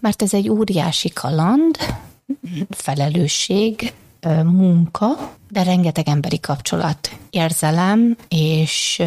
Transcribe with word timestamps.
mert 0.00 0.22
ez 0.22 0.34
egy 0.34 0.48
óriási 0.48 1.08
kaland, 1.08 1.76
felelősség, 2.70 3.92
munka, 4.44 5.34
de 5.50 5.62
rengeteg 5.62 6.08
emberi 6.08 6.40
kapcsolat, 6.40 7.16
érzelem, 7.30 8.16
és 8.28 9.02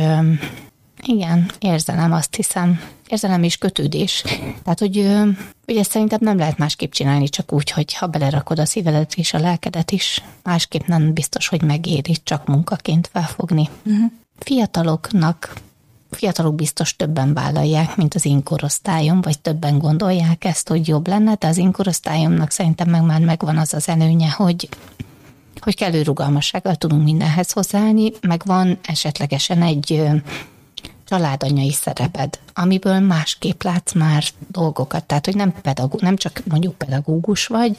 igen, 1.06 1.52
érzelem, 1.60 2.12
azt 2.12 2.36
hiszem. 2.36 2.80
Érzelem 3.08 3.44
és 3.44 3.58
kötődés. 3.58 4.24
Tehát, 4.64 4.80
hogy, 4.80 5.10
hogy 5.66 5.78
ezt 5.78 5.92
szerintem 5.92 6.20
nem 6.22 6.38
lehet 6.38 6.58
másképp 6.58 6.92
csinálni, 6.92 7.30
csak 7.30 7.54
úgy, 7.54 7.72
hogy 7.72 7.94
ha 7.94 8.08
belerakod 8.08 8.60
a 8.60 8.66
szívedet 8.66 9.14
és 9.16 9.34
a 9.34 9.40
lelkedet 9.40 9.92
is, 9.92 10.24
másképp 10.44 10.86
nem 10.86 11.14
biztos, 11.14 11.48
hogy 11.48 11.62
megéri 11.62 12.16
csak 12.24 12.48
munkaként 12.48 13.10
felfogni. 13.14 13.70
Uh-huh. 13.86 14.12
Fiataloknak 14.40 15.54
fiatalok 16.12 16.56
biztos 16.56 16.96
többen 16.96 17.34
vállalják, 17.34 17.96
mint 17.96 18.14
az 18.14 18.26
én 18.26 18.44
vagy 19.22 19.40
többen 19.40 19.80
gondolják 19.80 20.46
ezt, 20.46 20.68
hogy 20.68 20.88
jobb 20.88 21.08
lenne, 21.08 21.34
de 21.34 21.48
az 21.48 21.58
én 21.58 21.72
szerintem 22.48 22.90
meg 22.90 23.04
már 23.04 23.20
megvan 23.20 23.58
az 23.58 23.74
az 23.74 23.88
előnye, 23.88 24.30
hogy 24.30 24.70
hogy 25.62 25.76
kellő 25.76 26.02
rugalmassággal 26.02 26.76
tudunk 26.76 27.04
mindenhez 27.04 27.52
hozzáállni, 27.52 28.12
meg 28.22 28.42
van 28.46 28.80
esetlegesen 28.84 29.62
egy 29.62 30.04
családanyai 31.12 31.72
szereped, 31.72 32.40
amiből 32.54 33.00
másképp 33.00 33.62
látsz 33.62 33.94
már 33.94 34.24
dolgokat. 34.48 35.04
Tehát, 35.04 35.26
hogy 35.26 35.36
nem, 35.36 35.54
pedagó, 35.62 35.98
nem 36.02 36.16
csak 36.16 36.42
mondjuk 36.50 36.78
pedagógus 36.78 37.48
vagy, 37.48 37.78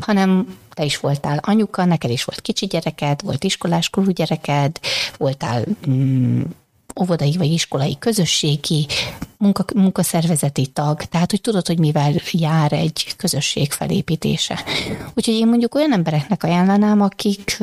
hanem 0.00 0.56
te 0.70 0.84
is 0.84 0.98
voltál 0.98 1.40
anyuka, 1.42 1.84
neked 1.84 2.10
is 2.10 2.24
volt 2.24 2.40
kicsi 2.40 2.66
gyereked, 2.66 3.22
volt 3.22 3.44
iskoláskorú 3.44 4.10
gyereked, 4.10 4.78
voltál 5.16 5.64
mm, 5.88 6.42
óvodai 7.00 7.36
vagy 7.36 7.52
iskolai 7.52 7.98
közösségi 7.98 8.86
munka, 9.38 9.64
munkaszervezeti 9.74 10.66
tag, 10.66 11.02
tehát 11.02 11.30
hogy 11.30 11.40
tudod, 11.40 11.66
hogy 11.66 11.78
mivel 11.78 12.12
jár 12.32 12.72
egy 12.72 13.14
közösség 13.16 13.72
felépítése. 13.72 14.64
Úgyhogy 15.14 15.34
én 15.34 15.48
mondjuk 15.48 15.74
olyan 15.74 15.92
embereknek 15.92 16.42
ajánlanám, 16.42 17.00
akik 17.00 17.62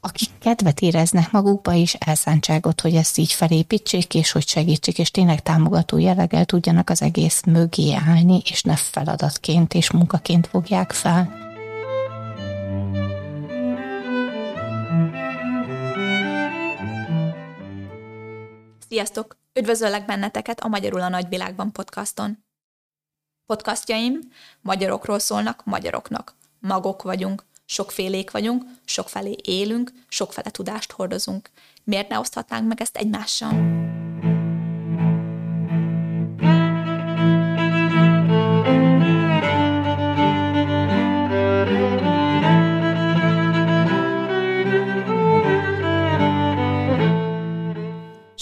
akik 0.00 0.28
kedvet 0.40 0.80
éreznek 0.80 1.30
magukba, 1.30 1.74
és 1.74 1.94
elszántságot, 1.94 2.80
hogy 2.80 2.94
ezt 2.94 3.18
így 3.18 3.32
felépítsék, 3.32 4.14
és 4.14 4.32
hogy 4.32 4.48
segítsék, 4.48 4.98
és 4.98 5.10
tényleg 5.10 5.42
támogató 5.42 5.98
jelleggel 5.98 6.44
tudjanak 6.44 6.90
az 6.90 7.02
egész 7.02 7.42
mögé 7.46 7.94
állni, 8.06 8.42
és 8.44 8.62
ne 8.62 8.76
feladatként 8.76 9.74
és 9.74 9.90
munkaként 9.90 10.46
fogják 10.46 10.92
fel. 10.92 11.47
Sziasztok! 18.88 19.36
Üdvözöllek 19.54 20.04
benneteket 20.04 20.60
a 20.60 20.68
Magyarul 20.68 21.00
a 21.00 21.08
Nagyvilágban 21.08 21.72
podcaston. 21.72 22.44
Podcastjaim 23.46 24.20
magyarokról 24.60 25.18
szólnak 25.18 25.64
magyaroknak. 25.64 26.34
Magok 26.60 27.02
vagyunk, 27.02 27.44
sokfélék 27.64 28.30
vagyunk, 28.30 28.64
sokfelé 28.84 29.36
élünk, 29.42 29.92
sokfele 30.08 30.50
tudást 30.50 30.92
hordozunk. 30.92 31.50
Miért 31.84 32.08
ne 32.08 32.18
oszthatnánk 32.18 32.68
meg 32.68 32.80
ezt 32.80 32.96
egymással? 32.96 33.87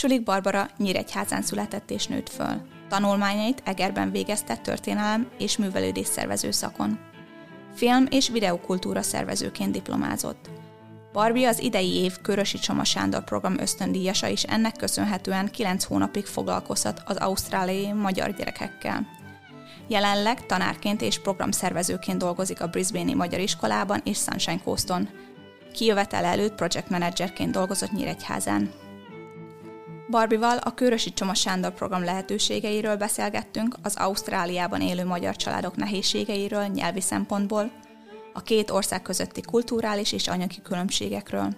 Sulik 0.06 0.22
Barbara 0.22 0.68
Nyíregyházán 0.76 1.42
született 1.42 1.90
és 1.90 2.06
nőtt 2.06 2.28
föl. 2.28 2.60
Tanulmányait 2.88 3.62
Egerben 3.64 4.10
végezte 4.10 4.56
történelem 4.56 5.30
és 5.38 5.56
művelődés 5.56 6.06
szervező 6.06 6.50
szakon. 6.50 6.98
Film- 7.74 8.12
és 8.12 8.28
videokultúra 8.28 9.02
szervezőként 9.02 9.72
diplomázott. 9.72 10.50
Barbie 11.12 11.48
az 11.48 11.62
idei 11.62 11.94
év 11.94 12.16
Körösi 12.22 12.58
Csoma 12.58 12.84
Sándor 12.84 13.24
program 13.24 13.58
ösztöndíjasa 13.58 14.26
is 14.26 14.42
ennek 14.42 14.76
köszönhetően 14.76 15.50
9 15.50 15.84
hónapig 15.84 16.26
foglalkozhat 16.26 17.02
az 17.06 17.16
ausztráliai 17.16 17.92
magyar 17.92 18.34
gyerekekkel. 18.34 19.06
Jelenleg 19.88 20.46
tanárként 20.46 21.02
és 21.02 21.20
programszervezőként 21.20 22.18
dolgozik 22.18 22.60
a 22.60 22.68
Brisbane-i 22.68 23.14
Magyar 23.14 23.40
Iskolában 23.40 24.00
és 24.04 24.18
Sunshine 24.18 24.62
Coaston. 24.64 25.08
Kijövetel 25.72 26.24
előtt 26.24 26.54
project 26.54 26.90
managerként 26.90 27.50
dolgozott 27.50 27.92
Nyíregyházán. 27.92 28.84
Barbival 30.10 30.56
a 30.56 30.74
Körösi 30.74 31.12
Csoma 31.12 31.34
Sándor 31.34 31.74
program 31.74 32.04
lehetőségeiről 32.04 32.96
beszélgettünk, 32.96 33.76
az 33.82 33.96
Ausztráliában 33.96 34.80
élő 34.80 35.04
magyar 35.04 35.36
családok 35.36 35.76
nehézségeiről 35.76 36.66
nyelvi 36.66 37.00
szempontból, 37.00 37.70
a 38.32 38.42
két 38.42 38.70
ország 38.70 39.02
közötti 39.02 39.40
kulturális 39.40 40.12
és 40.12 40.28
anyagi 40.28 40.62
különbségekről. 40.62 41.56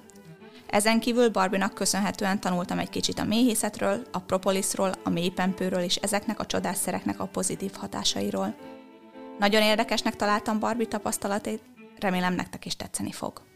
Ezen 0.70 1.00
kívül 1.00 1.28
Barbinak 1.28 1.74
köszönhetően 1.74 2.40
tanultam 2.40 2.78
egy 2.78 2.90
kicsit 2.90 3.18
a 3.18 3.24
méhészetről, 3.24 4.02
a 4.12 4.18
propolisról, 4.18 4.92
a 5.04 5.10
mélypempőről 5.10 5.82
és 5.82 5.96
ezeknek 5.96 6.40
a 6.40 6.46
csodásszereknek 6.46 7.20
a 7.20 7.26
pozitív 7.26 7.72
hatásairól. 7.74 8.54
Nagyon 9.38 9.62
érdekesnek 9.62 10.16
találtam 10.16 10.58
Barbie 10.58 10.86
tapasztalatét, 10.86 11.62
remélem 11.98 12.34
nektek 12.34 12.66
is 12.66 12.76
tetszeni 12.76 13.12
fog. 13.12 13.47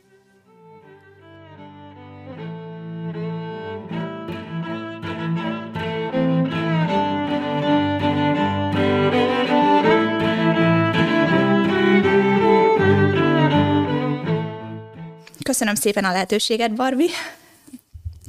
Köszönöm 15.42 15.75
szépen 15.75 16.04
a 16.04 16.12
lehetőséget, 16.12 16.75
Barbi. 16.75 17.08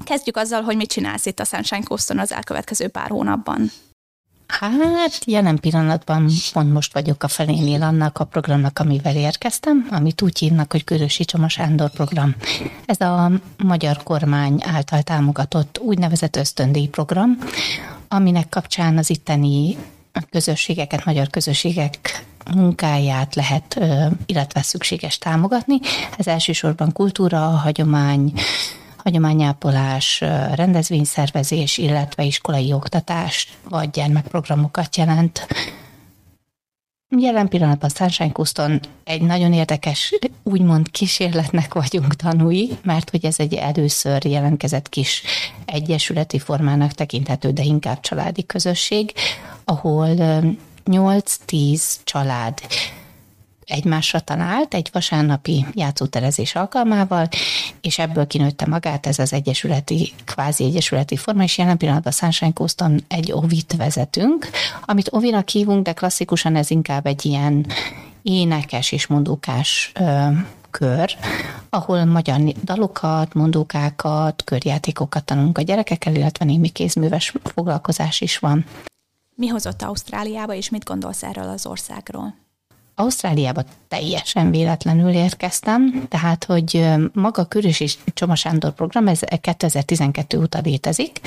Kezdjük 0.03 0.38
azzal, 0.38 0.62
hogy 0.62 0.75
mit 0.75 0.91
csinálsz 0.91 1.25
itt 1.25 1.40
a 1.40 1.44
Sunshine 1.44 1.84
Coaston 1.84 2.19
az 2.19 2.31
elkövetkező 2.31 2.88
pár 2.88 3.09
hónapban. 3.09 3.72
Hát 4.47 5.25
jelen 5.25 5.59
pillanatban 5.59 6.29
pont 6.53 6.74
most 6.74 6.94
vagyok 6.94 7.24
a 7.24 7.28
felénél 7.28 7.84
annak 7.84 8.19
a 8.19 8.24
programnak, 8.24 8.79
amivel 8.79 9.16
érkeztem, 9.16 9.88
amit 9.91 10.22
úgy 10.22 10.40
hívnak, 10.40 10.72
hogy 10.72 10.84
Körösi 10.84 11.25
Csoma 11.25 11.50
Sándor 11.50 11.90
program. 11.90 12.35
Ez 12.85 13.01
a 13.01 13.31
magyar 13.57 14.03
kormány 14.03 14.63
által 14.66 15.01
támogatott 15.01 15.80
úgynevezett 15.81 16.35
ösztöndíj 16.35 16.88
program, 16.88 17.38
aminek 18.07 18.50
kapcsán 18.50 18.97
az 18.97 19.09
itteni 19.09 19.78
közösségeket, 20.30 21.06
magyar 21.06 21.30
közösségek 21.30 22.24
munkáját 22.56 23.36
lehet, 23.36 23.80
illetve 24.26 24.62
szükséges 24.62 25.18
támogatni. 25.18 25.80
Ez 26.18 26.28
elsősorban 26.28 26.92
kultúra, 26.92 27.40
hagyomány, 27.40 28.34
hagyományápolás, 28.98 30.22
rendezvényszervezés, 30.56 31.78
illetve 31.78 32.24
iskolai 32.24 32.74
oktatás 32.74 33.54
vagy 33.70 33.90
gyermekprogramokat 33.90 34.98
jelent. 34.98 35.48
Jelen 37.18 37.48
pillanatban 37.48 37.90
Sunshine 37.90 38.31
Coaston 38.31 38.80
egy 39.04 39.22
nagyon 39.22 39.54
érdekes, 39.54 40.14
úgymond 40.44 40.92
kísérletnek 40.92 41.74
vagyunk 41.74 42.16
tanúi, 42.16 42.70
mert 42.84 43.10
hogy 43.10 43.25
ez 43.25 43.40
egy 43.40 43.54
először 43.54 44.25
jelentkezett 44.25 44.90
kis 44.90 45.24
egyesületi 45.66 46.40
formának 46.40 46.92
tekinthető, 46.92 47.52
de 47.52 47.64
inkább 47.64 48.00
családi 48.00 48.46
közösség, 48.46 49.14
ahol 49.64 50.16
8-10 50.86 51.82
család 52.04 52.60
egymásra 53.66 54.20
talált 54.20 54.74
egy 54.74 54.90
vasárnapi 54.92 55.66
játszóterezés 55.74 56.56
alkalmával, 56.56 57.28
és 57.82 58.00
ebből 58.00 58.28
kinőtte 58.28 58.66
magát 58.66 59.06
ez 59.06 59.20
az 59.20 59.34
egyesületi, 59.34 60.14
kvázi 60.26 60.64
egyesületi 60.64 61.16
forma, 61.16 61.44
és 61.44 61.58
jelen 61.58 61.78
pillanatban 61.78 62.12
Sunshine 62.12 62.54
Coaston 62.54 63.04
egy 63.08 63.32
ovit 63.32 63.76
vezetünk, 63.78 64.50
amit 64.86 65.10
ovinak 65.12 65.50
hívunk, 65.50 65.86
de 65.86 65.94
klasszikusan 65.94 66.56
ez 66.56 66.70
inkább 66.70 67.06
egy 67.06 67.26
ilyen 67.26 67.66
énekes 68.22 68.92
és 68.92 69.07
mondókás 69.07 69.92
ö, 70.00 70.28
kör, 70.72 71.16
ahol 71.69 72.06
magyar 72.06 72.40
dalokat, 72.63 73.34
mondókákat, 73.34 74.44
körjátékokat 74.44 75.24
tanulunk 75.24 75.57
a 75.57 75.62
gyerekekkel, 75.62 76.16
illetve 76.16 76.46
némi 76.46 76.69
kézműves 76.69 77.34
foglalkozás 77.44 78.22
is 78.22 78.38
van. 78.38 78.66
Mi 79.35 79.47
hozott 79.47 79.81
Ausztráliába, 79.81 80.53
és 80.53 80.69
mit 80.69 80.83
gondolsz 80.83 81.24
erről 81.24 81.50
az 81.50 81.65
országról? 81.65 82.35
Ausztráliába 82.95 83.63
teljesen 83.88 84.51
véletlenül 84.51 85.09
érkeztem, 85.09 86.06
tehát, 86.09 86.44
hogy 86.44 86.85
maga 87.13 87.45
Körös 87.45 87.80
és 87.80 87.97
Csoma 88.06 88.35
Sándor 88.35 88.71
program, 88.71 89.07
ez 89.07 89.19
2012 89.41 90.39
óta 90.39 90.59
létezik, 90.63 91.19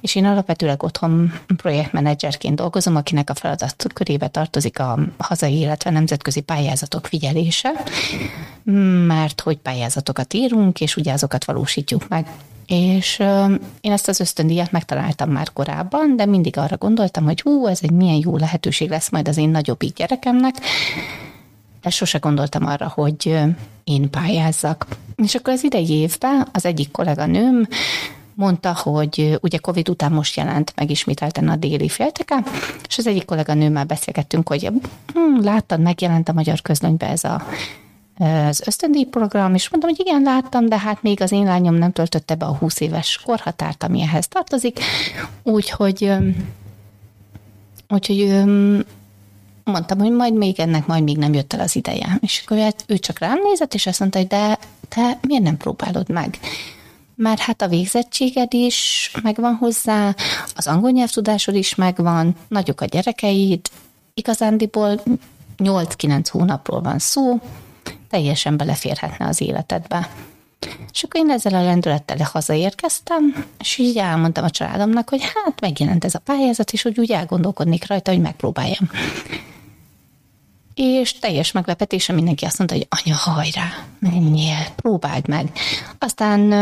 és 0.00 0.14
én 0.14 0.24
alapvetőleg 0.24 0.82
otthon 0.82 1.32
projektmenedzserként 1.56 2.56
dolgozom, 2.56 2.96
akinek 2.96 3.30
a 3.30 3.34
feladat 3.34 3.86
körébe 3.94 4.28
tartozik 4.28 4.78
a 4.78 4.98
hazai, 5.18 5.58
illetve 5.58 5.90
nemzetközi 5.90 6.40
pályázatok 6.40 7.06
figyelése, 7.06 7.72
mert 9.06 9.40
hogy 9.40 9.58
pályázatokat 9.58 10.34
írunk, 10.34 10.80
és 10.80 10.96
ugye 10.96 11.12
azokat 11.12 11.44
valósítjuk 11.44 12.08
meg 12.08 12.26
és 12.66 13.18
én 13.80 13.92
ezt 13.92 14.08
az 14.08 14.20
ösztöndíjat 14.20 14.70
megtaláltam 14.70 15.30
már 15.30 15.52
korábban, 15.52 16.16
de 16.16 16.26
mindig 16.26 16.56
arra 16.56 16.76
gondoltam, 16.76 17.24
hogy 17.24 17.40
hú, 17.40 17.66
ez 17.66 17.78
egy 17.82 17.90
milyen 17.90 18.20
jó 18.24 18.36
lehetőség 18.36 18.90
lesz 18.90 19.10
majd 19.10 19.28
az 19.28 19.36
én 19.36 19.48
nagyobbik 19.48 19.94
gyerekemnek, 19.94 20.54
de 21.82 21.90
sose 21.90 22.18
gondoltam 22.18 22.66
arra, 22.66 22.92
hogy 22.94 23.38
én 23.84 24.10
pályázzak. 24.10 24.86
És 25.16 25.34
akkor 25.34 25.52
az 25.52 25.64
idei 25.64 25.90
évben 25.90 26.48
az 26.52 26.64
egyik 26.64 26.90
kolléganőm 26.90 27.68
mondta, 28.34 28.76
hogy 28.82 29.38
ugye 29.42 29.58
Covid 29.58 29.88
után 29.88 30.12
most 30.12 30.36
jelent 30.36 30.72
megismételten 30.76 31.48
a 31.48 31.56
déli 31.56 31.88
félteke, 31.88 32.42
és 32.88 32.98
az 32.98 33.06
egyik 33.06 33.24
kolléganőmmel 33.24 33.84
beszélgettünk, 33.84 34.48
hogy 34.48 34.70
hm, 35.14 35.44
láttad, 35.44 35.80
megjelent 35.80 36.28
a 36.28 36.32
magyar 36.32 36.62
közlönybe 36.62 37.08
ez 37.08 37.24
a 37.24 37.46
az 38.18 38.62
ösztöndíj 38.66 39.04
program, 39.04 39.54
és 39.54 39.70
mondtam, 39.70 39.94
hogy 39.94 40.06
igen, 40.06 40.22
láttam, 40.22 40.68
de 40.68 40.78
hát 40.78 41.02
még 41.02 41.22
az 41.22 41.32
én 41.32 41.44
lányom 41.44 41.74
nem 41.74 41.92
töltötte 41.92 42.34
be 42.34 42.46
a 42.46 42.56
20 42.56 42.80
éves 42.80 43.20
korhatárt, 43.24 43.82
ami 43.82 44.02
ehhez 44.02 44.28
tartozik, 44.28 44.80
úgyhogy 45.42 46.12
úgyhogy 47.88 48.42
mondtam, 49.64 49.98
hogy 49.98 50.12
majd 50.12 50.34
még 50.34 50.60
ennek 50.60 50.86
majd 50.86 51.02
még 51.02 51.16
nem 51.16 51.34
jött 51.34 51.52
el 51.52 51.60
az 51.60 51.76
ideje. 51.76 52.18
És 52.20 52.42
akkor 52.44 52.58
hát 52.58 52.84
ő 52.86 52.98
csak 52.98 53.18
rám 53.18 53.38
nézett, 53.42 53.74
és 53.74 53.86
azt 53.86 54.00
mondta, 54.00 54.18
hogy 54.18 54.26
de 54.26 54.58
te 54.88 55.18
miért 55.28 55.42
nem 55.42 55.56
próbálod 55.56 56.08
meg? 56.08 56.38
Mert 57.14 57.40
hát 57.40 57.62
a 57.62 57.68
végzettséged 57.68 58.54
is 58.54 59.10
megvan 59.22 59.54
hozzá, 59.54 60.14
az 60.54 60.66
angol 60.66 60.90
nyelvtudásod 60.90 61.54
is 61.54 61.74
megvan, 61.74 62.36
nagyok 62.48 62.80
a 62.80 62.84
gyerekeid, 62.84 63.60
igazándiból 64.14 65.02
8-9 65.58 66.24
hónapról 66.30 66.80
van 66.80 66.98
szó, 66.98 67.40
teljesen 68.10 68.56
beleférhetne 68.56 69.26
az 69.26 69.40
életedbe. 69.40 70.08
És 70.92 71.02
akkor 71.02 71.20
én 71.20 71.30
ezzel 71.30 71.54
a 71.54 71.64
lendülettel 71.64 72.28
hazaérkeztem, 72.32 73.44
és 73.58 73.78
így 73.78 73.96
elmondtam 73.96 74.44
a 74.44 74.50
családomnak, 74.50 75.08
hogy 75.08 75.22
hát 75.22 75.60
megjelent 75.60 76.04
ez 76.04 76.14
a 76.14 76.18
pályázat, 76.18 76.72
és 76.72 76.82
hogy 76.82 76.98
úgy 76.98 77.10
elgondolkodnék 77.10 77.86
rajta, 77.86 78.10
hogy 78.10 78.20
megpróbáljam. 78.20 78.90
És 80.74 81.18
teljes 81.18 81.52
meglepetése 81.52 82.12
mindenki 82.12 82.44
azt 82.44 82.58
mondta, 82.58 82.76
hogy 82.76 82.86
anya, 82.90 83.16
hajrá, 83.16 83.68
menjél, 83.98 84.66
próbáld 84.76 85.28
meg. 85.28 85.52
Aztán 85.98 86.52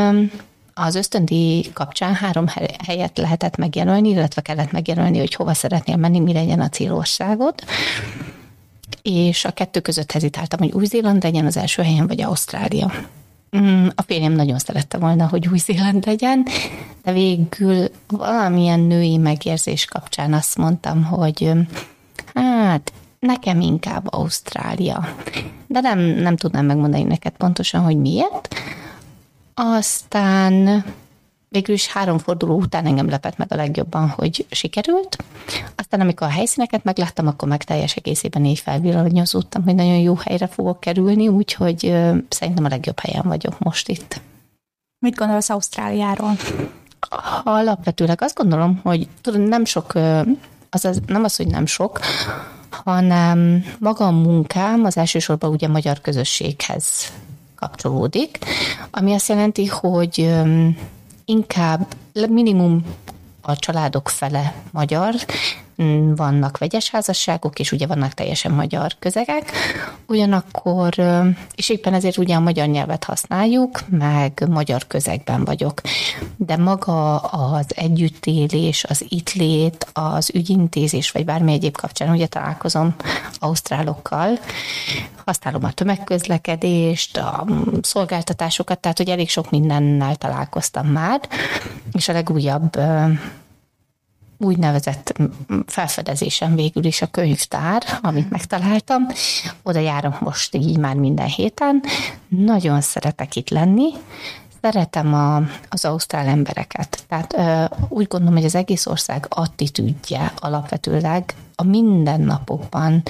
az 0.75 0.95
ösztöndi 0.95 1.71
kapcsán 1.73 2.15
három 2.15 2.47
helyet 2.87 3.19
lehetett 3.19 3.57
megjelölni, 3.57 4.09
illetve 4.09 4.41
kellett 4.41 4.73
megjelölni, 4.73 5.19
hogy 5.19 5.35
hova 5.35 5.55
szeretnél 5.55 5.97
menni, 5.97 6.21
mi 6.21 6.33
legyen 6.33 6.61
a 6.61 6.69
célországod 6.69 7.55
és 9.03 9.45
a 9.45 9.51
kettő 9.51 9.81
között 9.81 10.13
hezitáltam, 10.13 10.59
hogy 10.59 10.73
Új-Zéland 10.73 11.23
legyen 11.23 11.47
az 11.47 11.57
első 11.57 11.83
helyen, 11.83 12.07
vagy 12.07 12.21
Ausztrália. 12.21 12.93
Mm, 13.57 13.87
a 13.95 14.03
férjem 14.03 14.33
nagyon 14.33 14.59
szerette 14.59 14.99
volna, 14.99 15.29
hogy 15.29 15.49
Új-Zéland 15.49 16.07
legyen, 16.07 16.47
de 17.03 17.13
végül 17.13 17.89
valamilyen 18.09 18.81
női 18.81 19.17
megérzés 19.17 19.85
kapcsán 19.85 20.33
azt 20.33 20.57
mondtam, 20.57 21.05
hogy 21.05 21.51
hát 22.35 22.93
nekem 23.19 23.61
inkább 23.61 24.13
Ausztrália. 24.13 25.15
De 25.67 25.81
nem, 25.81 25.99
nem 25.99 26.37
tudnám 26.37 26.67
megmondani 26.67 27.03
neked 27.03 27.33
pontosan, 27.33 27.81
hogy 27.81 27.97
miért. 27.97 28.55
Aztán 29.55 30.85
végül 31.55 31.75
is 31.75 31.87
három 31.87 32.19
forduló 32.19 32.57
után 32.57 32.87
engem 32.87 33.09
lepett 33.09 33.37
meg 33.37 33.53
a 33.53 33.57
legjobban, 33.57 34.09
hogy 34.09 34.47
sikerült. 34.51 35.17
Aztán, 35.77 36.01
amikor 36.01 36.27
a 36.27 36.31
helyszíneket 36.31 36.85
megláttam, 36.85 37.27
akkor 37.27 37.49
meg 37.49 37.65
teljes 37.65 37.97
egészében 37.97 38.45
így 38.45 38.59
felvillanyozódtam, 38.59 39.63
hogy 39.63 39.75
nagyon 39.75 39.99
jó 39.99 40.15
helyre 40.15 40.47
fogok 40.47 40.81
kerülni, 40.81 41.29
úgyhogy 41.29 41.79
szerintem 42.29 42.65
a 42.65 42.69
legjobb 42.69 42.99
helyen 43.01 43.23
vagyok 43.27 43.59
most 43.59 43.89
itt. 43.89 44.21
Mit 44.99 45.15
gondolsz 45.15 45.51
Ausztráliáról? 45.51 46.37
Alapvetőleg 47.45 48.23
azt 48.23 48.37
gondolom, 48.37 48.81
hogy 48.83 49.09
tudom, 49.21 49.41
nem 49.41 49.65
sok, 49.65 49.95
az, 50.71 50.85
az, 50.85 51.01
nem 51.07 51.25
az, 51.25 51.37
hogy 51.37 51.47
nem 51.47 51.67
sok, 51.67 52.01
hanem 52.71 53.65
maga 53.79 54.07
a 54.07 54.11
munkám 54.11 54.85
az 54.85 54.97
elsősorban 54.97 55.51
ugye 55.51 55.69
magyar 55.69 56.01
közösséghez 56.01 57.13
kapcsolódik, 57.55 58.39
ami 58.91 59.13
azt 59.13 59.29
jelenti, 59.29 59.67
hogy 59.67 60.33
inkább 61.25 61.87
minimum 62.29 62.85
a 63.41 63.57
családok 63.57 64.09
fele 64.09 64.55
magyar, 64.71 65.15
vannak 66.17 66.59
vegyes 66.59 66.91
házasságok, 66.91 67.59
és 67.59 67.73
ugye 67.73 67.87
vannak 67.87 68.13
teljesen 68.13 68.53
magyar 68.53 68.95
közegek, 68.99 69.51
ugyanakkor, 70.07 70.95
és 71.55 71.69
éppen 71.69 71.95
ezért 71.95 72.17
ugye 72.17 72.35
a 72.35 72.41
magyar 72.41 72.67
nyelvet 72.67 73.05
használjuk, 73.05 73.81
meg 73.89 74.45
magyar 74.49 74.87
közegben 74.87 75.45
vagyok. 75.45 75.81
De 76.37 76.57
maga 76.57 77.19
az 77.19 77.67
együttélés, 77.69 78.85
az 78.85 79.05
itt 79.09 79.33
lét, 79.33 79.87
az 79.93 80.31
ügyintézés, 80.35 81.11
vagy 81.11 81.25
bármi 81.25 81.53
egyéb 81.53 81.77
kapcsán 81.77 82.11
ugye 82.11 82.27
találkozom 82.27 82.95
ausztrálokkal, 83.39 84.39
használom 85.25 85.65
a 85.65 85.73
tömegközlekedést, 85.73 87.17
a 87.17 87.47
szolgáltatásokat, 87.83 88.79
tehát 88.79 88.97
hogy 88.99 89.09
elég 89.09 89.29
sok 89.29 89.51
mindennel 89.51 90.17
találkoztam 90.17 90.87
már, 90.87 91.21
és 91.93 92.09
a 92.09 92.13
legújabb 92.13 92.79
úgynevezett 94.39 95.19
felfedezésem 95.67 96.55
végül 96.55 96.85
is 96.85 97.03
a 97.03 97.07
könyvtár, 97.07 97.83
amit 98.03 98.31
megtaláltam. 98.31 99.07
Oda 99.63 99.79
járok 99.79 100.21
most 100.21 100.55
így 100.55 100.79
már 100.79 100.95
minden 100.95 101.27
héten. 101.27 101.83
Nagyon 102.29 102.81
szeretek 102.81 103.37
itt 103.37 103.49
lenni, 103.49 103.91
szeretem 104.63 105.15
a, 105.15 105.37
az 105.69 105.85
ausztrál 105.85 106.27
embereket. 106.27 107.05
Tehát 107.09 107.35
ö, 107.37 107.77
úgy 107.89 108.07
gondolom, 108.07 108.35
hogy 108.35 108.45
az 108.45 108.55
egész 108.55 108.87
ország 108.87 109.27
attitűdje 109.29 110.33
alapvetőleg 110.37 111.35
a 111.55 111.65
mindennapokban 111.65 113.03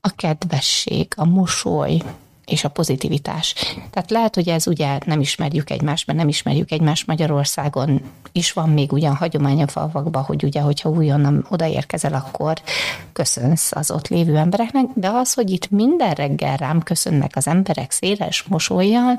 a 0.00 0.08
kedvesség, 0.08 1.12
a 1.16 1.24
mosoly, 1.24 2.02
és 2.46 2.64
a 2.64 2.68
pozitivitás. 2.68 3.54
Tehát 3.90 4.10
lehet, 4.10 4.34
hogy 4.34 4.48
ez 4.48 4.66
ugye 4.66 4.98
nem 5.06 5.20
ismerjük 5.20 5.70
egymást, 5.70 6.06
mert 6.06 6.18
nem 6.18 6.28
ismerjük 6.28 6.70
egymást 6.70 7.06
Magyarországon, 7.06 8.00
is 8.32 8.52
van 8.52 8.68
még 8.68 8.92
ugyan 8.92 9.14
hagyomány 9.14 9.62
a 9.62 9.66
falvakban, 9.66 10.22
hogy 10.22 10.44
ugye, 10.44 10.60
hogyha 10.60 10.88
újonnan 10.88 11.46
odaérkezel, 11.48 12.14
akkor 12.14 12.62
köszönsz 13.12 13.72
az 13.72 13.90
ott 13.90 14.08
lévő 14.08 14.36
embereknek, 14.36 14.84
de 14.94 15.08
az, 15.08 15.34
hogy 15.34 15.50
itt 15.50 15.70
minden 15.70 16.12
reggel 16.12 16.56
rám 16.56 16.82
köszönnek 16.82 17.30
az 17.34 17.46
emberek 17.46 17.90
széles 17.90 18.42
mosolyjal, 18.42 19.18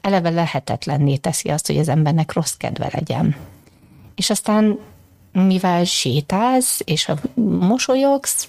eleve 0.00 0.30
lehetetlenné 0.30 1.16
teszi 1.16 1.48
azt, 1.48 1.66
hogy 1.66 1.78
az 1.78 1.88
embernek 1.88 2.32
rossz 2.32 2.54
kedve 2.54 2.88
legyen. 2.92 3.36
És 4.14 4.30
aztán 4.30 4.78
mivel 5.32 5.84
sétálsz, 5.84 6.80
és 6.84 7.10
mosolyogsz, 7.60 8.46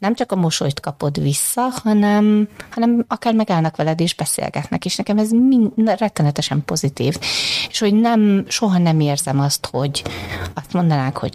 nem 0.00 0.14
csak 0.14 0.32
a 0.32 0.36
mosolyt 0.36 0.80
kapod 0.80 1.22
vissza, 1.22 1.68
hanem, 1.82 2.48
hanem 2.70 3.04
akár 3.08 3.34
megállnak 3.34 3.76
veled 3.76 4.00
és 4.00 4.14
beszélgetnek, 4.14 4.84
és 4.84 4.96
nekem 4.96 5.18
ez 5.18 5.30
mind, 5.30 5.72
rettenetesen 5.98 6.64
pozitív. 6.64 7.16
És 7.68 7.78
hogy 7.78 7.94
nem, 7.94 8.44
soha 8.48 8.78
nem 8.78 9.00
érzem 9.00 9.40
azt, 9.40 9.68
hogy 9.70 10.04
azt 10.54 10.72
mondanák, 10.72 11.16
hogy 11.16 11.32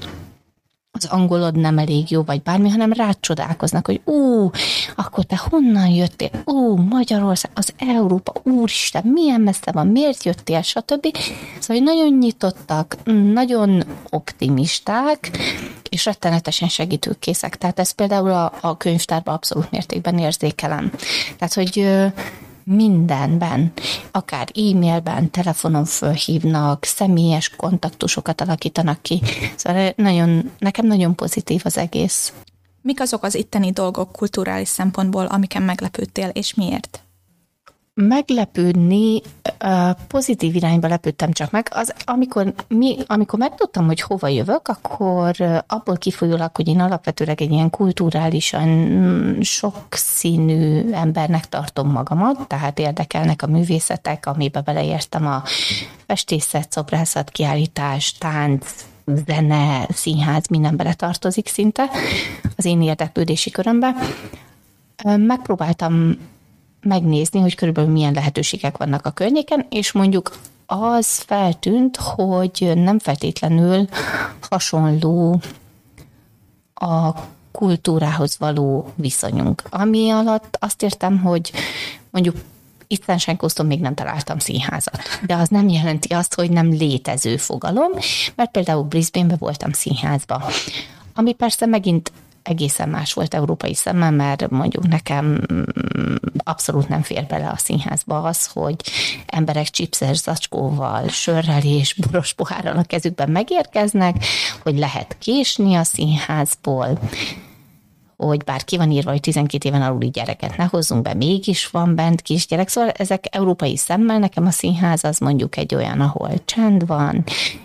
az 0.95 1.05
angolod 1.05 1.57
nem 1.57 1.77
elég 1.77 2.11
jó, 2.11 2.23
vagy 2.23 2.41
bármi, 2.41 2.69
hanem 2.69 2.93
rád 2.93 3.17
csodálkoznak, 3.19 3.85
hogy 3.85 4.01
ú, 4.03 4.49
akkor 4.95 5.23
te 5.23 5.41
honnan 5.49 5.87
jöttél? 5.87 6.29
Ú, 6.45 6.75
Magyarország, 6.75 7.51
az 7.53 7.73
Európa, 7.77 8.33
úristen, 8.43 9.03
milyen 9.05 9.41
messze 9.41 9.71
van, 9.71 9.87
miért 9.87 10.23
jöttél, 10.23 10.61
stb. 10.61 11.17
Szóval, 11.59 11.83
hogy 11.83 11.83
nagyon 11.83 12.17
nyitottak, 12.17 12.95
nagyon 13.33 13.83
optimisták, 14.09 15.31
és 15.89 16.05
rettenetesen 16.05 16.69
segítőkészek. 16.69 17.57
Tehát 17.57 17.79
ez 17.79 17.91
például 17.91 18.31
a, 18.31 18.53
a 18.61 18.77
könyvtárban 18.77 19.33
abszolút 19.33 19.71
mértékben 19.71 20.17
érzékelem. 20.17 20.91
Tehát, 21.37 21.53
hogy 21.53 21.87
mindenben, 22.65 23.71
akár 24.11 24.47
e-mailben, 24.53 25.31
telefonon 25.31 25.85
fölhívnak, 25.85 26.83
személyes 26.83 27.49
kontaktusokat 27.49 28.41
alakítanak 28.41 29.01
ki. 29.01 29.21
Szóval 29.55 29.93
nagyon, 29.95 30.51
nekem 30.59 30.85
nagyon 30.85 31.15
pozitív 31.15 31.61
az 31.63 31.77
egész. 31.77 32.33
Mik 32.81 32.99
azok 32.99 33.23
az 33.23 33.35
itteni 33.35 33.71
dolgok 33.71 34.11
kulturális 34.11 34.67
szempontból, 34.67 35.25
amiken 35.25 35.61
meglepődtél, 35.61 36.29
és 36.29 36.53
miért? 36.53 37.04
Meglepődni, 37.95 39.21
pozitív 40.07 40.55
irányba 40.55 40.87
lepődtem 40.87 41.31
csak 41.31 41.51
meg. 41.51 41.67
Az, 41.71 41.93
amikor, 42.05 42.53
mi, 42.67 42.97
amikor 43.07 43.39
megtudtam, 43.39 43.85
hogy 43.85 44.01
hova 44.01 44.27
jövök, 44.27 44.67
akkor 44.67 45.35
abból 45.67 45.97
kifolyólag, 45.97 46.55
hogy 46.55 46.67
én 46.67 46.79
alapvetőleg 46.79 47.41
egy 47.41 47.51
ilyen 47.51 47.69
kulturálisan 47.69 48.67
mm, 48.67 49.39
sokszínű 49.39 50.91
embernek 50.91 51.49
tartom 51.49 51.91
magamat, 51.91 52.47
tehát 52.47 52.79
érdekelnek 52.79 53.41
a 53.41 53.47
művészetek, 53.47 54.25
amiben 54.25 54.63
beleértem 54.65 55.27
a 55.27 55.43
festészet, 56.05 56.71
szobrászat, 56.71 57.29
kiállítás, 57.29 58.13
tánc, 58.13 58.85
zene, 59.05 59.87
színház, 59.89 60.47
minden 60.47 60.75
bele 60.75 60.93
tartozik 60.93 61.47
szinte 61.47 61.89
az 62.55 62.65
én 62.65 62.81
érdeklődési 62.81 63.51
körömbe. 63.51 63.95
Megpróbáltam 65.03 66.17
megnézni, 66.85 67.39
hogy 67.39 67.55
körülbelül 67.55 67.91
milyen 67.91 68.13
lehetőségek 68.13 68.77
vannak 68.77 69.05
a 69.05 69.11
környéken, 69.11 69.65
és 69.69 69.91
mondjuk 69.91 70.37
az 70.65 71.17
feltűnt, 71.19 71.97
hogy 71.97 72.71
nem 72.75 72.99
feltétlenül 72.99 73.87
hasonló 74.49 75.41
a 76.73 77.11
kultúrához 77.51 78.37
való 78.39 78.91
viszonyunk. 78.95 79.63
Ami 79.69 80.09
alatt 80.09 80.57
azt 80.59 80.83
értem, 80.83 81.19
hogy 81.19 81.51
mondjuk 82.09 82.35
itt 82.87 83.03
Szentsánkózton 83.03 83.65
még 83.65 83.79
nem 83.79 83.93
találtam 83.93 84.39
színházat, 84.39 84.99
de 85.25 85.35
az 85.35 85.49
nem 85.49 85.67
jelenti 85.67 86.13
azt, 86.13 86.35
hogy 86.35 86.49
nem 86.49 86.69
létező 86.69 87.37
fogalom, 87.37 87.91
mert 88.35 88.51
például 88.51 88.83
Brisbane-be 88.83 89.35
voltam 89.35 89.71
színházba, 89.71 90.43
ami 91.13 91.33
persze 91.33 91.65
megint 91.65 92.11
egészen 92.45 92.89
más 92.89 93.13
volt 93.13 93.33
európai 93.33 93.73
szemmel, 93.73 94.11
mert 94.11 94.49
mondjuk 94.49 94.87
nekem 94.87 95.41
abszolút 96.43 96.87
nem 96.87 97.01
fér 97.01 97.25
bele 97.25 97.49
a 97.49 97.57
színházba 97.57 98.21
az, 98.21 98.47
hogy 98.53 98.75
emberek 99.25 99.69
chipses 99.69 100.17
zacskóval, 100.17 101.07
sörrel 101.07 101.63
és 101.63 101.93
boros 101.93 102.33
pohárral 102.33 102.77
a 102.77 102.83
kezükben 102.83 103.29
megérkeznek, 103.29 104.25
hogy 104.63 104.77
lehet 104.77 105.17
késni 105.19 105.75
a 105.75 105.83
színházból, 105.83 106.99
hogy 108.17 108.43
bár 108.43 108.63
ki 108.63 108.77
van 108.77 108.91
írva, 108.91 109.11
hogy 109.11 109.19
12 109.19 109.69
éven 109.69 109.81
aluli 109.81 110.09
gyereket 110.09 110.57
ne 110.57 110.63
hozzunk 110.63 111.01
be, 111.01 111.13
mégis 111.13 111.67
van 111.67 111.95
bent 111.95 112.21
kisgyerek. 112.21 112.67
Szóval 112.67 112.89
ezek 112.89 113.25
európai 113.31 113.77
szemmel, 113.77 114.19
nekem 114.19 114.45
a 114.45 114.51
színház 114.51 115.03
az 115.03 115.17
mondjuk 115.17 115.57
egy 115.57 115.75
olyan, 115.75 116.01
ahol 116.01 116.31
csend 116.45 116.85
van, 116.85 117.23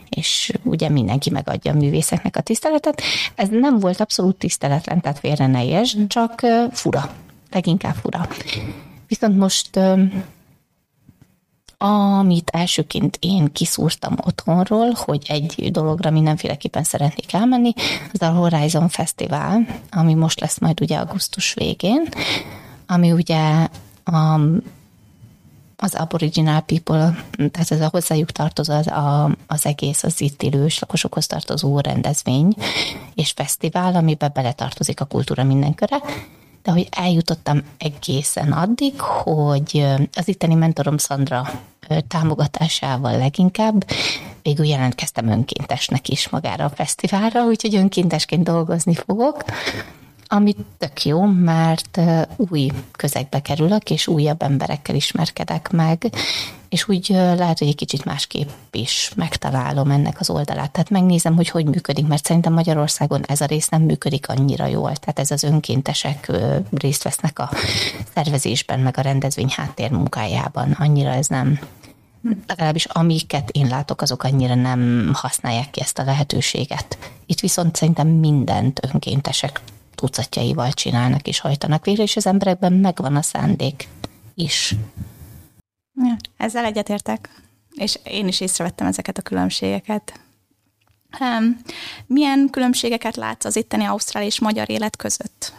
és 0.08 0.52
ugye 0.62 0.88
mindenki 0.88 1.30
megadja 1.30 1.72
a 1.72 1.76
művészeknek 1.76 2.36
a 2.36 2.40
tiszteletet. 2.40 3.02
Ez 3.34 3.48
nem 3.48 3.78
volt 3.78 4.00
abszolút 4.00 4.36
tiszteletlen, 4.36 5.00
tehát 5.00 5.18
félre 5.18 5.46
ne 5.46 5.64
érts, 5.64 5.94
csak 6.06 6.40
fura, 6.72 7.10
leginkább 7.50 7.94
fura. 7.94 8.28
Viszont 9.06 9.36
most 9.36 9.80
amit 11.82 12.50
elsőként 12.50 13.16
én 13.20 13.52
kiszúrtam 13.52 14.16
otthonról, 14.26 14.92
hogy 14.94 15.24
egy 15.28 15.68
dologra 15.72 16.10
mindenféleképpen 16.10 16.82
szeretnék 16.82 17.32
elmenni, 17.32 17.72
az 18.12 18.22
a 18.22 18.30
Horizon 18.30 18.88
Festival, 18.88 19.66
ami 19.90 20.14
most 20.14 20.40
lesz 20.40 20.58
majd 20.58 20.80
ugye 20.80 20.96
augusztus 20.96 21.54
végén, 21.54 22.08
ami 22.86 23.12
ugye 23.12 23.68
a, 24.04 24.40
az 25.76 25.94
Aboriginal 25.94 26.60
People, 26.60 27.24
tehát 27.50 27.70
ez 27.70 27.80
a 27.80 27.88
hozzájuk 27.92 28.30
tartozó 28.30 28.74
az, 28.74 28.86
a, 28.86 29.36
az 29.46 29.66
egész 29.66 30.02
az 30.02 30.20
itt 30.20 30.42
élő 30.42 30.66
lakosokhoz 30.80 31.26
tartozó 31.26 31.78
rendezvény 31.78 32.54
és 33.14 33.30
fesztivál, 33.30 33.94
amiben 33.94 34.30
beletartozik 34.34 35.00
a 35.00 35.04
kultúra 35.04 35.44
mindenköre, 35.44 36.00
de 36.62 36.70
hogy 36.70 36.88
eljutottam 36.90 37.62
egészen 37.78 38.52
addig, 38.52 39.00
hogy 39.00 39.86
az 40.14 40.28
itteni 40.28 40.54
mentorom 40.54 40.96
Szandra 40.96 41.50
támogatásával 42.08 43.18
leginkább 43.18 43.84
végül 44.42 44.66
jelentkeztem 44.66 45.28
önkéntesnek 45.28 46.08
is 46.08 46.28
magára 46.28 46.64
a 46.64 46.70
fesztiválra, 46.70 47.44
úgyhogy 47.44 47.74
önkéntesként 47.74 48.44
dolgozni 48.44 48.94
fogok, 48.94 49.44
ami 50.26 50.54
tök 50.78 51.04
jó, 51.04 51.24
mert 51.24 52.00
új 52.36 52.70
közegbe 52.92 53.42
kerülök, 53.42 53.90
és 53.90 54.06
újabb 54.06 54.42
emberekkel 54.42 54.94
ismerkedek 54.94 55.70
meg, 55.70 56.12
és 56.70 56.88
úgy 56.88 57.08
lehet, 57.08 57.58
hogy 57.58 57.68
egy 57.68 57.74
kicsit 57.74 58.04
másképp 58.04 58.48
is 58.70 59.12
megtalálom 59.16 59.90
ennek 59.90 60.20
az 60.20 60.30
oldalát. 60.30 60.70
Tehát 60.70 60.90
megnézem, 60.90 61.36
hogy 61.36 61.48
hogy 61.48 61.64
működik, 61.64 62.06
mert 62.06 62.24
szerintem 62.24 62.52
Magyarországon 62.52 63.24
ez 63.26 63.40
a 63.40 63.46
rész 63.46 63.68
nem 63.68 63.82
működik 63.82 64.28
annyira 64.28 64.66
jól. 64.66 64.96
Tehát 64.96 65.18
ez 65.18 65.30
az 65.30 65.42
önkéntesek 65.42 66.32
részt 66.70 67.02
vesznek 67.02 67.38
a 67.38 67.50
szervezésben, 68.14 68.80
meg 68.80 68.98
a 68.98 69.00
rendezvény 69.00 69.48
háttérmunkájában. 69.48 70.70
Annyira 70.70 71.10
ez 71.10 71.26
nem, 71.26 71.58
legalábbis 72.46 72.84
amiket 72.84 73.50
én 73.50 73.66
látok, 73.66 74.02
azok 74.02 74.22
annyira 74.22 74.54
nem 74.54 75.10
használják 75.14 75.70
ki 75.70 75.80
ezt 75.80 75.98
a 75.98 76.04
lehetőséget. 76.04 76.98
Itt 77.26 77.40
viszont 77.40 77.76
szerintem 77.76 78.08
mindent 78.08 78.80
önkéntesek 78.92 79.60
tucatjaival 79.94 80.72
csinálnak 80.72 81.26
és 81.26 81.40
hajtanak 81.40 81.84
végre, 81.84 82.02
és 82.02 82.16
az 82.16 82.26
emberekben 82.26 82.72
megvan 82.72 83.16
a 83.16 83.22
szándék 83.22 83.88
is. 84.34 84.74
Ja, 85.94 86.16
ezzel 86.36 86.64
egyetértek, 86.64 87.42
és 87.74 87.98
én 88.04 88.28
is 88.28 88.40
észrevettem 88.40 88.86
ezeket 88.86 89.18
a 89.18 89.22
különbségeket. 89.22 90.20
Milyen 92.06 92.48
különbségeket 92.50 93.16
látsz 93.16 93.44
az 93.44 93.56
itteni 93.56 93.84
ausztrál 93.84 94.22
és 94.22 94.40
magyar 94.40 94.70
élet 94.70 94.96
között? 94.96 95.52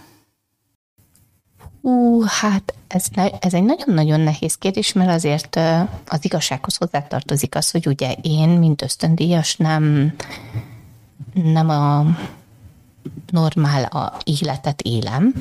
Ú, 1.81 2.21
hát 2.21 2.73
ez, 2.87 3.05
ez 3.39 3.53
egy 3.53 3.63
nagyon-nagyon 3.63 4.19
nehéz 4.19 4.55
kérdés, 4.55 4.93
mert 4.93 5.09
azért 5.09 5.55
az 6.07 6.19
igazsághoz 6.21 6.75
hozzátartozik 6.75 7.55
az, 7.55 7.71
hogy 7.71 7.87
ugye 7.87 8.11
én, 8.21 8.49
mint 8.49 8.81
ösztöndíjas, 8.81 9.55
nem, 9.55 10.13
nem 11.33 11.69
a 11.69 12.05
normál 13.31 13.83
a 13.83 14.17
életet 14.23 14.81
élem. 14.81 15.33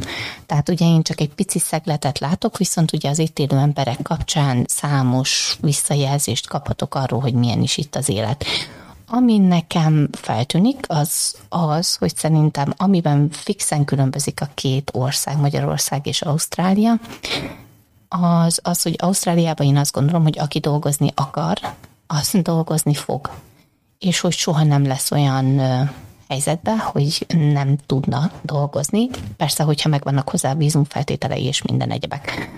Tehát 0.47 0.69
ugye 0.69 0.87
én 0.87 1.03
csak 1.03 1.21
egy 1.21 1.35
pici 1.35 1.59
szegletet 1.59 2.19
látok, 2.19 2.57
viszont 2.59 2.93
ugye 2.93 3.09
az 3.09 3.19
itt 3.19 3.39
élő 3.39 3.57
emberek 3.57 4.03
kapcsán 4.03 4.65
számos 4.69 5.59
visszajelzést 5.61 6.49
kaphatok 6.49 6.95
arról, 6.95 7.21
hogy 7.21 7.35
milyen 7.35 7.63
is 7.63 7.77
itt 7.77 7.97
az 7.97 8.09
élet. 8.09 8.45
Ami 9.07 9.39
nekem 9.39 10.09
feltűnik, 10.13 10.85
az 10.89 11.35
az, 11.49 11.97
hogy 11.97 12.17
szerintem 12.17 12.73
amiben 12.77 13.29
fixen 13.31 13.85
különbözik 13.85 14.41
a 14.41 14.49
két 14.55 14.91
ország, 14.95 15.39
Magyarország 15.39 16.07
és 16.07 16.23
Ausztrália, 16.23 17.01
az, 18.09 18.61
az, 18.63 18.83
hogy 18.83 18.97
Ausztráliában 18.99 19.67
én 19.67 19.77
azt 19.77 19.93
gondolom, 19.93 20.23
hogy 20.23 20.39
aki 20.39 20.59
dolgozni 20.59 21.13
akar, 21.15 21.59
az 22.07 22.31
dolgozni 22.43 22.95
fog. 22.95 23.31
És 23.99 24.21
hogy 24.21 24.33
soha 24.33 24.65
nem 24.65 24.87
lesz 24.87 25.11
olyan 25.11 25.61
helyzetbe, 26.31 26.77
hogy 26.79 27.27
nem 27.53 27.77
tudna 27.87 28.31
dolgozni. 28.43 29.09
Persze, 29.37 29.63
hogyha 29.63 29.89
megvannak 29.89 30.29
hozzá 30.29 30.51
a 30.51 30.55
vízumfeltételei 30.55 31.45
és 31.45 31.63
minden 31.63 31.91
egyebek. 31.91 32.51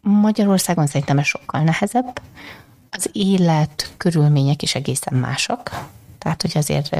Magyarországon 0.00 0.86
szerintem 0.86 1.18
ez 1.18 1.26
sokkal 1.26 1.60
nehezebb. 1.60 2.20
Az 2.90 3.10
élet 3.12 3.94
körülmények 3.96 4.62
is 4.62 4.74
egészen 4.74 5.18
mások. 5.18 5.62
Tehát, 6.18 6.42
hogy 6.42 6.52
azért 6.54 6.96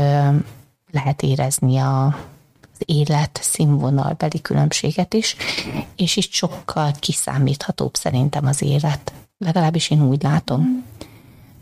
lehet 0.91 1.23
érezni 1.23 1.79
a, 1.79 2.07
az 2.07 2.81
élet 2.85 3.39
színvonalbeli 3.43 4.41
különbséget 4.41 5.15
is, 5.15 5.37
és 5.97 6.17
itt 6.17 6.33
sokkal 6.33 6.93
kiszámíthatóbb 6.99 7.95
szerintem 7.95 8.47
az 8.47 8.63
élet. 8.63 9.13
Legalábbis 9.39 9.91
én 9.91 10.03
úgy 10.03 10.23
látom. 10.23 10.85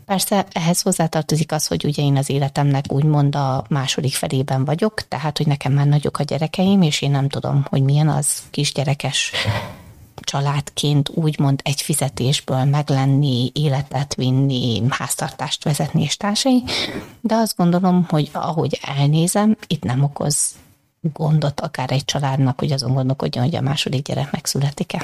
Persze 0.05 0.45
ehhez 0.51 0.81
hozzátartozik 0.81 1.51
az, 1.51 1.67
hogy 1.67 1.85
ugye 1.85 2.03
én 2.03 2.17
az 2.17 2.29
életemnek 2.29 2.91
úgymond 2.91 3.35
a 3.35 3.65
második 3.69 4.13
felében 4.13 4.65
vagyok, 4.65 5.07
tehát 5.07 5.37
hogy 5.37 5.47
nekem 5.47 5.73
már 5.73 5.87
nagyok 5.87 6.19
a 6.19 6.23
gyerekeim, 6.23 6.81
és 6.81 7.01
én 7.01 7.11
nem 7.11 7.29
tudom, 7.29 7.65
hogy 7.69 7.81
milyen 7.81 8.09
az 8.09 8.27
kisgyerekes 8.51 9.31
családként 10.21 11.09
úgymond 11.09 11.59
egy 11.63 11.81
fizetésből 11.81 12.63
meglenni, 12.63 13.51
életet 13.53 14.15
vinni, 14.15 14.81
háztartást 14.89 15.63
vezetni 15.63 16.01
és 16.01 16.17
társai, 16.17 16.63
de 17.21 17.35
azt 17.35 17.57
gondolom, 17.57 18.05
hogy 18.09 18.29
ahogy 18.33 18.79
elnézem, 18.81 19.57
itt 19.67 19.83
nem 19.83 20.03
okoz 20.03 20.55
gondot 21.13 21.59
akár 21.59 21.91
egy 21.91 22.05
családnak, 22.05 22.59
hogy 22.59 22.71
azon 22.71 22.93
gondolkodjon, 22.93 23.43
hogy 23.43 23.55
a 23.55 23.61
második 23.61 24.05
gyerek 24.05 24.31
megszületik-e. 24.31 25.01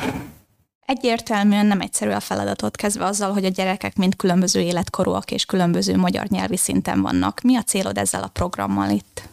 Egyértelműen 0.91 1.65
nem 1.65 1.81
egyszerű 1.81 2.11
a 2.11 2.19
feladatot 2.19 2.75
kezdve 2.75 3.05
azzal, 3.05 3.33
hogy 3.33 3.45
a 3.45 3.49
gyerekek 3.49 3.95
mind 3.95 4.15
különböző 4.15 4.59
életkorúak 4.59 5.31
és 5.31 5.45
különböző 5.45 5.97
magyar 5.97 6.27
nyelvi 6.27 6.57
szinten 6.57 7.01
vannak. 7.01 7.41
Mi 7.41 7.55
a 7.55 7.63
célod 7.63 7.97
ezzel 7.97 8.23
a 8.23 8.27
programmal 8.27 8.89
itt? 8.89 9.29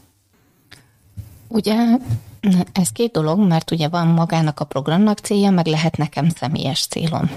Ugye 1.48 1.74
ez 2.72 2.88
két 2.88 3.10
dolog, 3.12 3.38
mert 3.38 3.70
ugye 3.70 3.88
van 3.88 4.06
magának 4.06 4.60
a 4.60 4.64
programnak 4.64 5.18
célja, 5.18 5.50
meg 5.50 5.66
lehet 5.66 5.96
nekem 5.96 6.28
személyes 6.28 6.86
célom. 6.86 7.30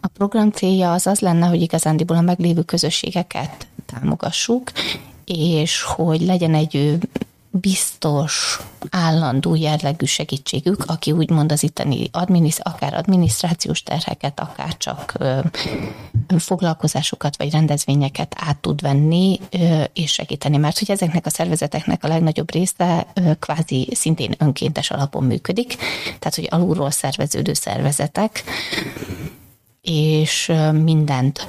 A 0.00 0.06
program 0.06 0.50
célja 0.50 0.92
az 0.92 1.06
az 1.06 1.20
lenne, 1.20 1.46
hogy 1.46 1.60
igazándiból 1.60 2.16
a 2.16 2.20
meglévő 2.20 2.62
közösségeket 2.62 3.66
támogassuk, 3.86 4.72
és 5.24 5.82
hogy 5.82 6.20
legyen 6.20 6.54
egy 6.54 6.98
biztos, 7.60 8.60
állandó 8.90 9.54
jellegű 9.54 10.04
segítségük, 10.04 10.84
aki 10.86 11.12
úgymond 11.12 11.52
az 11.52 11.62
itteni 11.62 12.08
adminisz, 12.12 12.58
akár 12.62 12.94
adminisztrációs 12.94 13.82
terheket, 13.82 14.40
akár 14.40 14.76
csak 14.76 15.12
ö, 15.18 15.40
foglalkozásokat 16.38 17.36
vagy 17.36 17.50
rendezvényeket 17.50 18.34
át 18.38 18.56
tud 18.56 18.80
venni 18.80 19.40
ö, 19.50 19.82
és 19.92 20.12
segíteni. 20.12 20.56
Mert 20.56 20.78
hogy 20.78 20.90
ezeknek 20.90 21.26
a 21.26 21.30
szervezeteknek 21.30 22.04
a 22.04 22.08
legnagyobb 22.08 22.52
része 22.52 23.06
ö, 23.14 23.34
kvázi 23.38 23.88
szintén 23.94 24.34
önkéntes 24.38 24.90
alapon 24.90 25.24
működik, 25.24 25.76
tehát 26.04 26.34
hogy 26.34 26.48
alulról 26.50 26.90
szerveződő 26.90 27.52
szervezetek, 27.52 28.44
és 29.82 30.52
mindent 30.72 31.46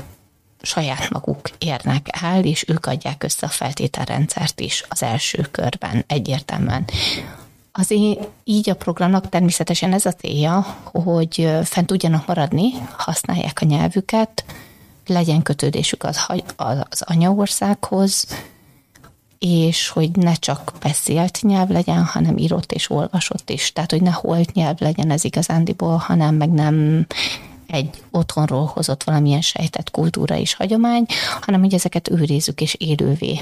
saját 0.68 1.10
maguk 1.10 1.50
érnek 1.58 2.08
el, 2.22 2.44
és 2.44 2.66
ők 2.68 2.86
adják 2.86 3.24
össze 3.24 3.46
a 3.46 3.50
feltételrendszert 3.50 4.60
is 4.60 4.84
az 4.90 5.04
első 5.04 5.48
körben 5.52 6.04
egyértelműen. 6.08 6.86
Azért 7.72 8.28
így 8.44 8.70
a 8.70 8.76
programnak 8.76 9.30
természetesen 9.30 9.94
ez 9.94 10.06
a 10.06 10.12
célja, 10.12 10.78
hogy 10.84 11.50
fent 11.64 11.88
tudjanak 11.88 12.28
maradni, 12.28 12.72
használják 12.98 13.60
a 13.62 13.66
nyelvüket, 13.66 14.46
legyen 15.08 15.42
kötődésük 15.42 16.04
az, 16.04 16.26
az 16.56 17.02
anyaországhoz, 17.02 18.28
és 19.40 19.90
hogy 19.90 20.12
ne 20.12 20.34
csak 20.34 20.72
beszélt 20.82 21.40
nyelv 21.42 21.70
legyen, 21.70 22.04
hanem 22.04 22.38
írott 22.38 22.72
és 22.72 22.90
olvasott 22.90 23.50
is. 23.50 23.74
Tehát, 23.74 23.92
hogy 23.92 24.02
ne 24.02 24.12
holt 24.12 24.54
nyelv 24.54 24.76
legyen 24.80 25.12
ez 25.12 25.24
igazándiból, 25.24 25.96
hanem 25.98 26.36
meg 26.36 26.50
nem 26.50 27.06
egy 27.68 27.90
otthonról 28.12 28.66
hozott 28.66 29.04
valamilyen 29.04 29.42
sejtett 29.42 29.92
kultúra 29.92 30.36
és 30.36 30.54
hagyomány, 30.54 31.06
hanem 31.42 31.62
hogy 31.62 31.74
ezeket 31.74 32.10
őrizzük 32.10 32.62
és 32.62 32.76
élővé 32.80 33.42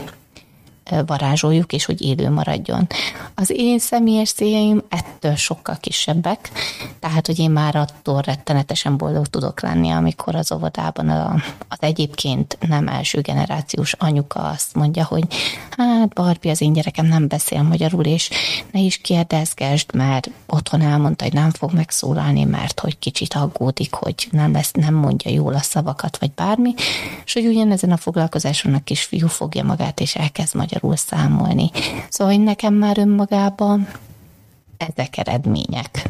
varázsoljuk, 1.05 1.73
és 1.73 1.85
hogy 1.85 2.01
élő 2.01 2.29
maradjon. 2.29 2.87
Az 3.35 3.51
én 3.55 3.79
személyes 3.79 4.31
céljaim 4.31 4.83
ettől 4.89 5.35
sokkal 5.35 5.77
kisebbek, 5.79 6.51
tehát, 6.99 7.25
hogy 7.25 7.39
én 7.39 7.51
már 7.51 7.75
attól 7.75 8.21
rettenetesen 8.21 8.97
boldog 8.97 9.27
tudok 9.27 9.61
lenni, 9.61 9.89
amikor 9.89 10.35
az 10.35 10.51
óvodában 10.51 11.09
a, 11.09 11.33
az 11.67 11.77
egyébként 11.79 12.57
nem 12.67 12.87
első 12.87 13.21
generációs 13.21 13.93
anyuka 13.93 14.39
azt 14.39 14.75
mondja, 14.75 15.05
hogy 15.05 15.23
hát 15.69 16.13
Barbie, 16.13 16.51
az 16.51 16.61
én 16.61 16.73
gyerekem 16.73 17.05
nem 17.05 17.27
beszél 17.27 17.61
magyarul, 17.61 18.03
és 18.05 18.29
ne 18.71 18.79
is 18.79 18.97
kérdezgesd, 18.97 19.93
mert 19.93 20.29
otthon 20.47 20.81
elmondta, 20.81 21.23
hogy 21.23 21.33
nem 21.33 21.51
fog 21.51 21.73
megszólalni, 21.73 22.43
mert 22.43 22.79
hogy 22.79 22.99
kicsit 22.99 23.33
aggódik, 23.33 23.93
hogy 23.93 24.27
nem, 24.31 24.51
lesz, 24.51 24.71
nem 24.71 24.93
mondja 24.93 25.31
jól 25.31 25.53
a 25.53 25.61
szavakat, 25.61 26.17
vagy 26.17 26.31
bármi, 26.31 26.73
és 27.25 27.33
hogy 27.33 27.45
ugyanezen 27.45 27.91
a 27.91 27.97
foglalkozáson 27.97 28.73
a 28.73 28.83
kisfiú 28.83 29.27
fogja 29.27 29.63
magát, 29.63 29.99
és 29.99 30.15
elkezd 30.15 30.55
magyar 30.55 30.74
magyarul 30.75 30.95
számolni. 30.95 31.71
Szóval, 32.09 32.33
hogy 32.33 32.43
nekem 32.43 32.73
már 32.73 32.97
önmagában 32.97 33.87
ezek 34.77 35.17
eredmények. 35.17 36.09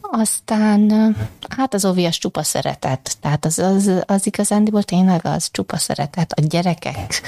Aztán, 0.00 1.16
hát 1.48 1.74
az 1.74 1.84
óvias 1.84 2.18
csupa 2.18 2.42
szeretet, 2.42 3.16
tehát 3.20 3.44
az, 3.44 3.58
az, 3.58 3.90
az 4.06 4.26
igazándiból 4.26 4.82
tényleg 4.82 5.20
az 5.26 5.48
csupa 5.50 5.76
szeretet, 5.76 6.32
a 6.32 6.40
gyerekek 6.40 7.22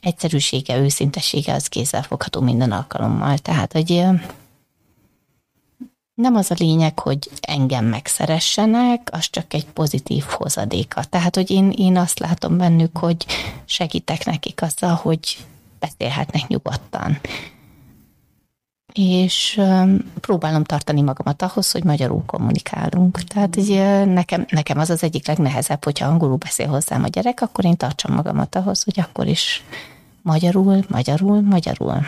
egyszerűsége, 0.00 0.78
őszintesége 0.78 1.52
az 1.52 1.66
kézzelfogható 1.66 2.40
minden 2.40 2.72
alkalommal. 2.72 3.38
Tehát, 3.38 3.72
hogy 3.72 4.04
nem 6.14 6.34
az 6.34 6.50
a 6.50 6.54
lényeg, 6.58 6.98
hogy 6.98 7.30
engem 7.40 7.84
megszeressenek, 7.84 9.08
az 9.12 9.30
csak 9.30 9.54
egy 9.54 9.66
pozitív 9.66 10.24
hozadéka. 10.24 11.04
Tehát, 11.04 11.34
hogy 11.34 11.50
én, 11.50 11.70
én 11.70 11.96
azt 11.96 12.18
látom 12.18 12.56
bennük, 12.56 12.98
hogy 12.98 13.26
segítek 13.64 14.24
nekik 14.24 14.62
azzal, 14.62 14.94
hogy 14.94 15.36
beszélhetnek 15.78 16.46
nyugodtan. 16.46 17.18
És 18.92 19.60
próbálom 20.20 20.64
tartani 20.64 21.00
magamat 21.00 21.42
ahhoz, 21.42 21.70
hogy 21.70 21.84
magyarul 21.84 22.22
kommunikálunk. 22.26 23.22
Tehát 23.22 23.56
ugye 23.56 24.04
nekem, 24.04 24.46
nekem 24.48 24.78
az 24.78 24.90
az 24.90 25.02
egyik 25.02 25.26
legnehezebb, 25.26 25.84
hogyha 25.84 26.08
angolul 26.08 26.36
beszél 26.36 26.68
hozzám 26.68 27.04
a 27.04 27.08
gyerek, 27.08 27.40
akkor 27.40 27.64
én 27.64 27.76
tartsam 27.76 28.14
magamat 28.14 28.54
ahhoz, 28.54 28.82
hogy 28.82 29.00
akkor 29.00 29.26
is 29.26 29.64
magyarul, 30.22 30.84
magyarul, 30.88 31.40
magyarul. 31.40 32.06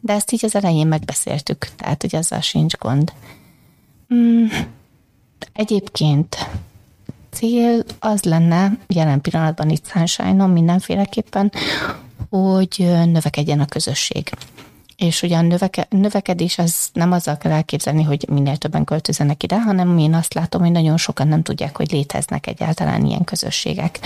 De 0.00 0.12
ezt 0.12 0.32
így 0.32 0.44
az 0.44 0.54
elején 0.54 0.86
megbeszéltük, 0.86 1.68
tehát 1.76 2.00
hogy 2.00 2.16
azzal 2.16 2.40
sincs 2.40 2.76
gond. 2.76 3.12
Hmm. 4.08 4.48
Egyébként 5.52 6.36
cél 7.30 7.82
az 7.98 8.22
lenne, 8.22 8.78
jelen 8.86 9.20
pillanatban 9.20 9.70
itt 9.70 9.86
sunshine 9.86 10.46
mindenféleképpen, 10.46 11.52
hogy 12.32 12.88
növekedjen 13.06 13.60
a 13.60 13.66
közösség. 13.66 14.30
És 15.02 15.22
ugye 15.22 15.36
a 15.36 15.42
növeke, 15.42 15.86
növekedés 15.90 16.58
az 16.58 16.88
nem 16.92 17.12
azzal 17.12 17.38
kell 17.38 17.52
elképzelni, 17.52 18.02
hogy 18.02 18.26
minél 18.28 18.56
többen 18.56 18.84
költözenek 18.84 19.42
ide, 19.42 19.60
hanem 19.60 19.98
én 19.98 20.14
azt 20.14 20.34
látom, 20.34 20.60
hogy 20.60 20.70
nagyon 20.70 20.96
sokan 20.96 21.28
nem 21.28 21.42
tudják, 21.42 21.76
hogy 21.76 21.92
léteznek 21.92 22.46
egyáltalán 22.46 23.04
ilyen 23.04 23.24
közösségek. 23.24 23.98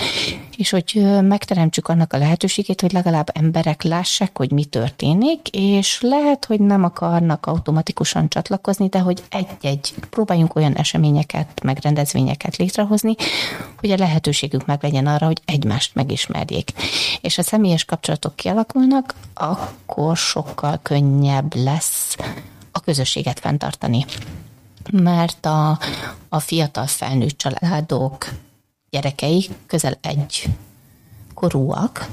És 0.57 0.69
hogy 0.69 1.07
megteremtsük 1.21 1.87
annak 1.87 2.13
a 2.13 2.17
lehetőségét, 2.17 2.81
hogy 2.81 2.91
legalább 2.91 3.29
emberek 3.33 3.83
lássák, 3.83 4.37
hogy 4.37 4.51
mi 4.51 4.65
történik, 4.65 5.47
és 5.51 6.01
lehet, 6.01 6.45
hogy 6.45 6.59
nem 6.59 6.83
akarnak 6.83 7.45
automatikusan 7.45 8.29
csatlakozni, 8.29 8.87
de 8.87 8.99
hogy 8.99 9.23
egy-egy 9.29 9.93
próbáljunk 10.09 10.55
olyan 10.55 10.75
eseményeket, 10.75 11.63
megrendezvényeket 11.63 12.55
létrehozni, 12.55 13.15
hogy 13.79 13.91
a 13.91 13.97
lehetőségük 13.97 14.65
meg 14.65 14.83
legyen 14.83 15.07
arra, 15.07 15.25
hogy 15.25 15.41
egymást 15.45 15.95
megismerjék. 15.95 16.71
És 17.21 17.37
a 17.37 17.43
személyes 17.43 17.85
kapcsolatok 17.85 18.35
kialakulnak, 18.35 19.15
akkor 19.33 20.17
sokkal 20.17 20.79
könnyebb 20.87 21.55
lesz 21.55 22.15
a 22.71 22.79
közösséget 22.79 23.39
fenntartani. 23.39 24.05
Mert 24.91 25.45
a, 25.45 25.79
a 26.29 26.39
fiatal 26.39 26.85
felnőtt 26.85 27.37
családok 27.37 28.29
gyerekei 28.89 29.49
közel 29.65 29.97
egy 30.01 30.43
korúak, 31.33 32.07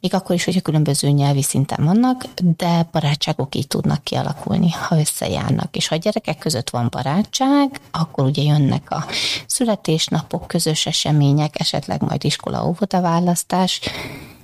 még 0.00 0.14
akkor 0.14 0.34
is, 0.34 0.44
hogyha 0.44 0.60
különböző 0.60 1.08
nyelvi 1.08 1.42
szinten 1.42 1.84
vannak, 1.84 2.24
de 2.56 2.88
barátságok 2.92 3.54
így 3.54 3.66
tudnak 3.66 4.04
kialakulni, 4.04 4.70
ha 4.70 4.98
összejárnak. 4.98 5.76
És 5.76 5.88
ha 5.88 5.94
a 5.94 5.98
gyerekek 5.98 6.38
között 6.38 6.70
van 6.70 6.88
barátság, 6.90 7.80
akkor 7.90 8.24
ugye 8.24 8.42
jönnek 8.42 8.90
a 8.90 9.04
születésnapok, 9.46 10.46
közös 10.46 10.86
események, 10.86 11.60
esetleg 11.60 12.02
majd 12.02 12.24
iskola-óvoda 12.24 13.00
választás, 13.00 13.80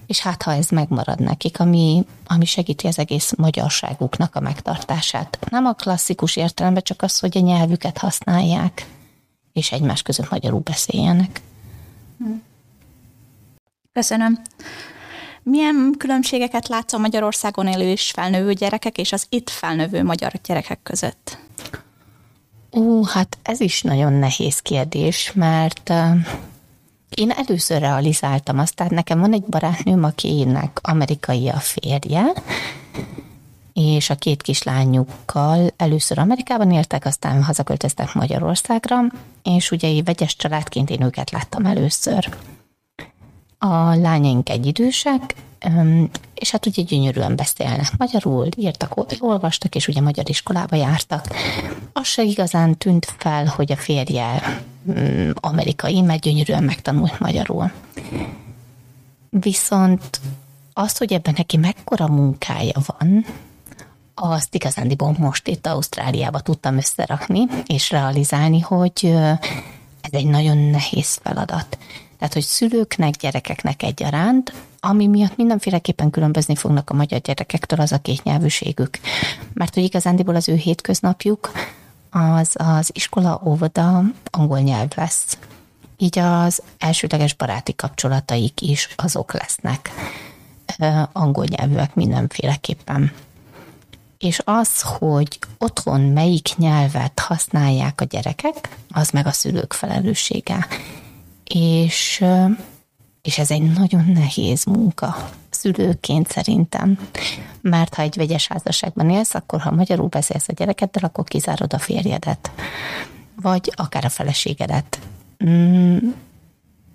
és 0.07 0.21
hát 0.21 0.43
ha 0.43 0.53
ez 0.53 0.69
megmarad 0.69 1.21
nekik, 1.21 1.61
ami, 1.61 2.07
ami 2.27 2.45
segíti 2.45 2.87
az 2.87 2.99
egész 2.99 3.33
magyarságuknak 3.37 4.35
a 4.35 4.41
megtartását. 4.41 5.39
Nem 5.51 5.67
a 5.67 5.73
klasszikus 5.73 6.37
értelemben, 6.37 6.83
csak 6.83 7.03
az, 7.03 7.19
hogy 7.19 7.37
a 7.37 7.41
nyelvüket 7.41 7.99
használják, 7.99 8.87
és 9.53 9.73
egymás 9.73 10.03
között 10.03 10.31
magyarul 10.31 10.61
beszéljenek. 10.61 11.41
Köszönöm. 13.93 14.41
Milyen 15.43 15.95
különbségeket 15.99 16.69
látsz 16.69 16.93
a 16.93 16.99
Magyarországon 16.99 17.67
élő 17.67 17.91
és 17.91 18.11
felnövő 18.11 18.53
gyerekek 18.53 18.99
és 18.99 19.13
az 19.13 19.27
itt 19.29 19.51
felnövő 19.51 20.05
magyar 20.05 20.33
gyerekek 20.45 20.79
között? 20.83 21.39
Ó, 22.73 23.05
hát 23.05 23.39
ez 23.43 23.61
is 23.61 23.83
nagyon 23.83 24.13
nehéz 24.13 24.59
kérdés, 24.59 25.33
mert 25.35 25.93
én 27.15 27.31
először 27.31 27.81
realizáltam 27.81 28.59
azt, 28.59 28.75
tehát 28.75 28.93
nekem 28.93 29.21
van 29.21 29.33
egy 29.33 29.45
barátnőm, 29.45 30.05
akinek 30.05 30.79
amerikai 30.83 31.49
a 31.49 31.59
férje, 31.59 32.33
és 33.73 34.11
a 34.11 34.15
két 34.15 34.43
kislányukkal 34.43 35.71
először 35.77 36.19
Amerikában 36.19 36.71
éltek, 36.71 37.05
aztán 37.05 37.43
hazaköltöztek 37.43 38.15
Magyarországra, 38.15 39.01
és 39.43 39.71
ugye 39.71 39.89
így 39.89 40.05
vegyes 40.05 40.37
családként 40.37 40.91
én 40.91 41.03
őket 41.03 41.31
láttam 41.31 41.67
először. 41.67 42.29
A 43.59 43.95
lányaink 43.95 44.49
egyidősek, 44.49 45.35
és 46.35 46.51
hát 46.51 46.67
ugye 46.67 46.83
gyönyörűen 46.83 47.37
beszélnek 47.37 47.97
magyarul, 47.97 48.49
írtak, 48.57 48.93
olvastak, 49.21 49.75
és 49.75 49.89
ugye 49.89 50.01
magyar 50.01 50.29
iskolába 50.29 50.77
jártak. 50.77 51.27
Az 51.93 52.07
se 52.07 52.23
igazán 52.23 52.79
tűnt 52.79 53.15
fel, 53.19 53.47
hogy 53.47 53.73
a 53.73 53.77
férje 53.77 54.43
mm, 54.91 55.31
amerikai, 55.35 56.01
mert 56.01 56.21
gyönyörűen 56.21 56.65
megtanult 56.65 57.19
magyarul. 57.21 57.73
Viszont 59.31 60.21
azt, 60.73 60.99
hogy 60.99 61.13
ebben 61.13 61.35
neki 61.37 61.57
mekkora 61.57 62.09
munkája 62.09 62.81
van, 62.87 63.25
azt 64.15 64.55
igazándiból 64.55 65.15
most 65.19 65.49
itt 65.49 65.67
Ausztráliába 65.67 66.41
tudtam 66.41 66.77
összerakni 66.77 67.47
és 67.67 67.91
realizálni, 67.91 68.61
hogy 68.61 69.05
ez 70.01 70.11
egy 70.11 70.27
nagyon 70.27 70.57
nehéz 70.57 71.19
feladat. 71.23 71.79
Tehát, 72.19 72.35
hogy 72.35 72.43
szülőknek, 72.43 73.15
gyerekeknek 73.15 73.83
egyaránt, 73.83 74.53
ami 74.81 75.07
miatt 75.07 75.37
mindenféleképpen 75.37 76.11
különbözni 76.11 76.55
fognak 76.55 76.91
a 76.91 76.95
magyar 76.95 77.21
gyerekektől 77.21 77.81
az 77.81 77.93
a 77.93 77.99
két 77.99 78.23
nyelvűségük. 78.23 78.99
Mert 79.53 79.75
hogy 79.75 79.83
igazándiból 79.83 80.35
az 80.35 80.49
ő 80.49 80.55
hétköznapjuk 80.55 81.51
az 82.11 82.55
az 82.55 82.91
iskola, 82.93 83.43
óvoda, 83.45 84.03
angol 84.31 84.59
nyelv 84.59 84.89
lesz. 84.97 85.39
Így 85.97 86.19
az 86.19 86.63
elsődleges 86.79 87.35
baráti 87.35 87.75
kapcsolataik 87.75 88.61
is 88.61 88.89
azok 88.97 89.33
lesznek. 89.33 89.91
Angol 91.13 91.45
nyelvűek 91.49 91.95
mindenféleképpen. 91.95 93.13
És 94.19 94.41
az, 94.45 94.83
hogy 94.83 95.39
otthon 95.59 96.01
melyik 96.01 96.57
nyelvet 96.57 97.19
használják 97.21 98.01
a 98.01 98.05
gyerekek, 98.05 98.77
az 98.91 99.11
meg 99.11 99.27
a 99.27 99.33
szülők 99.33 99.73
felelőssége 99.73 100.67
és, 101.55 102.25
és 103.23 103.39
ez 103.39 103.51
egy 103.51 103.73
nagyon 103.73 104.05
nehéz 104.05 104.65
munka 104.65 105.31
szülőként 105.51 106.31
szerintem. 106.31 106.99
Mert 107.61 107.95
ha 107.95 108.03
egy 108.03 108.17
vegyes 108.17 108.47
házasságban 108.47 109.11
élsz, 109.11 109.35
akkor 109.35 109.61
ha 109.61 109.71
magyarul 109.71 110.09
beszélsz 110.09 110.49
a 110.49 110.53
gyerekeddel, 110.53 111.05
akkor 111.05 111.25
kizárod 111.25 111.73
a 111.73 111.79
férjedet. 111.79 112.51
Vagy 113.41 113.73
akár 113.75 114.05
a 114.05 114.09
feleségedet. 114.09 114.99
Mm, 115.45 115.97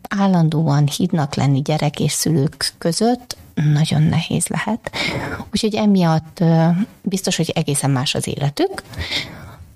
állandóan 0.10 0.88
hídnak 0.88 1.36
lenni 1.36 1.62
gyerek 1.62 2.00
és 2.00 2.12
szülők 2.12 2.74
között 2.78 3.38
nagyon 3.54 4.02
nehéz 4.02 4.48
lehet. 4.48 4.92
Úgyhogy 5.52 5.76
emiatt 5.76 6.44
biztos, 7.02 7.36
hogy 7.36 7.50
egészen 7.56 7.90
más 7.90 8.16
az 8.16 8.28
életük. 8.28 8.84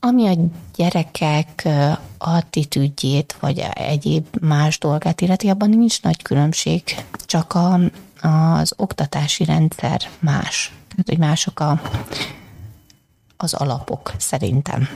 Ami 0.05 0.27
a 0.27 0.35
gyerekek 0.75 1.67
attitűdjét, 2.17 3.37
vagy 3.39 3.65
egyéb 3.73 4.25
más 4.41 4.77
dolgát 4.77 5.21
illeti, 5.21 5.49
abban 5.49 5.69
nincs 5.69 6.01
nagy 6.01 6.21
különbség, 6.21 6.83
csak 7.25 7.53
a, 7.53 7.79
az 8.21 8.73
oktatási 8.77 9.45
rendszer 9.45 10.01
más. 10.19 10.73
Tehát, 10.87 11.05
hogy 11.09 11.17
mások 11.17 11.59
a, 11.59 11.81
az 13.37 13.53
alapok 13.53 14.13
szerintem. 14.17 14.89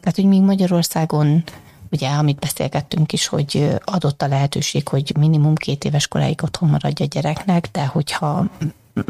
Tehát, 0.00 0.14
hogy 0.14 0.24
még 0.24 0.42
Magyarországon 0.42 1.44
ugye, 1.90 2.08
amit 2.08 2.38
beszélgettünk 2.38 3.12
is, 3.12 3.26
hogy 3.26 3.68
adott 3.84 4.22
a 4.22 4.28
lehetőség, 4.28 4.88
hogy 4.88 5.12
minimum 5.18 5.54
két 5.54 5.84
éves 5.84 6.08
koráig 6.08 6.42
otthon 6.42 6.68
maradja 6.68 7.04
a 7.04 7.08
gyereknek, 7.08 7.68
de 7.72 7.86
hogyha 7.86 8.44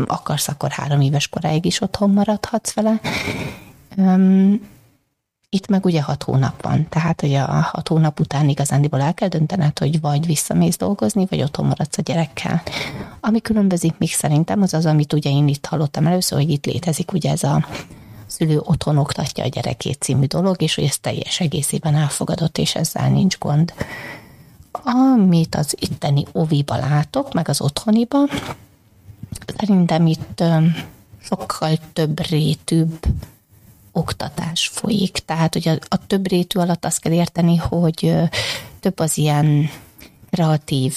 akarsz, 0.06 0.48
akkor 0.48 0.70
három 0.70 1.00
éves 1.00 1.28
koráig 1.28 1.64
is 1.64 1.80
otthon 1.80 2.10
maradhatsz 2.10 2.72
vele. 2.72 3.00
Itt 5.50 5.66
meg 5.66 5.84
ugye 5.84 6.02
hat 6.02 6.22
hónap 6.22 6.62
van, 6.62 6.88
tehát 6.88 7.20
hogy 7.20 7.34
a 7.34 7.46
hat 7.46 7.88
hónap 7.88 8.20
után 8.20 8.48
igazándiból 8.48 9.00
el 9.00 9.14
kell 9.14 9.28
döntened, 9.28 9.78
hogy 9.78 10.00
vagy 10.00 10.26
visszamész 10.26 10.76
dolgozni, 10.76 11.26
vagy 11.30 11.42
otthon 11.42 11.66
maradsz 11.66 11.98
a 11.98 12.02
gyerekkel. 12.02 12.62
Ami 13.20 13.40
különbözik 13.40 13.98
még 13.98 14.12
szerintem, 14.12 14.62
az 14.62 14.74
az, 14.74 14.86
amit 14.86 15.12
ugye 15.12 15.30
én 15.30 15.48
itt 15.48 15.66
hallottam 15.66 16.06
először, 16.06 16.38
hogy 16.38 16.50
itt 16.50 16.66
létezik 16.66 17.12
ugye 17.12 17.30
ez 17.30 17.42
a 17.42 17.66
szülő 18.26 18.60
otthon 18.64 18.96
oktatja 18.96 19.44
a 19.44 19.48
gyerekét 19.48 20.02
című 20.02 20.24
dolog, 20.26 20.62
és 20.62 20.74
hogy 20.74 20.84
ez 20.84 20.98
teljes 20.98 21.40
egészében 21.40 21.94
elfogadott, 21.94 22.58
és 22.58 22.74
ezzel 22.74 23.10
nincs 23.10 23.38
gond. 23.38 23.72
Amit 24.72 25.54
az 25.54 25.74
itteni 25.80 26.24
oviba 26.32 26.76
látok, 26.76 27.32
meg 27.32 27.48
az 27.48 27.60
otthoniba, 27.60 28.18
szerintem 29.56 30.06
itt 30.06 30.42
sokkal 31.22 31.76
több 31.92 32.26
rétűbb 32.26 33.06
oktatás 33.92 34.70
folyik. 34.72 35.18
Tehát, 35.18 35.52
hogy 35.52 35.68
a, 35.68 35.78
a 35.88 36.06
több 36.06 36.28
rétű 36.28 36.58
alatt 36.58 36.84
azt 36.84 37.00
kell 37.00 37.12
érteni, 37.12 37.56
hogy 37.56 38.14
több 38.80 38.98
az 38.98 39.18
ilyen 39.18 39.70
kreatív 40.30 40.96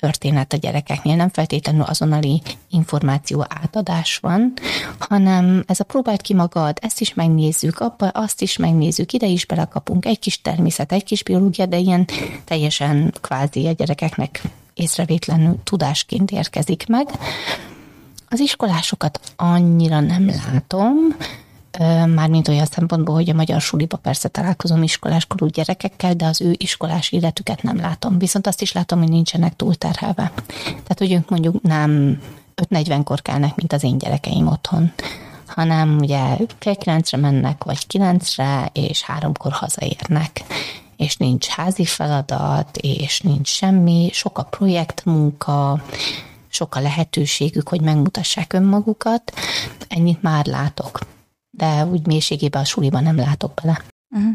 történet 0.00 0.52
a 0.52 0.56
gyerekeknél, 0.56 1.16
nem 1.16 1.28
feltétlenül 1.28 1.82
azonnali 1.82 2.42
információ 2.70 3.46
átadás 3.48 4.18
van, 4.18 4.52
hanem 4.98 5.64
ez 5.66 5.80
a 5.80 5.84
próbált 5.84 6.20
ki 6.20 6.34
magad, 6.34 6.78
ezt 6.80 7.00
is 7.00 7.14
megnézzük, 7.14 7.78
abba 7.78 8.08
azt 8.08 8.42
is 8.42 8.56
megnézzük, 8.56 9.12
ide 9.12 9.26
is 9.26 9.46
belekapunk, 9.46 10.06
egy 10.06 10.18
kis 10.18 10.40
természet, 10.40 10.92
egy 10.92 11.04
kis 11.04 11.22
biológia, 11.22 11.66
de 11.66 11.76
ilyen 11.76 12.06
teljesen 12.44 13.14
kvázi 13.20 13.66
a 13.66 13.72
gyerekeknek 13.72 14.42
észrevétlenül 14.74 15.58
tudásként 15.64 16.30
érkezik 16.30 16.86
meg. 16.86 17.08
Az 18.28 18.40
iskolásokat 18.40 19.20
annyira 19.36 20.00
nem 20.00 20.26
látom, 20.26 20.94
mármint 22.14 22.48
olyan 22.48 22.66
szempontból, 22.66 23.14
hogy 23.14 23.30
a 23.30 23.34
magyar 23.34 23.60
suliba 23.60 23.96
persze 23.96 24.28
találkozom 24.28 24.82
iskoláskorú 24.82 25.46
gyerekekkel, 25.46 26.14
de 26.14 26.26
az 26.26 26.40
ő 26.40 26.54
iskolás 26.56 27.12
életüket 27.12 27.62
nem 27.62 27.76
látom. 27.76 28.18
Viszont 28.18 28.46
azt 28.46 28.62
is 28.62 28.72
látom, 28.72 28.98
hogy 28.98 29.08
nincsenek 29.08 29.56
túlterhelve. 29.56 30.32
Tehát, 30.64 30.98
hogy 30.98 31.12
ők 31.12 31.30
mondjuk 31.30 31.62
nem 31.62 32.22
5-40-kor 32.70 33.22
kelnek, 33.22 33.54
mint 33.54 33.72
az 33.72 33.84
én 33.84 33.98
gyerekeim 33.98 34.46
otthon, 34.46 34.92
hanem 35.46 35.98
ugye 35.98 36.36
fél 36.58 36.76
kilencre 36.76 37.18
mennek, 37.18 37.64
vagy 37.64 37.86
kilencre, 37.86 38.70
és 38.72 39.02
háromkor 39.02 39.52
hazaérnek 39.52 40.44
és 41.00 41.16
nincs 41.16 41.46
házi 41.46 41.84
feladat, 41.84 42.76
és 42.76 43.20
nincs 43.20 43.48
semmi, 43.48 44.10
sok 44.12 44.38
a 44.38 44.42
projektmunka, 44.42 45.82
sok 46.48 46.74
a 46.74 46.80
lehetőségük, 46.80 47.68
hogy 47.68 47.80
megmutassák 47.80 48.52
önmagukat, 48.52 49.32
ennyit 49.88 50.22
már 50.22 50.46
látok 50.46 50.98
de 51.60 51.84
úgy 51.84 52.06
mélységében 52.06 52.62
a 52.62 52.64
suliban 52.64 53.02
nem 53.02 53.16
látok 53.16 53.54
bele. 53.62 53.82
Uh-huh. 54.10 54.32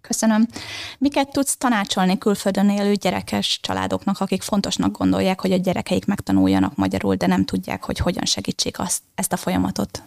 Köszönöm. 0.00 0.46
Miket 0.98 1.28
tudsz 1.28 1.56
tanácsolni 1.56 2.18
külföldön 2.18 2.70
élő 2.70 2.94
gyerekes 2.94 3.60
családoknak, 3.62 4.20
akik 4.20 4.42
fontosnak 4.42 4.98
gondolják, 4.98 5.40
hogy 5.40 5.52
a 5.52 5.56
gyerekeik 5.56 6.06
megtanuljanak 6.06 6.76
magyarul, 6.76 7.14
de 7.14 7.26
nem 7.26 7.44
tudják, 7.44 7.84
hogy 7.84 7.98
hogyan 7.98 8.24
segítsék 8.24 8.78
azt, 8.78 9.02
ezt 9.14 9.32
a 9.32 9.36
folyamatot? 9.36 10.02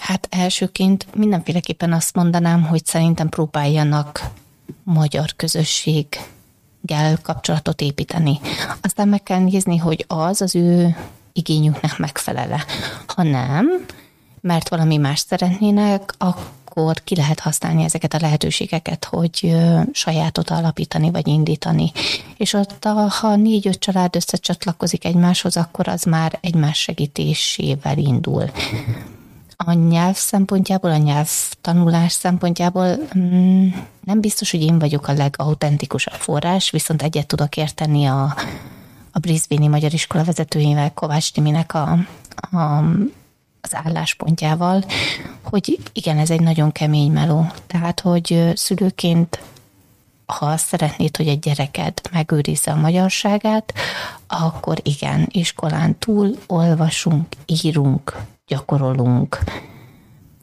Hát 0.00 0.26
elsőként 0.30 1.06
mindenféleképpen 1.14 1.92
azt 1.92 2.14
mondanám, 2.14 2.62
hogy 2.62 2.84
szerintem 2.84 3.28
próbáljanak 3.28 4.20
magyar 4.82 5.32
közösséggel 5.36 7.18
kapcsolatot 7.22 7.80
építeni. 7.80 8.40
Aztán 8.80 9.08
meg 9.08 9.22
kell 9.22 9.38
nézni, 9.38 9.76
hogy 9.76 10.04
az 10.08 10.40
az 10.40 10.54
ő 10.54 10.96
igényüknek 11.32 11.98
megfelele. 11.98 12.64
Ha 13.06 13.22
nem, 13.22 13.86
mert 14.40 14.68
valami 14.68 14.96
más 14.96 15.18
szeretnének, 15.18 16.14
akkor 16.18 17.00
ki 17.04 17.16
lehet 17.16 17.40
használni 17.40 17.84
ezeket 17.84 18.14
a 18.14 18.18
lehetőségeket, 18.20 19.04
hogy 19.04 19.56
sajátot 19.92 20.50
alapítani 20.50 21.10
vagy 21.10 21.28
indítani. 21.28 21.92
És 22.36 22.52
ott, 22.52 22.84
ha 23.08 23.36
négy-öt 23.36 23.78
család 23.78 24.16
összecsatlakozik 24.16 25.04
egymáshoz, 25.04 25.56
akkor 25.56 25.88
az 25.88 26.02
már 26.02 26.38
egymás 26.40 26.78
segítésével 26.78 27.98
indul. 27.98 28.50
A 29.56 29.72
nyelv 29.72 30.16
szempontjából, 30.16 30.90
a 30.90 30.96
nyelvtanulás 30.96 32.12
szempontjából 32.12 32.96
mm, 33.18 33.68
nem 34.04 34.20
biztos, 34.20 34.50
hogy 34.50 34.62
én 34.62 34.78
vagyok 34.78 35.08
a 35.08 35.12
legautentikusabb 35.12 36.14
forrás, 36.14 36.70
viszont 36.70 37.02
egyet 37.02 37.26
tudok 37.26 37.56
érteni 37.56 38.06
a, 38.06 38.34
a 39.12 39.18
Brisbane-i 39.18 39.68
Magyar 39.68 39.92
Iskola 39.92 40.24
vezetőjével, 40.24 40.92
Kovács 40.94 41.32
Timinek 41.32 41.74
a, 41.74 41.98
a 42.50 42.84
az 43.60 43.74
álláspontjával, 43.74 44.84
hogy 45.42 45.78
igen, 45.92 46.18
ez 46.18 46.30
egy 46.30 46.40
nagyon 46.40 46.72
kemény 46.72 47.12
meló. 47.12 47.46
Tehát, 47.66 48.00
hogy 48.00 48.52
szülőként 48.54 49.40
ha 50.26 50.46
azt 50.46 50.66
szeretnéd, 50.66 51.16
hogy 51.16 51.28
egy 51.28 51.38
gyereked 51.38 52.00
megőrizze 52.12 52.70
a 52.70 52.76
magyarságát, 52.76 53.72
akkor 54.26 54.78
igen, 54.82 55.26
iskolán 55.30 55.98
túl 55.98 56.36
olvasunk, 56.46 57.26
írunk, 57.46 58.16
gyakorolunk, 58.46 59.38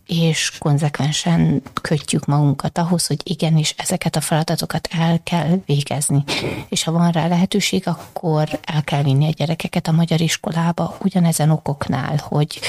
és 0.08 0.52
konzekvensen 0.60 1.62
kötjük 1.82 2.26
magunkat 2.26 2.78
ahhoz, 2.78 3.08
hogy 3.08 3.18
igenis 3.24 3.74
ezeket 3.78 4.16
a 4.16 4.22
feladatokat 4.22 4.88
el 4.92 5.20
kell 5.24 5.60
végezni. 5.66 6.24
És 6.70 6.84
ha 6.84 6.92
van 6.92 7.12
rá 7.12 7.28
lehetőség, 7.28 7.88
akkor 7.88 8.60
el 8.64 8.84
kell 8.84 9.04
vinni 9.04 9.28
a 9.28 9.32
gyerekeket 9.32 9.88
a 9.88 9.92
magyar 9.92 10.22
iskolába 10.22 10.98
ugyanezen 11.04 11.50
okoknál, 11.50 12.18
hogy 12.24 12.60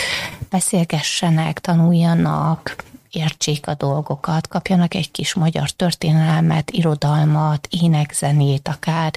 beszélgessenek, 0.50 1.58
tanuljanak, 1.58 2.76
értsék 3.10 3.66
a 3.66 3.74
dolgokat, 3.74 4.48
kapjanak 4.48 4.94
egy 4.94 5.10
kis 5.10 5.34
magyar 5.34 5.70
történelmet, 5.70 6.70
irodalmat, 6.70 7.68
énekzenét 7.70 8.68
akár, 8.68 9.12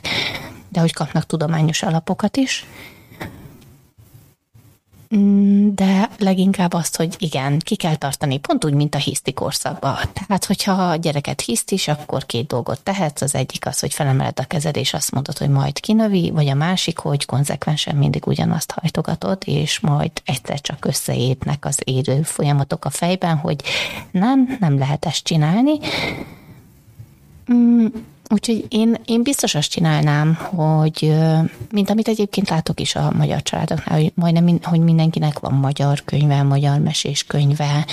de 0.70 0.80
hogy 0.80 0.94
kapnak 0.94 1.26
tudományos 1.26 1.84
alapokat 1.84 2.38
is, 2.38 2.66
de 5.74 6.10
leginkább 6.18 6.74
azt, 6.74 6.96
hogy 6.96 7.16
igen, 7.18 7.60
ki 7.60 7.76
kell 7.76 7.96
tartani, 7.96 8.40
pont 8.40 8.66
úgy, 8.66 8.74
mint 8.74 8.96
a 8.96 8.98
hiszti 8.98 9.34
korszakban. 9.34 9.96
Tehát, 10.14 10.46
hogyha 10.46 10.72
a 10.72 10.96
gyereket 10.96 11.42
hiszt 11.42 11.72
is, 11.72 11.88
akkor 11.88 12.26
két 12.26 12.48
dolgot 12.48 12.82
tehetsz. 12.84 13.22
Az 13.22 13.36
egyik 13.36 13.66
az, 13.66 13.80
hogy 13.80 13.94
felemeled 13.94 14.40
a 14.40 14.44
kezed, 14.44 14.76
és 14.78 14.94
azt 14.94 15.12
mondod, 15.12 15.38
hogy 15.38 15.50
majd 15.50 15.80
kinövi, 15.80 16.32
vagy 16.32 16.48
a 16.48 16.54
másik, 16.54 16.98
hogy 16.98 17.26
konzekvensen 17.26 17.96
mindig 17.96 18.28
ugyanazt 18.28 18.72
hajtogatod, 18.72 19.38
és 19.46 19.80
majd 19.80 20.12
egyszer 20.26 20.62
csak 20.62 20.86
összeérnek 20.86 21.66
az 21.66 21.80
érő 21.84 22.22
folyamatok 22.22 22.86
a 22.86 22.90
fejben, 22.90 23.38
hogy 23.38 23.62
nem, 24.12 24.58
nem 24.60 24.78
lehet 24.78 25.06
ezt 25.06 25.24
csinálni. 25.24 25.80
Úgyhogy 28.32 28.66
én, 28.70 28.98
én 29.06 29.24
biztos 29.24 29.56
azt 29.56 29.70
csinálnám, 29.70 30.34
hogy 30.34 31.14
mint 31.72 31.90
amit 31.90 32.08
egyébként 32.08 32.50
látok 32.50 32.80
is 32.80 32.96
a 32.96 33.12
magyar 33.18 33.42
családoknál, 33.42 34.00
hogy 34.00 34.12
majdnem 34.16 34.60
hogy 34.64 34.80
mindenkinek 34.80 35.40
van 35.40 35.54
magyar 35.54 36.02
könyve, 36.06 36.44
magyar 36.44 36.80
mesés 36.80 37.24
könyve, 37.24 37.86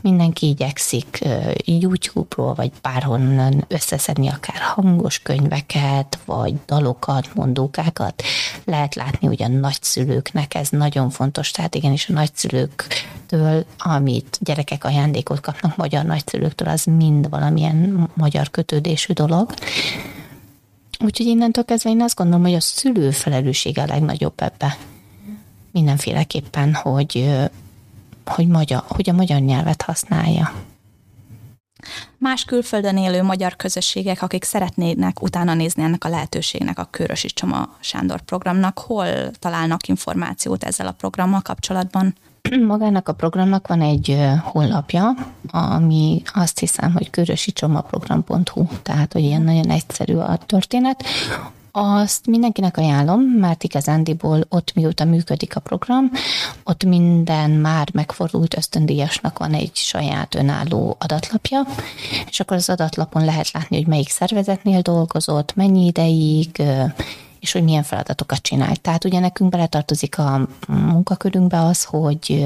mindenki 0.00 0.48
igyekszik 0.48 1.18
YouTube-ról, 1.64 2.54
vagy 2.54 2.72
bárhonnan 2.82 3.64
összeszedni 3.68 4.28
akár 4.28 4.60
hangos 4.60 5.18
könyveket, 5.18 6.18
vagy 6.24 6.54
dalokat, 6.66 7.34
mondókákat. 7.34 8.22
Lehet 8.64 8.94
látni, 8.94 9.26
hogy 9.26 9.42
a 9.42 9.48
nagyszülőknek 9.48 10.54
ez 10.54 10.68
nagyon 10.68 11.10
fontos, 11.10 11.50
tehát 11.50 11.74
igenis 11.74 12.08
a 12.08 12.86
nagyszülőktől, 13.32 13.64
amit 13.78 14.38
gyerekek 14.40 14.84
ajándékot 14.84 15.40
kapnak 15.40 15.76
magyar 15.76 16.04
nagyszülőktől, 16.04 16.68
az 16.68 16.84
mind 16.84 17.28
valamilyen 17.28 18.10
magyar 18.14 18.50
kötődésű 18.50 19.12
dolog. 19.12 19.54
Úgyhogy 21.04 21.26
innentől 21.26 21.64
kezdve 21.64 21.90
én 21.90 22.02
azt 22.02 22.16
gondolom, 22.16 22.42
hogy 22.42 22.54
a 22.54 22.60
szülő 22.60 23.10
felelőssége 23.10 23.82
a 23.82 23.86
legnagyobb 23.86 24.34
ebbe. 24.36 24.76
Mindenféleképpen, 25.70 26.74
hogy, 26.74 27.40
hogy, 28.26 28.46
magyar, 28.46 28.82
hogy 28.86 29.10
a 29.10 29.12
magyar 29.12 29.40
nyelvet 29.40 29.82
használja. 29.82 30.52
Más 32.18 32.44
külföldön 32.44 32.96
élő 32.96 33.22
magyar 33.22 33.56
közösségek, 33.56 34.22
akik 34.22 34.44
szeretnének 34.44 35.22
utána 35.22 35.54
nézni 35.54 35.82
ennek 35.82 36.04
a 36.04 36.08
lehetőségnek, 36.08 36.78
a 36.78 36.88
Körösi 36.90 37.28
Csoma 37.28 37.76
Sándor 37.80 38.20
programnak, 38.20 38.78
hol 38.78 39.30
találnak 39.30 39.88
információt 39.88 40.64
ezzel 40.64 40.86
a 40.86 40.92
programmal 40.92 41.40
kapcsolatban? 41.40 42.14
magának 42.66 43.08
a 43.08 43.12
programnak 43.12 43.68
van 43.68 43.80
egy 43.80 44.18
honlapja, 44.42 45.14
ami 45.50 46.22
azt 46.34 46.58
hiszem, 46.58 46.92
hogy 46.92 47.10
körösicsomaprogram.hu, 47.10 48.66
tehát 48.82 49.12
hogy 49.12 49.22
ilyen 49.22 49.42
nagyon 49.42 49.70
egyszerű 49.70 50.16
a 50.16 50.36
történet. 50.36 51.04
Azt 51.74 52.26
mindenkinek 52.26 52.76
ajánlom, 52.76 53.20
mert 53.20 53.64
igazándiból 53.64 54.44
ott 54.48 54.72
mióta 54.74 55.04
működik 55.04 55.56
a 55.56 55.60
program, 55.60 56.10
ott 56.64 56.84
minden 56.84 57.50
már 57.50 57.88
megfordult 57.92 58.56
ösztöndíjasnak 58.56 59.38
van 59.38 59.52
egy 59.52 59.76
saját 59.76 60.34
önálló 60.34 60.96
adatlapja, 61.00 61.60
és 62.28 62.40
akkor 62.40 62.56
az 62.56 62.68
adatlapon 62.68 63.24
lehet 63.24 63.50
látni, 63.50 63.76
hogy 63.76 63.86
melyik 63.86 64.08
szervezetnél 64.08 64.80
dolgozott, 64.80 65.54
mennyi 65.54 65.86
ideig, 65.86 66.62
és 67.42 67.52
hogy 67.52 67.62
milyen 67.62 67.82
feladatokat 67.82 68.42
csinál. 68.42 68.76
Tehát 68.76 69.04
ugye 69.04 69.18
nekünk 69.18 69.50
beletartozik 69.50 70.18
a 70.18 70.48
munkakörünkbe 70.68 71.60
az, 71.60 71.84
hogy 71.84 72.44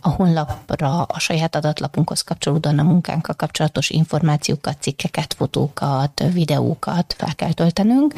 a 0.00 0.08
honlapra, 0.08 1.02
a 1.02 1.18
saját 1.18 1.56
adatlapunkhoz 1.56 2.20
kapcsolódóan 2.20 2.78
a 2.78 2.82
munkánkkal 2.82 3.34
kapcsolatos 3.34 3.90
információkat, 3.90 4.76
cikkeket, 4.80 5.34
fotókat, 5.34 6.22
videókat 6.32 7.14
fel 7.18 7.34
kell 7.34 7.52
töltenünk, 7.52 8.14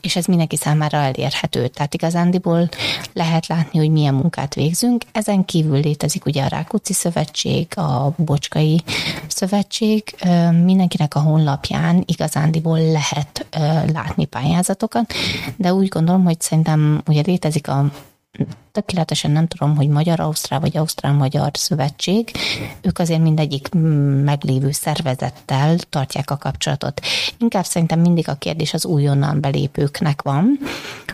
és 0.00 0.16
ez 0.16 0.24
mindenki 0.24 0.56
számára 0.56 0.96
elérhető. 0.96 1.68
Tehát 1.68 1.94
igazándiból 1.94 2.68
lehet 3.12 3.46
látni, 3.46 3.78
hogy 3.78 3.90
milyen 3.90 4.14
munkát 4.14 4.54
végzünk. 4.54 5.04
Ezen 5.12 5.44
kívül 5.44 5.80
létezik 5.80 6.26
ugye 6.26 6.44
a 6.44 6.48
Rákóczi 6.48 6.92
Szövetség, 6.92 7.78
a 7.78 8.14
Bocskai 8.16 8.82
Szövetség. 9.26 10.14
Mindenkinek 10.64 11.14
a 11.14 11.20
honlapján 11.20 12.02
igazándiból 12.06 12.80
lehet 12.80 13.46
látni 13.92 14.24
pályázatokat, 14.24 15.12
de 15.56 15.74
úgy 15.74 15.88
gondolom, 15.88 16.24
hogy 16.24 16.40
szerintem 16.40 17.02
ugye 17.06 17.22
létezik 17.24 17.68
a 17.68 17.90
tökéletesen 18.72 19.30
nem 19.30 19.46
tudom, 19.46 19.76
hogy 19.76 19.88
Magyar-Ausztrál 19.88 20.60
vagy 20.60 20.76
Ausztrál-Magyar 20.76 21.50
Szövetség, 21.52 22.30
ők 22.80 22.98
azért 22.98 23.22
mindegyik 23.22 23.68
meglévő 24.24 24.70
szervezettel 24.70 25.76
tartják 25.76 26.30
a 26.30 26.36
kapcsolatot. 26.36 27.00
Inkább 27.38 27.64
szerintem 27.64 28.00
mindig 28.00 28.28
a 28.28 28.34
kérdés 28.34 28.74
az 28.74 28.84
újonnan 28.84 29.40
belépőknek 29.40 30.22
van, 30.22 30.58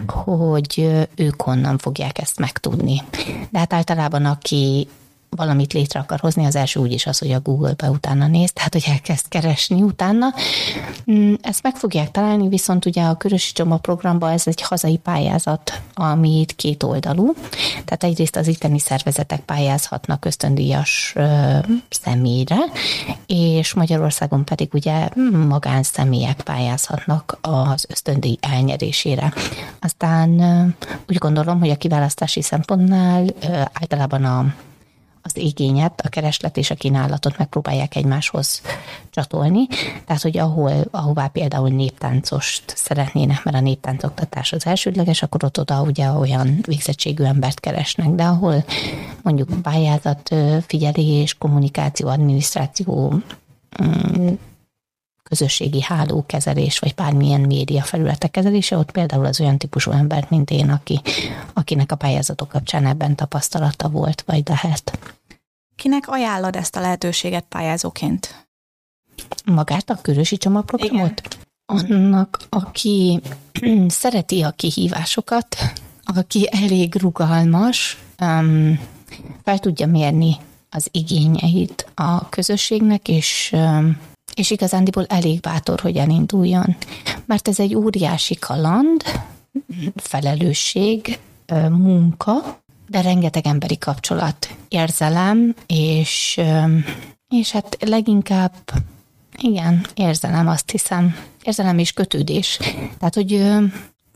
hogy 0.07 0.91
ők 1.15 1.43
honnan 1.43 1.79
fogják 1.79 2.19
ezt 2.19 2.39
megtudni. 2.39 3.03
De 3.51 3.59
hát 3.59 3.73
általában 3.73 4.25
aki 4.25 4.89
valamit 5.37 5.73
létre 5.73 6.01
akar 6.01 6.21
hozni, 6.21 6.45
az 6.45 6.57
első 6.57 6.81
úgyis 6.81 7.07
az, 7.07 7.19
hogy 7.19 7.33
a 7.33 7.41
Google-be 7.41 7.91
utána 7.91 8.27
néz, 8.27 8.53
tehát 8.53 8.73
hogy 8.73 8.85
elkezd 8.87 9.29
keresni 9.29 9.83
utána. 9.83 10.27
Mm, 11.11 11.35
ezt 11.41 11.63
meg 11.63 11.77
fogják 11.77 12.11
találni, 12.11 12.49
viszont 12.49 12.85
ugye 12.85 13.03
a 13.03 13.17
Körösi 13.17 13.53
Csoma 13.53 13.77
programban 13.77 14.31
ez 14.31 14.47
egy 14.47 14.63
hazai 14.63 14.97
pályázat, 14.97 15.81
ami 15.95 16.41
itt 16.41 16.57
két 16.57 16.83
oldalú. 16.83 17.35
Tehát 17.85 18.05
egyrészt 18.05 18.37
az 18.37 18.47
itteni 18.47 18.79
szervezetek 18.79 19.41
pályázhatnak 19.41 20.25
ösztöndíjas 20.25 21.13
ö, 21.17 21.59
személyre, 21.89 22.59
és 23.27 23.75
Magyarországon 23.75 24.45
pedig 24.45 24.69
ugye 24.75 25.09
magánszemélyek 25.49 26.43
pályázhatnak 26.43 27.39
az 27.41 27.87
ösztöndíj 27.89 28.37
elnyerésére. 28.41 29.33
Aztán 29.81 30.31
úgy 31.09 31.17
gondolom, 31.17 31.59
hogy 31.59 31.71
a 31.71 31.77
kiválasztási 31.77 32.43
szempontnál 32.43 33.25
általában 33.73 34.25
a 34.25 34.55
az 35.23 35.37
igényet, 35.37 36.01
a 36.05 36.09
kereslet 36.09 36.57
és 36.57 36.71
a 36.71 36.75
kínálatot 36.75 37.39
megpróbálják 37.39 37.97
egymáshoz 37.97 38.63
csatolni. 39.11 39.67
Tehát, 40.05 40.23
hogy 40.23 40.39
ahol, 40.39 40.73
ahová 40.91 41.27
például 41.27 41.69
néptáncost 41.69 42.63
szeretnének, 42.67 43.45
mert 43.45 43.57
a 43.57 43.61
néptáncoktatás 43.61 44.53
az 44.53 44.67
elsődleges, 44.67 45.23
akkor 45.23 45.45
ott 45.45 45.59
oda 45.59 45.83
ugye 45.83 46.11
olyan 46.11 46.59
végzettségű 46.63 47.25
embert 47.25 47.61
keresnek, 47.61 48.09
de 48.09 48.25
ahol 48.25 48.65
mondjuk 49.23 49.63
pályázat, 49.63 50.35
figyelés, 50.67 51.35
kommunikáció, 51.35 52.09
adminisztráció, 52.09 53.15
mm, 53.83 54.29
közösségi 55.31 55.83
hálókezelés, 55.83 56.79
vagy 56.79 56.95
bármilyen 56.95 57.41
média 57.41 57.83
felületek 57.83 58.31
kezelése, 58.31 58.77
ott 58.77 58.91
például 58.91 59.25
az 59.25 59.41
olyan 59.41 59.59
típusú 59.59 59.91
embert, 59.91 60.31
mint 60.31 60.51
én, 60.51 60.71
aki, 60.71 61.01
akinek 61.53 61.93
a 61.93 61.97
pályázatok 61.97 62.49
kapcsán 62.49 62.87
ebben 62.87 63.17
tapasztalata 63.17 63.89
volt, 63.89 64.23
vagy 64.27 64.49
lehet. 64.49 64.99
Kinek 65.77 66.09
ajánlod 66.09 66.57
ezt 66.57 66.77
a 66.77 66.81
lehetőséget 66.81 67.45
pályázóként? 67.49 68.47
Magát 69.45 69.91
a 69.91 69.99
Körösi 70.03 70.37
csomagprogramot? 70.37 71.23
Annak, 71.67 72.39
aki 72.49 73.21
szereti 73.89 74.43
a 74.43 74.51
kihívásokat, 74.51 75.57
aki 76.05 76.49
elég 76.51 76.95
rugalmas, 76.95 77.99
um, 78.21 78.81
fel 79.43 79.59
tudja 79.59 79.87
mérni 79.87 80.37
az 80.71 80.89
igényeit 80.91 81.87
a 81.95 82.29
közösségnek, 82.29 83.09
és 83.09 83.51
um, 83.55 83.99
és 84.35 84.51
igazándiból 84.51 85.05
elég 85.09 85.41
bátor, 85.41 85.81
hogy 85.81 85.97
elinduljon. 85.97 86.77
Mert 87.25 87.49
ez 87.49 87.61
egy 87.61 87.75
óriási 87.75 88.35
kaland, 88.35 89.03
felelősség, 89.97 91.19
munka, 91.71 92.61
de 92.89 93.01
rengeteg 93.01 93.47
emberi 93.47 93.79
kapcsolat, 93.79 94.57
érzelem, 94.69 95.55
és, 95.67 96.41
és 97.29 97.51
hát 97.51 97.77
leginkább, 97.81 98.55
igen, 99.39 99.87
érzelem, 99.95 100.49
azt 100.49 100.71
hiszem, 100.71 101.17
érzelem 101.43 101.79
és 101.79 101.93
kötődés. 101.93 102.59
Tehát, 102.99 103.15
hogy 103.15 103.45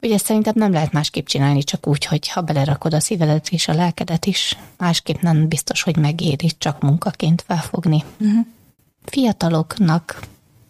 Ugye 0.02 0.18
szerintem 0.18 0.52
nem 0.56 0.72
lehet 0.72 0.92
másképp 0.92 1.26
csinálni, 1.26 1.62
csak 1.62 1.86
úgy, 1.86 2.04
hogy 2.04 2.28
ha 2.28 2.40
belerakod 2.40 2.94
a 2.94 3.00
szívedet 3.00 3.48
és 3.48 3.68
a 3.68 3.74
lelkedet 3.74 4.26
is, 4.26 4.58
másképp 4.78 5.20
nem 5.20 5.48
biztos, 5.48 5.82
hogy 5.82 5.96
megéri 5.96 6.50
csak 6.58 6.80
munkaként 6.80 7.44
felfogni. 7.46 8.04
Uh-huh 8.20 8.46
fiataloknak 9.04 10.20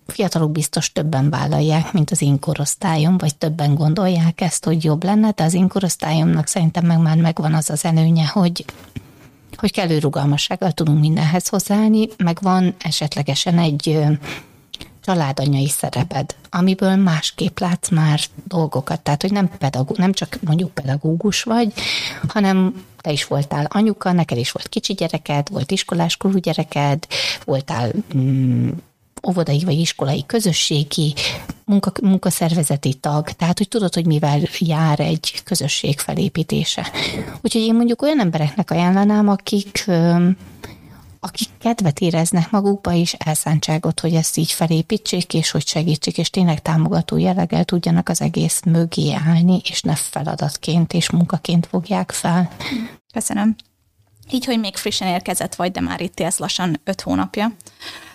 fiatalok 0.07 0.53
biztos 0.53 0.93
többen 0.93 1.31
vállalják, 1.31 1.93
mint 1.93 2.11
az 2.11 2.23
én 2.23 2.39
korosztályom, 2.39 3.19
vagy 3.19 3.37
többen 3.37 3.75
gondolják 3.75 4.41
ezt, 4.41 4.65
hogy 4.65 4.85
jobb 4.85 5.05
lenne, 5.05 5.31
de 5.31 5.45
az 5.45 5.55
én 5.55 5.69
korosztályomnak 5.69 6.47
szerintem 6.47 6.87
meg 6.87 6.99
már 6.99 7.17
megvan 7.17 7.55
az 7.55 7.71
az 7.71 7.85
előnye, 7.85 8.27
hogy 8.27 8.65
hogy 9.57 9.73
kellő 9.73 9.99
rugalmassággal 9.99 10.73
tudunk 10.73 11.01
mindenhez 11.01 11.49
hozzáállni, 11.49 12.09
meg 12.17 12.39
van 12.43 12.75
esetlegesen 12.79 13.59
egy 13.59 14.01
családanyai 15.05 15.69
szereped, 15.69 16.35
amiből 16.51 16.97
másképp 16.97 17.59
látsz 17.59 17.91
már 17.91 18.21
dolgokat. 18.45 19.01
Tehát, 19.01 19.23
hogy 19.23 19.33
nem, 19.33 19.51
pedagó, 19.59 19.95
nem 19.97 20.13
csak 20.13 20.39
mondjuk 20.45 20.71
pedagógus 20.71 21.43
vagy, 21.43 21.73
hanem 22.29 22.85
te 23.01 23.13
is 23.13 23.27
voltál 23.27 23.67
anyuka, 23.69 24.13
neked 24.13 24.39
is 24.39 24.51
volt 24.51 24.69
kicsi 24.69 24.93
gyereked, 24.93 25.49
volt 25.51 25.71
iskoláskorú 25.71 26.39
gyereked, 26.39 27.07
voltál 27.45 27.91
mm, 28.17 28.71
óvodai 29.29 29.65
vagy 29.65 29.79
iskolai 29.79 30.25
közösségi 30.27 31.15
munka, 31.65 31.93
munkaszervezeti 32.03 32.95
tag, 32.95 33.31
tehát 33.31 33.59
hogy 33.59 33.69
tudod, 33.69 33.95
hogy 33.95 34.07
mivel 34.07 34.41
jár 34.59 35.01
egy 35.01 35.43
közösség 35.45 35.99
felépítése. 35.99 36.91
Úgyhogy 37.41 37.63
én 37.63 37.75
mondjuk 37.75 38.03
olyan 38.03 38.21
embereknek 38.21 38.71
ajánlanám, 38.71 39.29
akik 39.29 39.85
akik 41.25 41.49
kedvet 41.59 42.01
éreznek 42.01 42.51
magukba 42.51 42.93
és 42.93 43.13
elszántságot, 43.13 44.01
hogy 44.01 44.15
ezt 44.15 44.37
így 44.37 44.53
felépítsék, 44.53 45.35
és 45.35 45.51
hogy 45.51 45.67
segítsék, 45.67 46.19
és 46.19 46.31
tényleg 46.31 46.63
támogató 46.63 47.17
jelleggel 47.17 47.65
tudjanak 47.65 48.09
az 48.09 48.21
egész 48.21 48.63
mögé 48.65 49.13
állni, 49.27 49.61
és 49.65 49.83
ne 49.83 49.95
feladatként 49.95 50.93
és 50.93 51.11
munkaként 51.11 51.67
fogják 51.67 52.11
fel. 52.13 52.51
Köszönöm. 53.13 53.57
Így, 54.31 54.45
hogy 54.45 54.61
még 54.61 54.77
frissen 54.77 55.09
érkezett 55.09 55.55
vagy, 55.55 55.71
de 55.71 55.81
már 55.81 56.01
itt 56.01 56.21
élsz 56.21 56.39
lassan 56.39 56.81
öt 56.85 57.01
hónapja. 57.01 57.53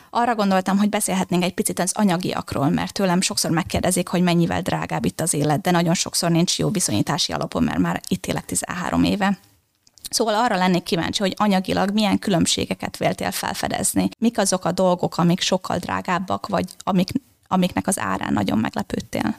Arra 0.10 0.36
gondoltam, 0.36 0.78
hogy 0.78 0.89
beszélhetnénk 0.89 1.43
egy 1.43 1.54
picit 1.54 1.80
az 1.80 1.91
anyagiakról, 1.95 2.69
mert 2.69 2.93
tőlem 2.93 3.22
sokszor 3.22 3.52
megkérdezik, 3.52 4.08
hogy 4.08 4.22
mennyivel 4.22 4.62
drágább 4.62 5.06
itt 5.06 5.22
az 5.22 5.34
élet, 5.34 5.62
de 5.62 5.72
nagyon 5.72 5.93
sokszor 5.93 6.32
nincs 6.32 6.60
jó 6.60 6.69
viszonyítási 6.69 7.32
alapom, 7.34 7.63
mert 7.63 7.80
már 7.80 8.02
itt 8.08 8.26
élek 8.26 8.45
13 8.45 9.04
éve. 9.04 9.39
Szóval 10.09 10.35
arra 10.35 10.55
lennék 10.55 10.83
kíváncsi, 10.83 11.21
hogy 11.21 11.33
anyagilag 11.38 11.91
milyen 11.91 12.19
különbségeket 12.19 12.97
véltél 12.97 13.31
felfedezni. 13.31 14.09
Mik 14.19 14.38
azok 14.38 14.65
a 14.65 14.71
dolgok, 14.71 15.17
amik 15.17 15.41
sokkal 15.41 15.77
drágábbak, 15.77 16.47
vagy 16.47 16.65
amik, 16.77 17.09
amiknek 17.47 17.88
az 17.88 17.99
árán 17.99 18.33
nagyon 18.33 18.57
meglepődtél? 18.57 19.35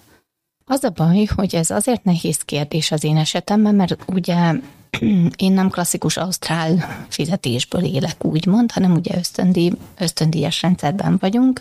Az 0.65 0.85
a 0.85 0.91
baj, 0.91 1.25
hogy 1.25 1.55
ez 1.55 1.71
azért 1.71 2.05
nehéz 2.05 2.37
kérdés 2.37 2.91
az 2.91 3.05
én 3.05 3.17
esetemben, 3.17 3.75
mert 3.75 3.97
ugye 4.07 4.55
én 5.37 5.53
nem 5.53 5.71
klasszikus 5.71 6.17
ausztrál 6.17 7.05
fizetésből 7.09 7.85
élek, 7.85 8.25
úgymond, 8.25 8.73
hanem 8.73 8.93
ugye 8.93 9.17
ösztöndíj, 9.17 9.73
ösztöndíjas 9.99 10.63
rendszerben 10.63 11.17
vagyunk. 11.21 11.61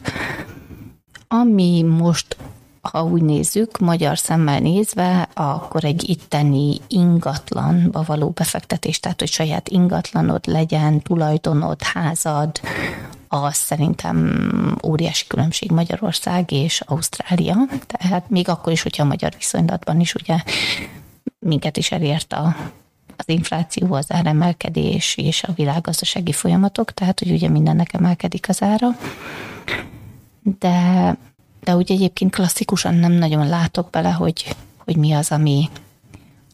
Ami 1.27 1.81
most 1.81 2.38
ha 2.82 3.04
úgy 3.04 3.22
nézzük, 3.22 3.80
magyar 3.80 4.18
szemmel 4.18 4.60
nézve, 4.60 5.30
akkor 5.34 5.84
egy 5.84 6.10
itteni 6.10 6.78
ingatlanba 6.88 8.04
való 8.06 8.30
befektetés, 8.30 9.00
tehát 9.00 9.20
hogy 9.20 9.32
saját 9.32 9.70
ingatlanod 9.70 10.48
legyen, 10.48 11.02
tulajdonod, 11.02 11.82
házad, 11.82 12.60
az 13.28 13.56
szerintem 13.56 14.78
óriási 14.86 15.28
különbség 15.28 15.72
Magyarország 15.72 16.52
és 16.52 16.82
Ausztrália. 16.86 17.56
Tehát 17.88 18.30
még 18.30 18.50
akkor 18.50 18.72
is, 18.72 18.82
hogyha 18.82 19.04
a 19.04 19.08
magyar 19.08 19.34
viszonylatban 19.38 20.00
is 20.00 20.15
ugye 20.15 20.38
minket 21.39 21.78
is 21.78 21.92
elért 21.92 22.34
a 22.34 22.56
az 23.20 23.30
infláció, 23.30 23.94
az 23.94 24.12
áremelkedés 24.12 25.18
és 25.18 25.44
a 25.44 25.52
világgazdasági 25.56 26.32
folyamatok, 26.32 26.94
tehát 26.94 27.20
hogy 27.20 27.32
ugye 27.32 27.50
mindennek 27.50 27.94
emelkedik 27.94 28.50
az 28.50 28.62
ára. 28.62 28.88
De, 30.60 31.18
de 31.69 31.75
úgy 31.75 31.91
egyébként 31.91 32.36
klasszikusan 32.36 32.93
nem 32.93 33.12
nagyon 33.12 33.47
látok 33.47 33.89
bele, 33.89 34.10
hogy, 34.10 34.55
hogy 34.77 34.97
mi 34.97 35.12
az, 35.12 35.32
ami, 35.32 35.69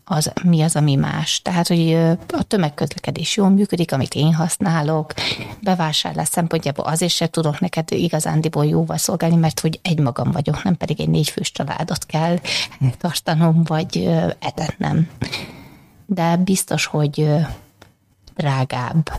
az, 0.06 0.32
mi 0.44 0.62
az, 0.62 0.76
ami 0.76 0.96
más. 0.96 1.42
Tehát, 1.42 1.68
hogy 1.68 1.94
a 2.28 2.44
tömegközlekedés 2.48 3.36
jól 3.38 3.50
működik, 3.50 3.92
amit 3.92 4.14
én 4.14 4.34
használok, 4.34 5.14
bevásárlás 5.62 6.28
szempontjából 6.28 6.86
azért 6.86 7.12
sem 7.12 7.28
tudok 7.28 7.60
neked 7.60 7.92
igazándiból 7.92 8.66
jóval 8.66 8.98
szolgálni, 8.98 9.36
mert 9.36 9.60
hogy 9.60 9.80
egymagam 9.82 10.32
vagyok, 10.32 10.64
nem 10.64 10.78
pedig 10.78 11.02
egy 11.02 11.10
négyfős 11.10 11.52
családot 11.52 12.06
kell 12.06 12.40
tartanom, 12.98 13.64
vagy 13.64 14.10
etetnem. 14.40 15.10
De 16.06 16.38
biztos, 16.38 16.86
hogy 16.86 17.30
drágább 18.36 19.12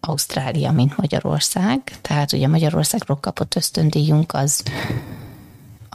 Ausztrália, 0.00 0.72
mint 0.72 0.96
Magyarország. 0.96 1.80
Tehát 2.00 2.32
ugye 2.32 2.48
Magyarországról 2.48 3.18
kapott 3.20 3.54
ösztöndíjunk 3.56 4.34
az, 4.34 4.62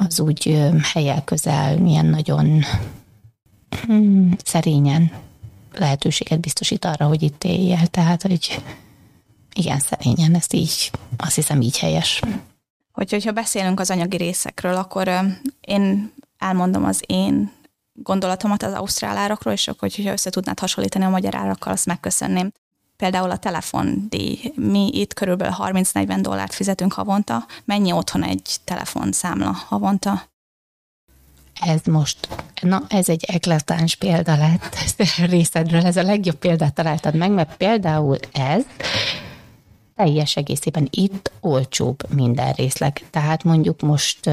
az 0.08 0.20
úgy 0.20 0.72
helyel 0.94 1.24
közel, 1.24 1.78
milyen 1.78 2.06
nagyon 2.06 2.64
hmm, 3.86 4.36
szerényen 4.44 5.12
lehetőséget 5.74 6.40
biztosít 6.40 6.86
arra, 6.86 7.08
hogy 7.08 7.24
itt 7.24 7.44
éljél. 7.44 7.88
Tehát, 7.88 8.22
hogy 8.22 8.62
igen, 9.54 9.80
szerényen, 9.80 10.36
ezt 10.36 10.54
így, 10.54 10.92
azt 11.18 11.36
hiszem 11.36 11.62
így 11.62 11.80
helyes. 11.80 12.22
Hogy, 12.92 13.12
hogyha 13.12 13.32
beszélünk 13.32 13.80
az 13.80 13.92
anyagi 13.92 14.18
részekről, 14.18 14.76
akkor 14.76 15.12
én 15.62 16.12
elmondom 16.38 16.86
az 16.86 17.04
én 17.08 17.52
gondolatomat 17.94 18.64
az 18.64 18.74
ausztrál 18.74 19.18
árakról, 19.18 19.54
és 19.54 19.68
akkor, 19.68 19.90
hogyha 19.96 20.12
össze 20.12 20.30
tudnád 20.30 20.60
hasonlítani 20.60 21.06
a 21.06 21.10
magyar 21.10 21.36
árakkal, 21.36 21.74
azt 21.74 21.86
megköszönném. 21.86 22.52
Például 23.00 23.32
a 23.32 23.38
telefondíj. 23.38 24.52
Mi 24.56 24.90
itt 24.94 25.14
körülbelül 25.14 25.56
30-40 25.58 26.18
dollárt 26.22 26.54
fizetünk 26.54 26.94
havonta. 26.94 27.46
Mennyi 27.66 27.92
otthon 27.92 28.24
egy 28.24 28.56
telefonszámla 28.64 29.52
havonta? 29.68 30.22
ez 31.60 31.82
most, 31.84 32.28
na 32.62 32.84
ez 32.90 33.10
egy 33.10 33.24
eklatáns 33.28 33.96
példa 33.96 34.38
lett 34.38 34.76
részedről, 35.30 35.86
ez 35.86 35.98
a 35.98 36.04
legjobb 36.04 36.36
példát 36.36 36.74
találtad 36.74 37.16
meg, 37.16 37.32
mert 37.32 37.58
például 37.58 38.18
ez 38.32 38.64
teljes 39.96 40.36
egészében 40.36 40.88
itt 40.92 41.32
olcsóbb 41.40 42.14
minden 42.14 42.52
részleg. 42.52 43.02
Tehát 43.10 43.44
mondjuk 43.44 43.82
most 43.82 44.30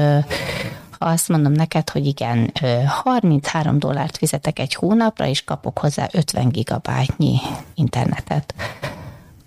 ha 0.99 1.05
azt 1.05 1.27
mondom 1.27 1.51
neked, 1.51 1.89
hogy 1.89 2.05
igen, 2.05 2.51
33 2.87 3.79
dollárt 3.79 4.17
fizetek 4.17 4.59
egy 4.59 4.73
hónapra, 4.73 5.25
és 5.25 5.43
kapok 5.43 5.79
hozzá 5.79 6.07
50 6.11 6.49
gigabájtnyi 6.49 7.39
internetet. 7.73 8.53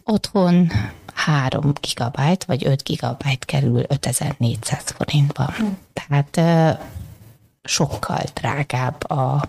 Otthon 0.05 0.71
3 1.15 1.73
gigabyte 1.81 2.45
vagy 2.47 2.67
5 2.67 2.83
gigabyte 2.83 3.47
kerül 3.47 3.85
5400 3.89 4.83
forintba. 4.85 5.55
Tehát 5.93 6.41
sokkal 7.63 8.23
drágább 8.35 9.11
a, 9.11 9.43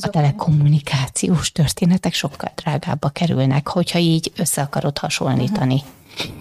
a 0.00 0.08
telekommunikációs 0.08 1.52
történetek 1.52 2.14
sokkal 2.14 2.52
drágábbba 2.54 3.08
kerülnek, 3.08 3.68
hogyha 3.68 3.98
így 3.98 4.32
össze 4.36 4.62
akarod 4.62 4.98
hasonlítani. 4.98 5.74
Uh-huh. 5.74 5.88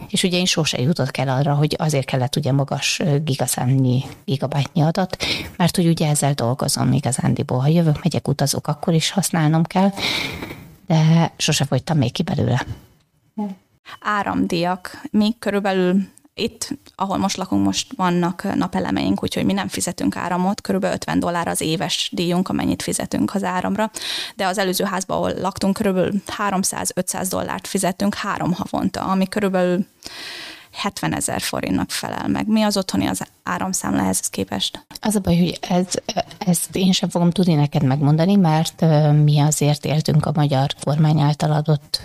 És 0.09 0.23
ugye 0.23 0.37
én 0.37 0.45
sose 0.45 0.81
jutott 0.81 1.17
el 1.17 1.29
arra, 1.29 1.53
hogy 1.53 1.75
azért 1.79 2.05
kellett 2.05 2.35
ugye 2.35 2.51
magas 2.51 3.01
gigaszámnyi, 3.23 4.03
gigabájtnyi 4.25 4.81
adat, 4.81 5.17
mert 5.57 5.75
hogy 5.75 5.87
ugye 5.87 6.07
ezzel 6.07 6.33
dolgozom 6.33 6.91
igazándiból. 6.91 7.59
Ha 7.59 7.67
jövök, 7.67 8.03
megyek, 8.03 8.27
utazok, 8.27 8.67
akkor 8.67 8.93
is 8.93 9.11
használnom 9.11 9.63
kell, 9.63 9.91
de 10.87 11.31
sose 11.37 11.65
folytam 11.65 11.97
még 11.97 12.11
ki 12.11 12.23
belőle. 12.23 12.65
Áramdiak. 13.99 15.01
Mi 15.11 15.35
körülbelül 15.39 16.07
itt, 16.35 16.77
ahol 16.95 17.17
most 17.17 17.37
lakunk, 17.37 17.65
most 17.65 17.93
vannak 17.95 18.55
napelemeink, 18.55 19.23
úgyhogy 19.23 19.45
mi 19.45 19.53
nem 19.53 19.67
fizetünk 19.67 20.15
áramot, 20.15 20.61
körülbelül 20.61 20.95
50 20.95 21.19
dollár 21.19 21.47
az 21.47 21.61
éves 21.61 22.09
díjunk, 22.13 22.49
amennyit 22.49 22.81
fizetünk 22.81 23.33
az 23.33 23.43
áramra, 23.43 23.91
de 24.35 24.45
az 24.45 24.57
előző 24.57 24.83
házban, 24.83 25.17
ahol 25.17 25.33
laktunk, 25.41 25.73
körülbelül 25.73 26.11
300-500 26.49 27.25
dollárt 27.29 27.67
fizettünk 27.67 28.15
három 28.15 28.53
havonta, 28.53 29.01
ami 29.01 29.27
körülbelül 29.27 29.85
70 30.73 31.13
ezer 31.13 31.41
forintnak 31.41 31.91
felel 31.91 32.27
meg. 32.27 32.47
Mi 32.47 32.61
az 32.61 32.77
otthoni 32.77 33.05
az 33.05 33.23
áramszámla 33.43 34.01
ehhez 34.01 34.19
képest? 34.19 34.85
Az 35.01 35.15
a 35.15 35.19
baj, 35.19 35.37
hogy 35.37 35.59
ez, 35.69 35.87
ezt 36.37 36.75
én 36.75 36.91
sem 36.91 37.09
fogom 37.09 37.31
tudni 37.31 37.53
neked 37.53 37.83
megmondani, 37.83 38.35
mert 38.35 38.85
mi 39.23 39.39
azért 39.39 39.85
éltünk 39.85 40.25
a 40.25 40.31
magyar 40.35 40.69
kormány 40.83 41.19
által 41.19 41.51
adott 41.51 42.01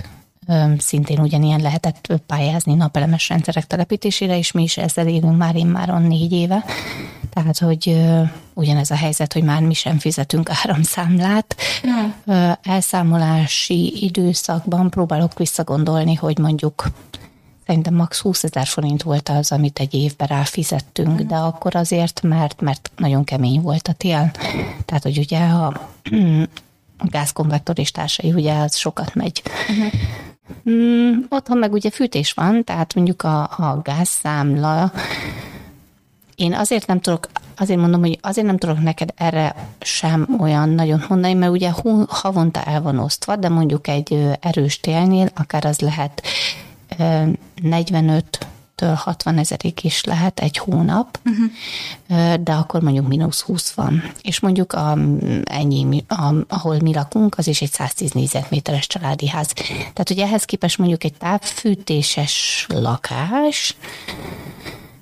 szintén 0.79 1.21
ugyanilyen 1.21 1.61
lehetett 1.61 2.21
pályázni 2.27 2.75
napelemes 2.75 3.29
rendszerek 3.29 3.67
telepítésére, 3.67 4.39
és 4.39 4.53
mi 4.53 4.63
is 4.63 4.77
ezzel 4.77 5.09
élünk 5.09 5.37
már 5.37 5.57
én 5.57 5.67
már 5.67 5.89
négy 5.89 6.33
éve. 6.33 6.65
Tehát, 7.31 7.59
hogy 7.59 7.97
ugyanez 8.55 8.91
a 8.91 8.95
helyzet, 8.95 9.33
hogy 9.33 9.43
már 9.43 9.63
mi 9.63 9.75
sem 9.75 9.99
fizetünk 9.99 10.51
áramszámlát. 10.65 11.57
Nem. 11.83 12.15
Elszámolási 12.63 14.05
időszakban 14.05 14.91
próbálok 14.91 15.39
visszagondolni, 15.39 16.15
hogy 16.15 16.39
mondjuk 16.39 16.85
szerintem 17.67 17.95
max. 17.95 18.21
20 18.21 18.45
ezer 18.45 18.67
forint 18.67 19.03
volt 19.03 19.29
az, 19.29 19.53
amit 19.53 19.79
egy 19.79 19.95
évben 19.95 20.29
ráfizettünk, 20.29 21.21
de 21.21 21.35
akkor 21.35 21.77
azért, 21.77 22.23
mert, 22.23 22.61
mert 22.61 22.91
nagyon 22.97 23.25
kemény 23.25 23.61
volt 23.61 23.89
a 23.89 23.93
tél. 23.93 24.31
Tehát, 24.85 25.03
hogy 25.03 25.19
ugye 25.19 25.39
a, 25.39 25.67
a 26.99 27.07
gázkonvektor 27.07 27.79
és 27.79 27.91
társai, 27.91 28.33
ugye 28.33 28.55
az 28.55 28.77
sokat 28.77 29.15
megy. 29.15 29.43
Uh-huh. 29.69 29.93
Mm, 30.71 31.19
otthon 31.29 31.59
meg 31.59 31.73
ugye 31.73 31.91
fűtés 31.91 32.33
van, 32.33 32.65
tehát 32.65 32.95
mondjuk 32.95 33.23
a, 33.23 33.43
a 33.43 33.81
gázszámla, 33.85 34.93
én 36.35 36.55
azért 36.55 36.87
nem 36.87 37.01
tudok, 37.01 37.29
azért 37.57 37.81
mondom, 37.81 38.01
hogy 38.01 38.19
azért 38.23 38.47
nem 38.47 38.57
tudok 38.57 38.83
neked 38.83 39.13
erre 39.17 39.55
sem 39.81 40.37
olyan 40.41 40.69
nagyon 40.69 41.05
mondani, 41.09 41.35
mert 41.35 41.53
ugye 41.53 41.71
havonta 42.09 42.63
el 42.63 42.83
van 42.83 42.99
osztva, 42.99 43.37
de 43.37 43.49
mondjuk 43.49 43.89
egy 43.89 44.31
erős 44.41 44.81
télnél 44.81 45.29
akár 45.35 45.65
az 45.65 45.81
lehet 45.81 46.23
45 47.63 48.47
től 48.79 48.95
60 48.95 49.39
ezerig 49.39 49.85
is 49.85 50.05
lehet 50.05 50.41
egy 50.41 50.59
hónap, 50.59 51.19
uh-huh. 51.25 52.35
de 52.35 52.53
akkor 52.53 52.83
mondjuk 52.83 53.09
mínusz 53.09 53.41
20 53.41 53.71
van. 53.71 54.03
És 54.23 54.41
mondjuk 54.41 54.73
a, 54.73 54.99
ennyi, 55.45 56.05
a, 56.09 56.35
ahol 56.49 56.77
mi 56.81 56.95
lakunk, 56.95 57.39
az 57.39 57.47
is 57.47 57.63
egy 57.63 57.73
110 57.73 58.11
négyzetméteres 58.11 58.87
családi 58.87 59.29
ház. 59.29 59.53
Tehát, 59.79 60.09
hogy 60.09 60.19
ehhez 60.19 60.45
képest 60.45 60.79
mondjuk 60.79 61.05
egy 61.05 61.15
távfűtéses 61.15 62.67
lakás, 62.69 63.77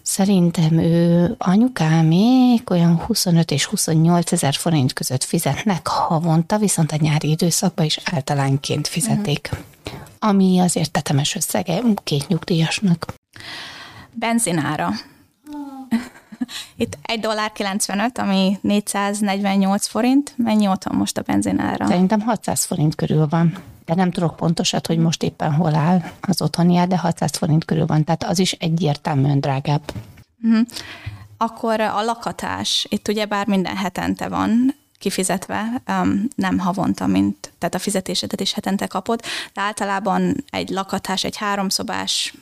Szerintem 0.02 0.78
ő 0.78 1.34
anyukámék 1.38 2.70
olyan 2.70 2.96
25 2.96 3.50
és 3.50 3.64
28 3.64 4.32
ezer 4.32 4.54
forint 4.54 4.92
között 4.92 5.24
fizetnek 5.24 5.86
havonta, 5.86 6.58
viszont 6.58 6.92
a 6.92 6.96
nyári 7.00 7.30
időszakban 7.30 7.84
is 7.84 8.00
általánként 8.04 8.88
fizetik. 8.88 9.48
Uh-huh. 9.52 9.66
Ami 10.18 10.58
azért 10.58 10.90
tetemes 10.90 11.34
összege 11.34 11.80
két 12.04 12.28
nyugdíjasnak. 12.28 13.06
Benzinára. 14.12 14.90
Itt 16.76 16.98
1 17.02 17.20
dollár 17.20 17.52
95, 17.52 18.18
ami 18.18 18.58
448 18.60 19.86
forint. 19.86 20.34
Mennyi 20.36 20.68
otthon 20.68 20.96
most 20.96 21.18
a 21.18 21.22
benzinára? 21.22 21.86
Szerintem 21.86 22.20
600 22.20 22.64
forint 22.64 22.94
körül 22.94 23.26
van. 23.28 23.56
De 23.84 23.94
nem 23.94 24.10
tudok 24.10 24.36
pontosat, 24.36 24.86
hogy 24.86 24.98
most 24.98 25.22
éppen 25.22 25.52
hol 25.52 25.74
áll 25.74 26.02
az 26.20 26.42
otthoni 26.42 26.86
de 26.86 26.98
600 26.98 27.36
forint 27.36 27.64
körül 27.64 27.86
van, 27.86 28.04
tehát 28.04 28.24
az 28.24 28.38
is 28.38 28.52
egyértelműen 28.52 29.40
drágább. 29.40 29.82
Uh-huh. 30.42 30.66
Akkor 31.36 31.80
a 31.80 32.02
lakatás, 32.02 32.86
itt 32.88 33.08
ugye 33.08 33.24
bár 33.24 33.46
minden 33.46 33.76
hetente 33.76 34.28
van, 34.28 34.74
kifizetve, 34.98 35.82
um, 35.88 36.28
nem 36.34 36.58
havonta, 36.58 37.06
mint, 37.06 37.52
tehát 37.58 37.74
a 37.74 37.78
fizetésedet 37.78 38.40
is 38.40 38.52
hetente 38.52 38.86
kapod, 38.86 39.22
de 39.52 39.60
általában 39.60 40.44
egy 40.50 40.68
lakatás, 40.68 41.24
egy 41.24 41.36
háromszobás 41.36 42.34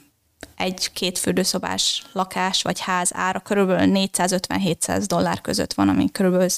egy 0.57 0.93
két 0.93 1.19
fürdőszobás 1.19 2.07
lakás 2.13 2.63
vagy 2.63 2.81
ház 2.81 3.11
ára 3.15 3.41
körülbelül 3.41 3.93
450-700 3.95 5.05
dollár 5.07 5.41
között 5.41 5.73
van, 5.73 5.89
ami 5.89 6.11
körülbelül 6.13 6.49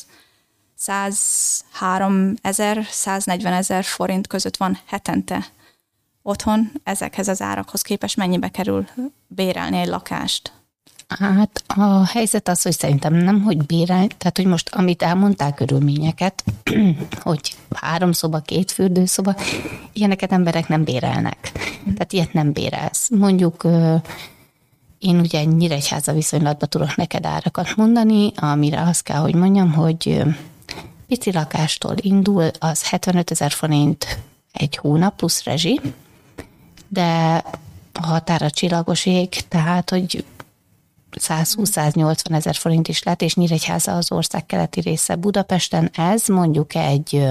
103 0.76 2.35
ezer, 2.42 2.87
140 2.90 3.52
ezer 3.52 3.85
forint 3.85 4.26
között 4.26 4.57
van 4.57 4.78
hetente 4.86 5.47
otthon. 6.22 6.72
Ezekhez 6.84 7.28
az 7.28 7.40
árakhoz 7.40 7.82
képest 7.82 8.16
mennyibe 8.16 8.49
kerül 8.49 8.88
bérelni 9.26 9.78
egy 9.78 9.88
lakást? 9.88 10.53
Hát 11.09 11.62
a 11.66 12.07
helyzet 12.07 12.48
az, 12.48 12.62
hogy 12.62 12.72
szerintem 12.78 13.14
nem, 13.14 13.42
hogy 13.42 13.66
bérel, 13.66 14.07
tehát 14.07 14.36
hogy 14.36 14.46
most, 14.46 14.68
amit 14.68 15.02
elmondtál 15.02 15.54
körülményeket, 15.54 16.44
hogy 17.22 17.54
három 17.74 18.12
szoba, 18.12 18.38
két 18.38 18.70
fürdőszoba, 18.70 19.34
ilyeneket 19.92 20.32
emberek 20.32 20.68
nem 20.68 20.84
bérelnek. 20.84 21.52
Tehát 21.84 22.12
ilyet 22.12 22.32
nem 22.32 22.52
bérelsz. 22.52 23.09
Mondjuk 23.11 23.66
én 24.98 25.18
ugye 25.20 25.44
Nyíregyháza 25.44 26.12
viszonylatban 26.12 26.68
tudok 26.68 26.96
neked 26.96 27.26
árakat 27.26 27.76
mondani, 27.76 28.32
amire 28.36 28.80
azt 28.80 29.02
kell, 29.02 29.20
hogy 29.20 29.34
mondjam, 29.34 29.72
hogy 29.72 30.22
pici 31.07 31.32
lakástól 31.32 31.94
indul, 32.00 32.50
az 32.59 32.88
75 32.88 33.30
ezer 33.30 33.50
forint 33.50 34.18
egy 34.52 34.76
hónap 34.76 35.16
plusz 35.16 35.44
rezsi, 35.44 35.80
de 36.88 37.42
a 37.92 38.07
határa 38.07 38.50
csillagos 38.50 39.07
ég, 39.07 39.28
tehát, 39.28 39.90
hogy 39.90 40.24
120-180 41.21 42.33
ezer 42.35 42.55
forint 42.55 42.89
is 42.89 43.03
lett, 43.03 43.23
és 43.23 43.35
Nyíregyháza 43.35 43.93
az 43.97 44.12
ország 44.12 44.47
keleti 44.47 44.81
része. 44.81 45.14
Budapesten 45.14 45.91
ez 45.95 46.27
mondjuk 46.27 46.75
egy, 46.75 47.25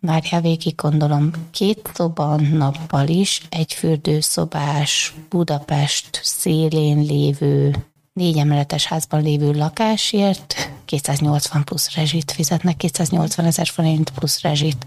várjál 0.00 0.40
végig 0.40 0.74
gondolom, 0.74 1.30
két 1.50 1.90
szoba 1.94 2.36
nappal 2.36 3.08
is, 3.08 3.42
egy 3.48 3.72
fürdőszobás 3.72 5.14
Budapest 5.28 6.20
szélén 6.22 6.98
lévő 7.02 7.84
négy 8.12 8.38
emeletes 8.38 8.86
házban 8.86 9.22
lévő 9.22 9.52
lakásért 9.52 10.70
280 10.84 11.64
plusz 11.64 11.94
rezsit 11.94 12.32
fizetnek, 12.32 12.76
280 12.76 13.46
ezer 13.46 13.66
forint 13.66 14.10
plusz 14.10 14.40
rezsit. 14.40 14.86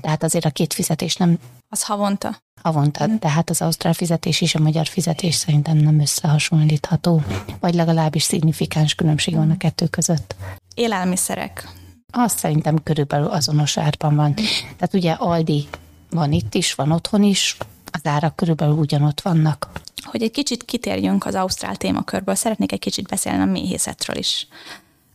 Tehát 0.00 0.22
azért 0.22 0.44
a 0.44 0.50
két 0.50 0.74
fizetés 0.74 1.16
nem... 1.16 1.38
Az 1.68 1.82
havonta? 1.82 2.44
Havonta, 2.66 3.06
de 3.06 3.28
hát 3.28 3.50
az 3.50 3.62
ausztrál 3.62 3.92
fizetés 3.92 4.40
és 4.40 4.54
a 4.54 4.58
magyar 4.58 4.86
fizetés 4.86 5.34
szerintem 5.34 5.76
nem 5.76 6.00
összehasonlítható, 6.00 7.22
vagy 7.60 7.74
legalábbis 7.74 8.22
szignifikáns 8.22 8.94
különbség 8.94 9.34
van 9.34 9.50
a 9.50 9.56
kettő 9.56 9.86
között. 9.86 10.36
Élelmiszerek. 10.74 11.68
Azt 12.12 12.38
szerintem 12.38 12.82
körülbelül 12.82 13.26
azonos 13.26 13.78
árban 13.78 14.16
van. 14.16 14.34
Tehát 14.76 14.94
ugye 14.94 15.12
Aldi 15.12 15.68
van 16.10 16.32
itt 16.32 16.54
is, 16.54 16.74
van 16.74 16.90
otthon 16.90 17.22
is, 17.22 17.56
az 17.90 18.00
árak 18.06 18.36
körülbelül 18.36 18.74
ugyanott 18.74 19.20
vannak. 19.20 19.70
Hogy 20.04 20.22
egy 20.22 20.30
kicsit 20.30 20.64
kitérjünk 20.64 21.26
az 21.26 21.34
ausztrál 21.34 21.76
témakörből, 21.76 22.34
szeretnék 22.34 22.72
egy 22.72 22.78
kicsit 22.78 23.08
beszélni 23.08 23.42
a 23.42 23.44
méhészetről 23.44 24.16
is. 24.16 24.48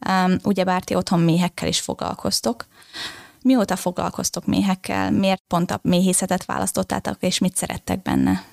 Um, 0.10 0.36
ugye 0.43 0.64
Bárti 0.64 0.95
otthon 0.95 1.20
méhekkel 1.20 1.68
is 1.68 1.80
foglalkoztok. 1.80 2.66
Mióta 3.43 3.75
foglalkoztok 3.75 4.45
méhekkel? 4.45 5.11
Miért 5.11 5.43
pont 5.47 5.71
a 5.71 5.79
méhészetet 5.81 6.45
választottátok, 6.45 7.17
és 7.19 7.39
mit 7.39 7.55
szerettek 7.55 8.01
benne? 8.01 8.43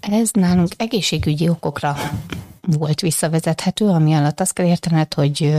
Ez 0.00 0.30
nálunk 0.32 0.72
egészségügyi 0.76 1.48
okokra 1.48 1.96
volt 2.60 3.00
visszavezethető, 3.00 3.86
ami 3.86 4.14
alatt 4.14 4.40
azt 4.40 4.52
kell 4.52 4.66
értened, 4.66 5.14
hogy 5.14 5.54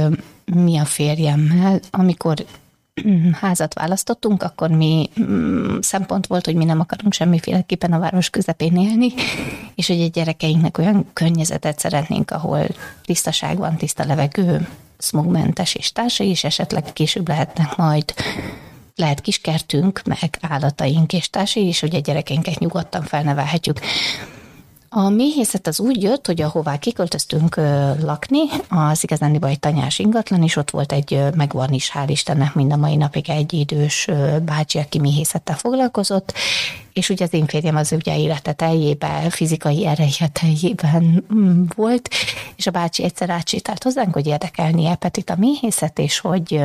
mi 0.45 0.77
a 0.77 0.85
férjemmel, 0.85 1.79
amikor 1.91 2.45
házat 3.31 3.73
választottunk, 3.73 4.43
akkor 4.43 4.69
mi 4.69 5.09
mm, 5.21 5.77
szempont 5.79 6.27
volt, 6.27 6.45
hogy 6.45 6.55
mi 6.55 6.65
nem 6.65 6.79
akarunk 6.79 7.13
semmiféleképpen 7.13 7.93
a 7.93 7.99
város 7.99 8.29
közepén 8.29 8.75
élni, 8.75 9.13
és 9.75 9.87
hogy 9.87 10.01
a 10.01 10.07
gyerekeinknek 10.07 10.77
olyan 10.77 11.05
környezetet 11.13 11.79
szeretnénk, 11.79 12.31
ahol 12.31 12.67
tisztaság 13.03 13.57
van, 13.57 13.75
tiszta 13.75 14.05
levegő, 14.05 14.67
smogmentes 14.97 15.75
és 15.75 15.91
társai, 15.91 16.29
és 16.29 16.43
esetleg 16.43 16.93
később 16.93 17.27
lehetnek 17.27 17.75
majd 17.75 18.13
lehet 18.95 19.21
kiskertünk, 19.21 20.01
meg 20.05 20.37
állataink 20.41 21.13
és 21.13 21.29
társai 21.29 21.67
is, 21.67 21.79
hogy 21.79 21.95
a 21.95 21.99
gyerekeinket 21.99 22.59
nyugodtan 22.59 23.03
felnevelhetjük. 23.03 23.79
A 24.89 25.09
méhészet 25.09 25.67
az 25.67 25.79
úgy 25.79 26.01
jött, 26.01 26.25
hogy 26.25 26.41
ahová 26.41 26.77
kiköltöztünk 26.77 27.55
lakni, 28.01 28.39
az 28.69 29.03
igazán 29.03 29.43
egy 29.43 29.59
tanyás 29.59 29.99
ingatlan, 29.99 30.43
és 30.43 30.55
ott 30.55 30.69
volt 30.69 30.91
egy, 30.91 31.23
megvan 31.35 31.73
is, 31.73 31.91
hál' 31.93 32.07
Istennek 32.07 32.53
mind 32.53 32.71
a 32.71 32.75
mai 32.75 32.95
napig 32.95 33.29
egy 33.29 33.53
idős 33.53 34.07
bácsi, 34.45 34.77
aki 34.77 34.99
méhészettel 34.99 35.55
foglalkozott, 35.55 36.33
és 36.93 37.09
ugye 37.09 37.25
az 37.25 37.33
én 37.33 37.45
férjem 37.45 37.75
az 37.75 37.91
ugye 37.91 38.17
élete 38.17 38.53
teljében, 38.53 39.29
fizikai 39.29 39.85
ereje 39.85 40.27
teljében 40.31 41.25
mm, 41.33 41.63
volt, 41.75 42.09
és 42.55 42.67
a 42.67 42.71
bácsi 42.71 43.03
egyszer 43.03 43.29
átsétált 43.29 43.83
hozzánk, 43.83 44.13
hogy 44.13 44.27
érdekelni 44.27 44.95
Petit 44.99 45.29
a 45.29 45.35
méhészet, 45.35 45.99
és 45.99 46.19
hogy 46.19 46.61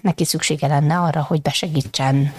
neki 0.00 0.24
szüksége 0.24 0.66
lenne 0.66 0.98
arra, 0.98 1.22
hogy 1.22 1.42
besegítsen 1.42 2.32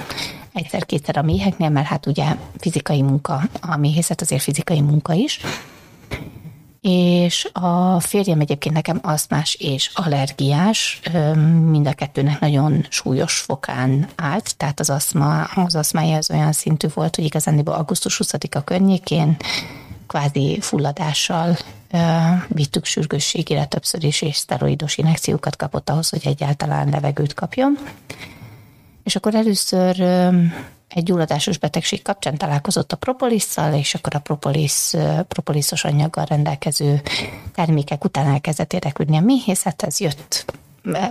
egyszer-kétszer 0.56 1.18
a 1.18 1.22
méheknél, 1.22 1.70
mert 1.70 1.88
hát 1.88 2.06
ugye 2.06 2.36
fizikai 2.58 3.02
munka, 3.02 3.42
a 3.62 3.78
méhészet 3.78 4.22
azért 4.22 4.42
fizikai 4.42 4.82
munka 4.82 5.14
is, 5.14 5.40
és 6.82 7.50
a 7.54 8.00
férjem 8.00 8.40
egyébként 8.40 8.76
nekem 8.76 9.00
asztmás 9.02 9.56
és 9.56 9.92
allergiás, 9.94 11.02
mind 11.70 11.88
a 11.88 11.94
kettőnek 11.94 12.40
nagyon 12.40 12.86
súlyos 12.90 13.38
fokán 13.38 14.08
állt, 14.16 14.58
tehát 14.58 14.80
az 14.80 14.90
aszma, 14.90 15.44
az 15.44 15.76
aszmája 15.76 16.18
az 16.18 16.32
olyan 16.32 16.52
szintű 16.52 16.88
volt, 16.94 17.16
hogy 17.16 17.26
igazán 17.26 17.60
augusztus 17.60 18.20
20-a 18.24 18.64
környékén 18.64 19.38
kvázi 20.08 20.58
fulladással 20.62 21.58
vittük 22.48 22.86
sürgősségére 22.86 23.66
többször 23.66 24.04
is, 24.04 24.22
és 24.22 24.36
szteroidos 24.36 24.98
inekciókat 24.98 25.56
kapott 25.56 25.90
ahhoz, 25.90 26.10
hogy 26.10 26.22
egyáltalán 26.26 26.90
levegőt 26.90 27.34
kapjon. 27.34 27.78
És 29.06 29.16
akkor 29.16 29.36
először 29.36 30.00
egy 30.88 31.04
gyulladásos 31.04 31.58
betegség 31.58 32.02
kapcsán 32.02 32.38
találkozott 32.38 32.92
a 32.92 32.96
propolisszal, 32.98 33.74
és 33.74 33.94
akkor 33.94 34.16
a 34.16 34.20
propolis, 34.20 34.94
propoliszos 35.28 35.84
anyaggal 35.84 36.26
rendelkező 36.26 37.02
termékek 37.54 38.04
után 38.04 38.26
elkezdett 38.26 38.74
érdeklődni 38.74 39.18
a 39.18 39.22
méhészethez, 39.22 40.00
jött 40.00 40.46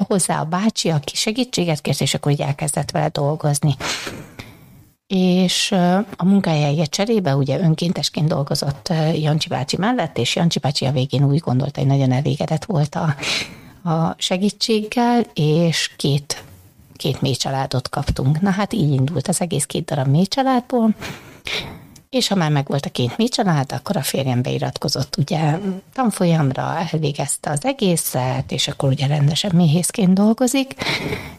hozzá 0.06 0.40
a 0.40 0.44
bácsi, 0.44 0.90
aki 0.90 1.16
segítséget 1.16 1.80
kért, 1.80 2.00
és 2.00 2.14
akkor 2.14 2.32
így 2.32 2.40
elkezdett 2.40 2.90
vele 2.90 3.08
dolgozni. 3.08 3.76
És 5.06 5.72
a 6.16 6.24
munkájáért 6.24 6.90
cserébe 6.90 7.36
ugye 7.36 7.60
önkéntesként 7.60 8.28
dolgozott 8.28 8.92
Jancsi 9.14 9.48
bácsi 9.48 9.76
mellett, 9.76 10.18
és 10.18 10.36
Jancsi 10.36 10.58
bácsi 10.58 10.84
a 10.84 10.92
végén 10.92 11.24
úgy 11.24 11.38
gondolta, 11.38 11.80
hogy 11.80 11.88
nagyon 11.88 12.12
elégedett 12.12 12.64
volt 12.64 12.94
a, 12.94 13.14
a 13.90 14.14
segítséggel, 14.18 15.26
és 15.34 15.90
két 15.96 16.43
két 16.96 17.20
mély 17.20 17.34
családot 17.34 17.88
kaptunk. 17.88 18.40
Na 18.40 18.50
hát 18.50 18.72
így 18.72 18.92
indult 18.92 19.28
az 19.28 19.40
egész 19.40 19.64
két 19.64 19.84
darab 19.84 20.06
mély 20.06 20.26
családból, 20.26 20.94
és 22.10 22.28
ha 22.28 22.34
már 22.34 22.50
megvolt 22.50 22.86
a 22.86 22.90
két 22.90 23.16
mély 23.16 23.28
család, 23.28 23.72
akkor 23.72 23.96
a 23.96 24.02
férjem 24.02 24.42
beiratkozott 24.42 25.16
ugye 25.16 25.58
tanfolyamra, 25.92 26.86
elvégezte 26.90 27.50
az 27.50 27.64
egészet, 27.64 28.52
és 28.52 28.68
akkor 28.68 28.88
ugye 28.88 29.06
rendesen 29.06 29.50
méhészként 29.54 30.14
dolgozik, 30.14 30.74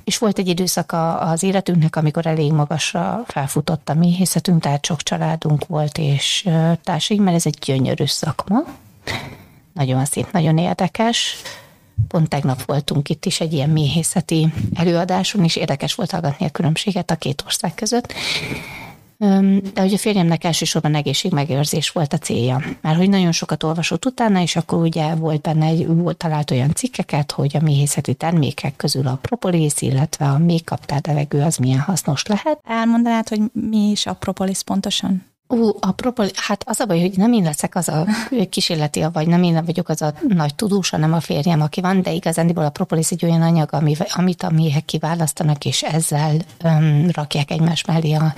és 0.03 0.17
volt 0.17 0.39
egy 0.39 0.47
időszaka 0.47 1.17
az 1.17 1.43
életünknek, 1.43 1.95
amikor 1.95 2.25
elég 2.25 2.51
magasra 2.51 3.23
felfutott 3.27 3.89
a 3.89 3.93
méhészetünk, 3.93 4.61
tehát 4.61 4.85
sok 4.85 5.01
családunk 5.01 5.67
volt, 5.67 5.97
és 5.97 6.49
társaink, 6.83 7.23
mert 7.23 7.35
ez 7.35 7.45
egy 7.45 7.57
gyönyörű 7.65 8.05
szakma, 8.05 8.59
nagyon 9.73 10.05
szép, 10.05 10.31
nagyon 10.31 10.57
érdekes, 10.57 11.35
Pont 12.07 12.29
tegnap 12.29 12.65
voltunk 12.65 13.09
itt 13.09 13.25
is 13.25 13.39
egy 13.39 13.53
ilyen 13.53 13.69
méhészeti 13.69 14.53
előadáson, 14.73 15.43
és 15.43 15.55
érdekes 15.55 15.95
volt 15.95 16.11
hallgatni 16.11 16.45
a 16.45 16.49
különbséget 16.49 17.11
a 17.11 17.15
két 17.15 17.43
ország 17.45 17.73
között. 17.73 18.13
De 19.73 19.81
hogy 19.81 19.93
a 19.93 19.97
férjemnek 19.97 20.43
elsősorban 20.43 20.95
egészségmegőrzés 20.95 21.89
volt 21.89 22.13
a 22.13 22.17
célja. 22.17 22.61
Mert 22.81 22.97
hogy 22.97 23.09
nagyon 23.09 23.31
sokat 23.31 23.63
olvasott 23.63 24.05
utána, 24.05 24.41
és 24.41 24.55
akkor 24.55 24.79
ugye 24.79 25.15
volt 25.15 25.41
benne, 25.41 25.65
egy, 25.65 25.87
volt 25.87 26.17
talált 26.17 26.51
olyan 26.51 26.73
cikkeket, 26.73 27.31
hogy 27.31 27.57
a 27.57 27.63
méhészeti 27.63 28.13
termékek 28.13 28.75
közül 28.75 29.07
a 29.07 29.19
propolis, 29.21 29.81
illetve 29.81 30.25
a 30.25 30.37
még 30.37 30.63
kaptál 30.63 30.99
levegő 31.07 31.41
az 31.41 31.57
milyen 31.57 31.79
hasznos 31.79 32.25
lehet. 32.25 32.59
Elmondanád, 32.63 33.29
hogy 33.29 33.41
mi 33.51 33.89
is 33.89 34.05
a 34.05 34.13
propolis 34.13 34.63
pontosan? 34.63 35.34
Ú, 35.47 35.69
a 35.79 35.91
propoli, 35.91 36.29
hát 36.35 36.63
az 36.65 36.79
a 36.79 36.85
baj, 36.85 36.99
hogy 36.99 37.17
nem 37.17 37.33
én 37.33 37.43
leszek 37.43 37.75
az 37.75 37.89
a 37.89 38.05
kísérleti, 38.49 39.05
vagy 39.13 39.27
nem 39.27 39.43
én 39.43 39.65
vagyok 39.65 39.89
az 39.89 40.01
a 40.01 40.13
nagy 40.27 40.55
tudós, 40.55 40.89
hanem 40.89 41.13
a 41.13 41.19
férjem, 41.19 41.61
aki 41.61 41.81
van, 41.81 42.01
de 42.01 42.11
igazándiból 42.11 42.65
a 42.65 42.69
propolis 42.69 43.11
egy 43.11 43.25
olyan 43.25 43.41
anyag, 43.41 43.69
amit 44.13 44.43
a 44.43 44.49
méhek 44.49 44.85
kiválasztanak, 44.85 45.65
és 45.65 45.83
ezzel 45.83 46.35
um, 46.63 47.09
rakják 47.11 47.51
egymás 47.51 47.85
mellé 47.85 48.13
a 48.13 48.33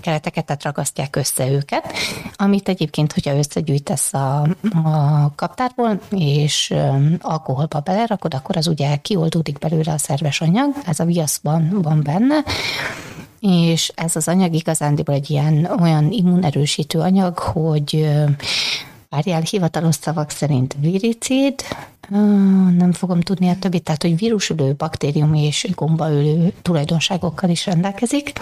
kereteket, 0.00 0.44
tehát 0.44 0.62
ragasztják 0.62 1.16
össze 1.16 1.50
őket, 1.50 1.92
amit 2.36 2.68
egyébként, 2.68 3.12
hogyha 3.12 3.36
összegyűjtesz 3.36 4.14
a, 4.14 4.40
a 4.84 5.32
kaptárból, 5.34 6.00
és 6.10 6.72
um, 6.74 7.16
alkoholba 7.20 7.80
belerakod, 7.80 8.34
akkor 8.34 8.56
az 8.56 8.66
ugye 8.66 8.96
kioldódik 8.96 9.58
belőle 9.58 9.92
a 9.92 9.98
szerves 9.98 10.40
anyag, 10.40 10.74
ez 10.86 11.00
a 11.00 11.04
viaszban 11.04 11.82
van 11.82 12.02
benne, 12.02 12.44
és 13.42 13.92
ez 13.94 14.16
az 14.16 14.28
anyag 14.28 14.54
igazándiból 14.54 15.14
egy 15.14 15.30
ilyen 15.30 15.64
olyan 15.80 16.12
immunerősítő 16.12 16.98
anyag, 16.98 17.38
hogy 17.38 18.08
várjál 19.08 19.40
hivatalos 19.40 19.94
szavak 19.94 20.30
szerint 20.30 20.76
viricid, 20.80 21.54
nem 22.78 22.92
fogom 22.92 23.20
tudni 23.20 23.48
a 23.48 23.58
többit, 23.58 23.82
tehát 23.82 24.02
hogy 24.02 24.16
vírusülő, 24.16 24.74
baktérium 24.74 25.34
és 25.34 25.66
gombaölő 25.74 26.52
tulajdonságokkal 26.62 27.50
is 27.50 27.66
rendelkezik. 27.66 28.32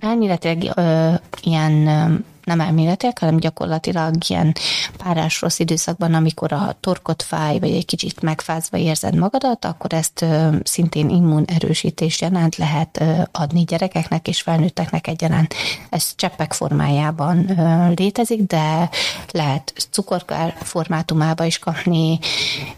Elméletileg 0.00 0.72
ö, 0.74 1.12
ilyen 1.42 2.24
nem 2.46 2.60
elméletileg, 2.60 3.18
hanem 3.18 3.36
gyakorlatilag 3.36 4.14
ilyen 4.28 4.54
párás 4.96 5.40
rossz 5.40 5.58
időszakban, 5.58 6.14
amikor 6.14 6.52
a 6.52 6.76
torkot 6.80 7.22
fáj, 7.22 7.58
vagy 7.58 7.70
egy 7.70 7.84
kicsit 7.84 8.22
megfázva 8.22 8.76
érzed 8.76 9.14
magadat, 9.14 9.64
akkor 9.64 9.92
ezt 9.92 10.24
szintén 10.62 11.08
immunerősítés 11.08 12.20
jelent 12.20 12.56
lehet 12.56 13.02
adni 13.32 13.64
gyerekeknek 13.64 14.28
és 14.28 14.40
felnőtteknek 14.40 15.06
egyaránt. 15.06 15.54
Ez 15.90 16.12
cseppek 16.16 16.52
formájában 16.52 17.50
létezik, 17.96 18.42
de 18.42 18.90
lehet 19.30 19.72
cukorkár 19.90 20.54
formátumába 20.62 21.44
is 21.44 21.58
kapni, 21.58 22.18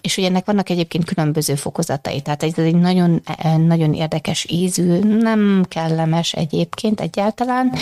és 0.01 0.17
ugye 0.17 0.27
ennek 0.27 0.47
vannak 0.47 0.71
egyébként 0.71 1.05
különböző 1.05 1.55
fokozatai, 1.55 2.21
tehát 2.21 2.43
ez 2.43 2.53
egy 2.57 2.77
nagyon, 2.77 3.23
nagyon 3.67 3.95
érdekes 3.95 4.47
ízű, 4.51 4.99
nem 4.99 5.65
kellemes 5.69 6.33
egyébként 6.33 7.01
egyáltalán, 7.01 7.73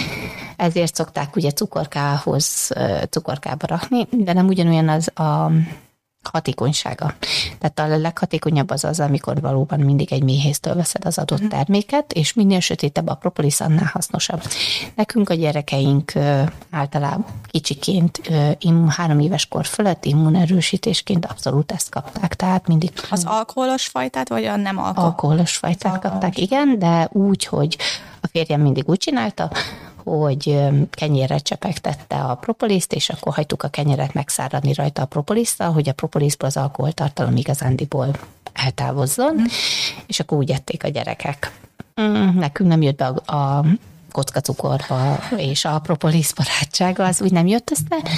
ezért 0.56 0.94
szokták 0.94 1.36
ugye 1.36 1.50
cukorkához 1.50 2.70
cukorkába 3.10 3.66
rakni, 3.66 4.06
de 4.10 4.32
nem 4.32 4.46
ugyanolyan 4.46 4.88
az 4.88 5.18
a 5.18 5.50
hatékonysága. 6.32 7.14
Tehát 7.58 7.92
a 7.92 7.96
leghatékonyabb 7.96 8.70
az 8.70 8.84
az, 8.84 9.00
amikor 9.00 9.40
valóban 9.40 9.80
mindig 9.80 10.12
egy 10.12 10.22
méhésztől 10.22 10.74
veszed 10.74 11.04
az 11.04 11.18
adott 11.18 11.38
uh-huh. 11.38 11.54
terméket, 11.54 12.12
és 12.12 12.32
minél 12.32 12.60
sötétebb 12.60 13.08
a 13.08 13.14
propolis, 13.14 13.60
annál 13.60 13.90
hasznosabb. 13.92 14.42
Nekünk 14.94 15.30
a 15.30 15.34
gyerekeink 15.34 16.12
általában 16.70 17.24
kicsiként, 17.46 18.30
három 18.88 19.18
éves 19.18 19.46
kor 19.46 19.66
fölött 19.66 20.04
immunerősítésként 20.04 21.26
abszolút 21.26 21.72
ezt 21.72 21.90
kapták, 21.90 22.34
tehát 22.34 22.66
mindig. 22.66 22.92
Az 23.10 23.24
alkoholos 23.26 23.86
fajtát, 23.86 24.28
vagy 24.28 24.44
a 24.44 24.56
nem 24.56 24.78
alkoholos? 24.78 25.04
Alkoholos 25.10 25.56
fajtát 25.56 25.92
alkoholos. 25.92 26.10
kapták, 26.10 26.38
igen, 26.38 26.78
de 26.78 27.08
úgy, 27.12 27.44
hogy 27.44 27.76
a 28.20 28.26
férjem 28.26 28.60
mindig 28.60 28.88
úgy 28.88 28.98
csinálta, 28.98 29.50
hogy 30.06 30.58
kenyérre 30.90 31.38
csepegtette 31.38 32.16
a 32.16 32.34
propoliszt, 32.34 32.92
és 32.92 33.08
akkor 33.08 33.34
hagytuk 33.34 33.62
a 33.62 33.68
kenyeret 33.68 34.14
megszáradni 34.14 34.72
rajta 34.72 35.02
a 35.02 35.06
propoliszt, 35.06 35.62
hogy 35.62 35.88
a 35.88 35.92
propoliszt 35.92 36.42
az 36.42 36.56
alkoholtartalom 36.56 37.36
igazándiból 37.36 38.16
eltávozzon, 38.52 39.34
mm. 39.34 39.44
és 40.06 40.20
akkor 40.20 40.38
úgy 40.38 40.50
ették 40.50 40.84
a 40.84 40.88
gyerekek. 40.88 41.52
Mm, 42.00 42.38
nekünk 42.38 42.68
nem 42.68 42.82
jött 42.82 42.96
be 42.96 43.06
a, 43.06 43.36
a 43.36 43.64
kockacukorba 44.12 45.18
és 45.36 45.64
a 45.64 45.78
propolis 45.78 46.32
barátsága, 46.34 47.04
az 47.04 47.22
úgy 47.22 47.32
nem 47.32 47.46
jött 47.46 47.70
össze. 47.70 48.10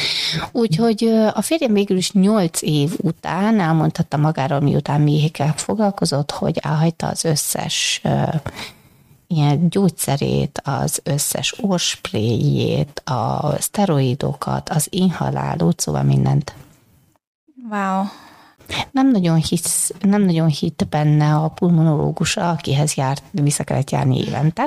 Úgyhogy 0.53 1.05
a 1.35 1.43
férjem 1.43 1.73
végül 1.73 1.97
is 1.97 2.13
nyolc 2.13 2.63
év 2.63 2.93
után 2.97 3.61
elmondhatta 3.61 4.17
magáról, 4.17 4.61
miután 4.61 5.01
méhékkel 5.01 5.53
foglalkozott, 5.57 6.31
hogy 6.31 6.59
elhagyta 6.63 7.07
az 7.07 7.25
összes 7.25 8.03
ilyen 9.29 9.69
gyógyszerét, 9.69 10.61
az 10.65 11.01
összes 11.05 11.55
orspréjét, 11.61 13.03
a 13.05 13.55
szteroidokat, 13.61 14.69
az 14.69 14.87
inhalálót, 14.91 15.81
szóval 15.81 16.03
mindent. 16.03 16.55
Wow. 17.71 18.05
Nem 18.91 19.11
nagyon, 19.11 19.37
hisz, 19.37 19.93
nem 20.01 20.23
nagyon 20.23 20.49
hitt 20.49 20.87
benne 20.91 21.35
a 21.35 21.49
pulmonológus, 21.49 22.37
akihez 22.37 22.95
járt, 22.95 23.23
vissza 23.31 23.65
kellett 23.65 23.91
járni 23.91 24.19
évente. 24.19 24.67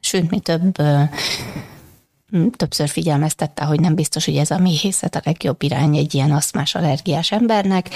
Sőt, 0.00 0.30
mi 0.30 0.38
több 0.38 0.76
többször 2.56 2.88
figyelmeztette, 2.88 3.64
hogy 3.64 3.80
nem 3.80 3.94
biztos, 3.94 4.24
hogy 4.24 4.36
ez 4.36 4.50
a 4.50 4.58
méhészet 4.58 5.14
a 5.14 5.20
legjobb 5.24 5.62
irány 5.62 5.96
egy 5.96 6.14
ilyen 6.14 6.30
aszmás 6.30 6.74
allergiás 6.74 7.32
embernek, 7.32 7.90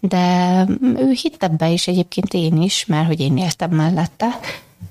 de 0.00 0.64
ő 0.80 1.10
hitt 1.10 1.42
ebbe, 1.42 1.72
és 1.72 1.88
egyébként 1.88 2.34
én 2.34 2.62
is, 2.62 2.86
mert 2.86 3.06
hogy 3.06 3.20
én 3.20 3.36
éltem 3.36 3.70
mellette, 3.70 4.26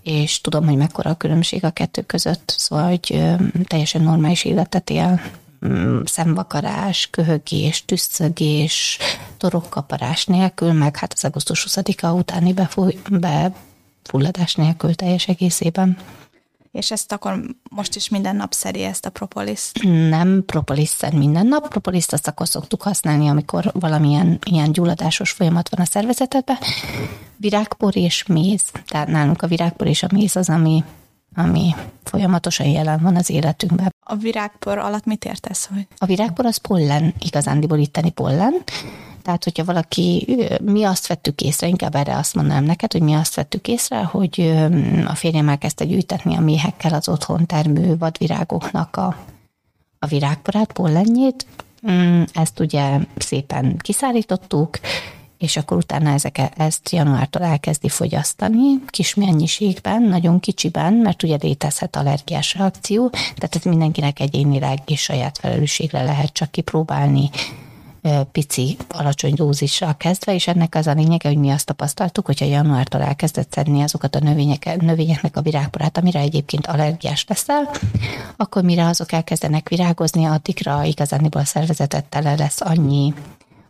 és 0.08 0.42
tudom, 0.42 0.66
hogy 0.66 0.76
mekkora 0.76 1.10
a 1.10 1.18
különbség 1.18 1.64
a 1.64 1.70
kettő 1.70 2.02
között, 2.02 2.54
szóval, 2.58 2.88
hogy 2.88 3.24
teljesen 3.64 4.02
normális 4.02 4.44
életet 4.44 4.90
él, 4.90 5.22
mm, 5.68 6.00
szemvakarás, 6.06 7.08
köhögés, 7.12 7.86
tüsszögés, 7.86 8.98
torokkaparás 9.38 10.26
nélkül, 10.26 10.74
meg 10.74 10.98
hát 10.98 11.14
az 11.14 11.24
augusztus 11.24 11.68
20-a 11.68 12.08
utáni 12.08 12.54
befúj, 12.54 13.00
befulladás 13.10 14.56
nélkül 14.56 14.96
teljes 14.96 15.28
egészében. 15.28 15.98
És 16.78 16.92
ezt 16.92 17.12
akkor 17.12 17.42
most 17.70 17.96
is 17.96 18.10
minden 18.10 18.36
nap 18.36 18.54
szedi 18.54 18.84
ezt 18.84 19.06
a 19.06 19.10
propoliszt? 19.10 19.84
Nem 20.10 20.44
propolis 20.46 20.90
szed 20.90 21.14
minden 21.14 21.48
nap, 21.48 21.68
propoliszt 21.68 22.14
azt 22.14 22.28
akkor 22.28 22.48
szoktuk 22.48 22.82
használni, 22.82 23.28
amikor 23.28 23.72
valamilyen 23.74 24.40
ilyen 24.46 24.72
gyulladásos 24.72 25.32
folyamat 25.32 25.70
van 25.70 25.86
a 25.86 25.90
szervezetedben. 25.90 26.58
Virágpor 27.38 27.96
és 27.96 28.26
méz, 28.26 28.64
tehát 28.88 29.08
nálunk 29.08 29.42
a 29.42 29.48
virágpor 29.48 29.88
és 29.88 30.04
a 30.04 30.08
méz 30.12 30.36
az, 30.36 30.50
ami, 30.50 30.84
ami 31.36 31.76
folyamatosan 32.04 32.68
jelen 32.68 33.00
van 33.02 33.16
az 33.16 33.30
életünkben. 33.30 33.94
A 34.00 34.16
virágpor 34.16 34.78
alatt 34.78 35.06
mit 35.06 35.26
értesz? 35.26 35.70
Hogy? 35.74 35.88
A 35.98 36.06
virágpor 36.06 36.46
az 36.46 36.58
pollen, 36.58 37.14
igazándiból 37.20 37.78
itteni 37.78 38.10
pollen, 38.10 38.54
tehát, 39.28 39.44
hogyha 39.44 39.64
valaki, 39.64 40.38
mi 40.62 40.84
azt 40.84 41.08
vettük 41.08 41.42
észre, 41.42 41.68
inkább 41.68 41.96
erre 41.96 42.18
azt 42.18 42.36
mondanám 42.36 42.64
neked, 42.64 42.92
hogy 42.92 43.02
mi 43.02 43.14
azt 43.14 43.36
vettük 43.36 43.68
észre, 43.68 44.04
hogy 44.04 44.54
a 45.06 45.16
férjem 45.16 45.50
elkezdte 45.50 45.86
gyűjtetni 45.86 46.36
a 46.36 46.42
méhekkel 46.42 46.94
az 46.94 47.10
otthon 47.10 47.46
termő 47.46 47.98
vadvirágoknak 47.98 48.96
a, 48.96 49.16
a 50.00 50.06
virágporát, 50.06 50.72
pollenjét. 50.72 51.46
Mm, 51.92 52.24
ezt 52.34 52.60
ugye 52.60 53.00
szépen 53.18 53.78
kiszállítottuk, 53.78 54.80
és 55.38 55.58
akkor 55.58 55.78
utána 55.78 56.10
ezek, 56.10 56.42
ezt 56.58 56.90
januártól 56.90 57.42
elkezdi 57.42 57.90
fogyasztani, 57.90 58.80
kis 58.88 59.14
mennyiségben, 59.14 60.02
nagyon 60.02 60.40
kicsiben, 60.40 60.94
mert 60.94 61.24
ugye 61.24 61.38
létezhet 61.42 61.96
allergiás 61.96 62.54
reakció, 62.54 63.10
tehát 63.10 63.56
ez 63.56 63.64
mindenkinek 63.64 64.20
egyénileg 64.20 64.80
és 64.86 65.02
saját 65.02 65.38
felelősségre 65.38 66.04
lehet 66.04 66.34
csak 66.34 66.52
kipróbálni, 66.52 67.30
pici, 68.32 68.78
alacsony 68.90 69.34
dózissal 69.34 69.98
kezdve, 69.98 70.34
és 70.34 70.48
ennek 70.48 70.76
az 70.76 70.88
a 70.88 70.94
lényege, 70.94 71.28
hogy 71.28 71.38
mi 71.38 71.50
azt 71.50 71.66
tapasztaltuk, 71.66 72.26
hogyha 72.26 72.46
januártól 72.46 73.02
elkezdett 73.02 73.52
szedni 73.52 73.82
azokat 73.82 74.16
a 74.16 74.20
növények, 74.20 74.82
növényeknek 74.82 75.38
a 75.38 75.42
virágporát, 75.42 75.98
amire 75.98 76.20
egyébként 76.20 76.68
allergiás 76.68 77.26
leszel, 77.28 77.70
akkor 78.38 78.64
mire 78.64 78.86
azok 78.86 79.12
elkezdenek 79.12 79.70
virágozni, 79.70 80.26
addigra 80.26 80.84
igazániból 80.84 81.42
a 81.42 81.46
szervezetet 81.46 82.06
tele 82.06 82.36
lesz 82.36 82.62
annyi 82.62 83.14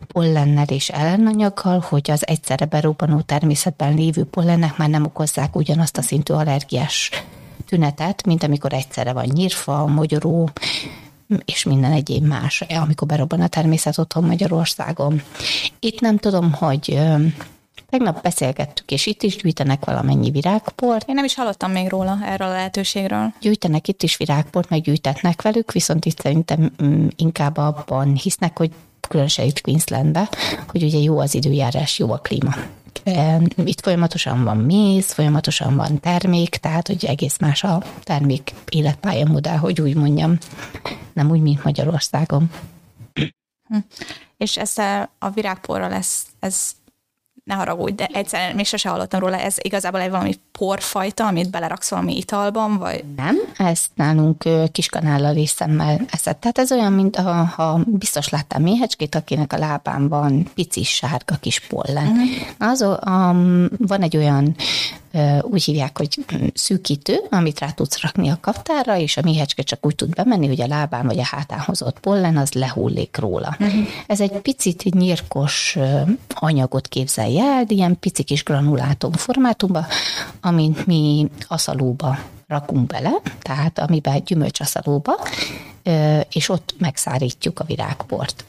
pollennel 0.08 0.68
és 0.68 0.90
ellenanyaggal, 0.90 1.80
hogy 1.80 2.12
az 2.12 2.28
egyszerre 2.28 2.66
berobbanó 2.66 3.22
természetben 3.22 3.94
lévő 3.94 4.24
pollenek 4.24 4.78
már 4.78 4.90
nem 4.90 5.06
okozzák 5.06 5.56
ugyanazt 5.56 5.98
a 5.98 6.02
szintű 6.02 6.34
allergiás 6.34 7.12
tünetet, 7.66 8.26
mint 8.26 8.44
amikor 8.44 8.74
egyszerre 8.74 9.14
van 9.14 9.26
nyírfa, 9.26 9.86
mogyoró, 9.86 10.50
és 11.46 11.64
minden 11.64 11.92
egyéb 11.92 12.26
más, 12.26 12.62
amikor 12.62 13.08
berobban 13.08 13.42
a 13.42 13.48
természet 13.48 13.98
otthon 13.98 14.24
Magyarországon. 14.24 15.22
Itt 15.80 16.00
nem 16.00 16.18
tudom, 16.18 16.54
hogy 16.54 17.00
Tegnap 17.90 18.22
beszélgettük, 18.22 18.92
és 18.92 19.06
itt 19.06 19.24
is 19.24 19.36
gyűjtenek 19.36 19.86
valamennyi 19.86 20.32
virágport. 20.32 21.10
Én 21.10 21.16
nem 21.16 21.24
is 21.24 21.36
hallottam 21.36 21.72
még 21.72 21.90
róla, 21.90 22.18
erről 22.24 22.48
a 22.48 22.52
lehetőségről. 22.52 23.34
Gyűjtenek 23.42 23.88
itt 23.88 24.04
is 24.04 24.18
virágport, 24.18 24.70
meg 24.70 24.82
gyűjtetnek 24.82 25.42
velük, 25.42 25.72
viszont 25.72 26.06
itt 26.06 26.20
szerintem 26.20 26.72
mm, 26.84 27.08
inkább 27.16 27.58
abban 27.58 28.16
hisznek, 28.16 28.58
hogy 28.58 28.72
különösen 29.08 29.46
itt 29.46 29.62
Queenslandbe, 29.62 30.30
hogy 30.68 30.84
ugye 30.84 30.98
jó 30.98 31.20
az 31.20 31.34
időjárás, 31.34 32.00
jó 32.00 32.12
a 32.12 32.18
klíma. 32.18 32.56
Itt 33.64 33.82
folyamatosan 33.82 34.44
van 34.44 34.58
méz, 34.58 35.12
folyamatosan 35.12 35.76
van 35.76 36.00
termék, 36.00 36.50
tehát 36.50 36.88
hogy 36.88 37.06
egész 37.06 37.38
más 37.38 37.64
a 37.64 37.84
termék 38.04 38.54
életpályamodell, 38.70 39.58
hogy 39.58 39.82
úgy 39.82 39.96
mondjam, 39.96 40.38
nem 41.14 41.30
úgy, 41.30 41.42
mint 41.42 41.64
Magyarországon. 41.64 42.52
Hm. 43.68 43.78
És 44.38 44.58
ezzel 44.58 45.10
a 45.20 45.30
virágporra 45.30 45.88
lesz, 45.88 46.26
ez 46.40 46.72
ne 47.48 47.54
haragudj, 47.54 47.96
de 47.96 48.10
egyszerűen 48.14 48.56
még 48.56 48.66
sose 48.66 48.90
hallottam 48.90 49.20
róla, 49.20 49.38
ez 49.38 49.56
igazából 49.62 50.00
egy 50.00 50.10
valami 50.10 50.34
porfajta, 50.52 51.28
amit 51.28 51.50
beleraksz 51.50 51.90
valami 51.90 52.18
italban, 52.18 52.78
vagy? 52.78 53.04
Nem, 53.16 53.36
ezt 53.58 53.88
nálunk 53.96 54.44
kiskanállal 54.72 55.36
és 55.36 55.50
szemmel 55.50 56.02
eszed. 56.10 56.38
Tehát 56.38 56.58
ez 56.58 56.72
olyan, 56.72 56.94
mint 56.94 57.16
ha, 57.16 57.34
ha 57.34 57.80
biztos 57.86 58.30
láttál 58.30 58.60
méhecskét, 58.60 59.16
akinek 59.16 59.54
a 59.54 59.58
lábán 59.58 60.08
van 60.08 60.48
pici 60.56 60.84
sárga 60.84 61.36
kis 61.36 61.60
pollen. 61.60 62.08
Uh-huh. 62.08 62.70
Az, 62.70 62.82
um, 62.82 63.68
van 63.78 64.02
egy 64.02 64.18
olyan 64.18 64.56
úgy 65.42 65.64
hívják, 65.64 65.98
hogy 65.98 66.26
szűkítő, 66.54 67.20
amit 67.30 67.60
rá 67.60 67.72
tudsz 67.72 68.02
rakni 68.02 68.30
a 68.30 68.38
kaptára, 68.42 68.98
és 68.98 69.18
a 69.18 69.22
méhecske 69.24 69.62
csak 69.62 69.86
úgy 69.86 69.96
tud 69.96 70.16
bemenni, 70.16 70.48
hogy 70.48 70.62
a 70.62 70.68
lábán 70.68 71.06
vagy 71.06 71.20
a 71.20 71.26
hátán 71.26 71.60
hozott 71.60 72.00
pollen, 72.00 72.38
az 72.38 72.52
lehullik 72.52 73.18
róla. 73.18 73.56
Uh-huh. 73.60 73.88
Ez 74.08 74.22
egy 74.22 74.32
picit 74.32 74.84
nyírkos 74.94 75.78
anyagot 76.30 76.88
képzelj 76.88 77.40
el, 77.40 77.64
ilyen 77.68 78.00
pici 78.00 78.24
kis 78.24 78.44
granulátum 78.44 79.12
formátumban, 79.12 79.86
amint 80.42 80.86
mi 80.86 81.30
aszalóba 81.48 82.18
rakunk 82.48 82.88
bele, 82.88 83.12
tehát 83.42 83.80
amiben 83.80 84.24
gyümölcsaszalóba, 84.26 85.14
és 86.32 86.50
ott 86.50 86.76
megszárítjuk 86.78 87.60
a 87.60 87.64
virágport 87.64 88.46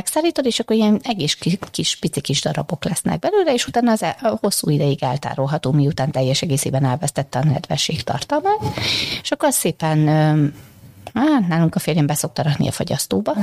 megszárítod, 0.00 0.46
és 0.46 0.60
akkor 0.60 0.76
ilyen 0.76 1.00
egész 1.02 1.34
kis, 1.34 1.58
kis 1.70 1.96
pici 1.96 2.20
kis 2.20 2.40
darabok 2.40 2.84
lesznek 2.84 3.18
belőle, 3.18 3.52
és 3.52 3.66
utána 3.66 3.92
az 3.92 4.02
el, 4.02 4.38
hosszú 4.40 4.70
ideig 4.70 5.02
eltárolható, 5.02 5.72
miután 5.72 6.10
teljes 6.10 6.42
egészében 6.42 6.84
elvesztette 6.84 7.38
a 7.38 7.44
nedvesség 7.44 8.02
tartalmát, 8.02 8.58
és 9.22 9.30
akkor 9.30 9.52
szépen 9.52 9.98
Hát, 11.14 11.48
nálunk 11.48 11.74
a 11.74 11.78
férjem 11.78 12.06
beszokta 12.06 12.42
rakni 12.42 12.68
a 12.68 12.72
fagyasztóba, 12.72 13.34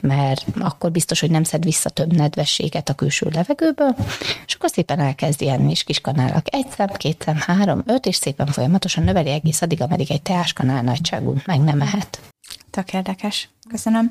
mert 0.00 0.44
akkor 0.58 0.90
biztos, 0.90 1.20
hogy 1.20 1.30
nem 1.30 1.44
szed 1.44 1.64
vissza 1.64 1.90
több 1.90 2.12
nedvességet 2.12 2.88
a 2.88 2.94
külső 2.94 3.28
levegőből, 3.32 3.94
és 4.46 4.54
akkor 4.54 4.70
szépen 4.70 5.00
elkezdi 5.00 5.48
enni, 5.48 5.70
és 5.70 5.84
kis 5.84 6.00
kanálak 6.00 6.54
egy 6.54 6.66
szem, 6.76 6.86
két 6.86 7.22
szem, 7.22 7.36
három, 7.36 7.82
öt, 7.86 8.06
és 8.06 8.16
szépen 8.16 8.46
folyamatosan 8.46 9.04
növeli 9.04 9.30
egész 9.30 9.62
addig, 9.62 9.82
ameddig 9.82 10.10
egy 10.10 10.22
teáskanál 10.22 10.82
nagyságú 10.82 11.34
meg 11.46 11.60
nem 11.60 11.80
ehet. 11.80 12.20
Tök 12.70 12.92
érdekes. 12.92 13.48
Köszönöm. 13.68 14.08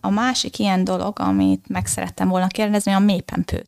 A 0.00 0.10
másik 0.10 0.58
ilyen 0.58 0.84
dolog, 0.84 1.20
amit 1.20 1.68
meg 1.68 1.86
szerettem 1.86 2.28
volna 2.28 2.46
kérdezni, 2.46 2.92
a 2.92 2.98
mépempő. 2.98 3.64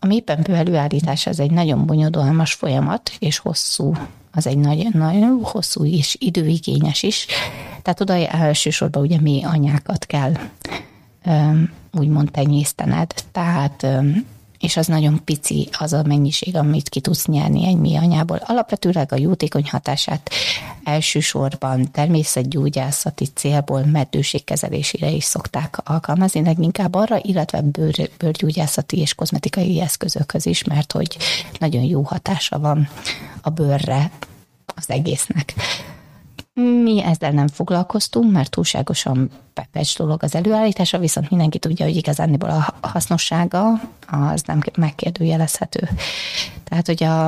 A 0.00 0.06
mépempő 0.06 0.54
előállítása 0.54 1.30
ez 1.30 1.38
egy 1.38 1.50
nagyon 1.50 1.86
bonyolulmas 1.86 2.52
folyamat, 2.52 3.12
és 3.18 3.38
hosszú, 3.38 3.94
az 4.32 4.46
egy 4.46 4.58
nagyon, 4.58 4.90
nagyon 4.94 5.40
hosszú 5.42 5.84
és 5.84 6.16
időigényes 6.20 7.02
is. 7.02 7.26
Tehát 7.82 8.00
oda 8.00 8.26
elsősorban 8.26 9.02
ugye 9.02 9.20
mi 9.20 9.44
anyákat 9.44 10.06
kell 10.06 10.32
úgymond 11.92 12.30
tenyésztened. 12.30 13.14
Tehát 13.32 13.86
és 14.60 14.76
az 14.76 14.86
nagyon 14.86 15.24
pici 15.24 15.68
az 15.78 15.92
a 15.92 16.02
mennyiség, 16.02 16.56
amit 16.56 16.88
ki 16.88 17.00
tudsz 17.00 17.26
nyerni 17.26 17.66
egy 17.66 17.76
mi 17.76 17.96
anyából. 17.96 18.40
Alapvetőleg 18.46 19.12
a 19.12 19.16
jótékony 19.16 19.68
hatását 19.70 20.30
elsősorban 20.84 21.90
természetgyógyászati 21.90 23.26
célból 23.34 23.84
meddőségkezelésére 23.84 25.10
is 25.10 25.24
szokták 25.24 25.78
alkalmazni, 25.84 26.44
leginkább 26.44 26.94
arra, 26.94 27.18
illetve 27.22 27.60
bőr, 27.60 28.10
bőrgyógyászati 28.18 28.98
és 28.98 29.14
kozmetikai 29.14 29.80
eszközökhöz 29.80 30.46
is, 30.46 30.64
mert 30.64 30.92
hogy 30.92 31.16
nagyon 31.58 31.82
jó 31.82 32.02
hatása 32.02 32.58
van 32.58 32.88
a 33.42 33.50
bőrre 33.50 34.10
az 34.74 34.90
egésznek. 34.90 35.54
Mi 36.54 37.02
ezzel 37.02 37.30
nem 37.30 37.48
foglalkoztunk, 37.48 38.32
mert 38.32 38.50
túlságosan 38.50 39.30
pepecs 39.54 39.96
dolog 39.96 40.22
az 40.22 40.34
előállítása, 40.34 40.98
viszont 40.98 41.30
mindenki 41.30 41.58
tudja, 41.58 41.84
hogy 41.84 41.96
igazándiból 41.96 42.50
a 42.50 42.74
hasznossága 42.88 43.80
az 44.06 44.42
nem 44.46 44.60
megkérdőjelezhető. 44.76 45.88
Tehát, 46.64 46.86
hogy 46.86 47.02
a, 47.02 47.26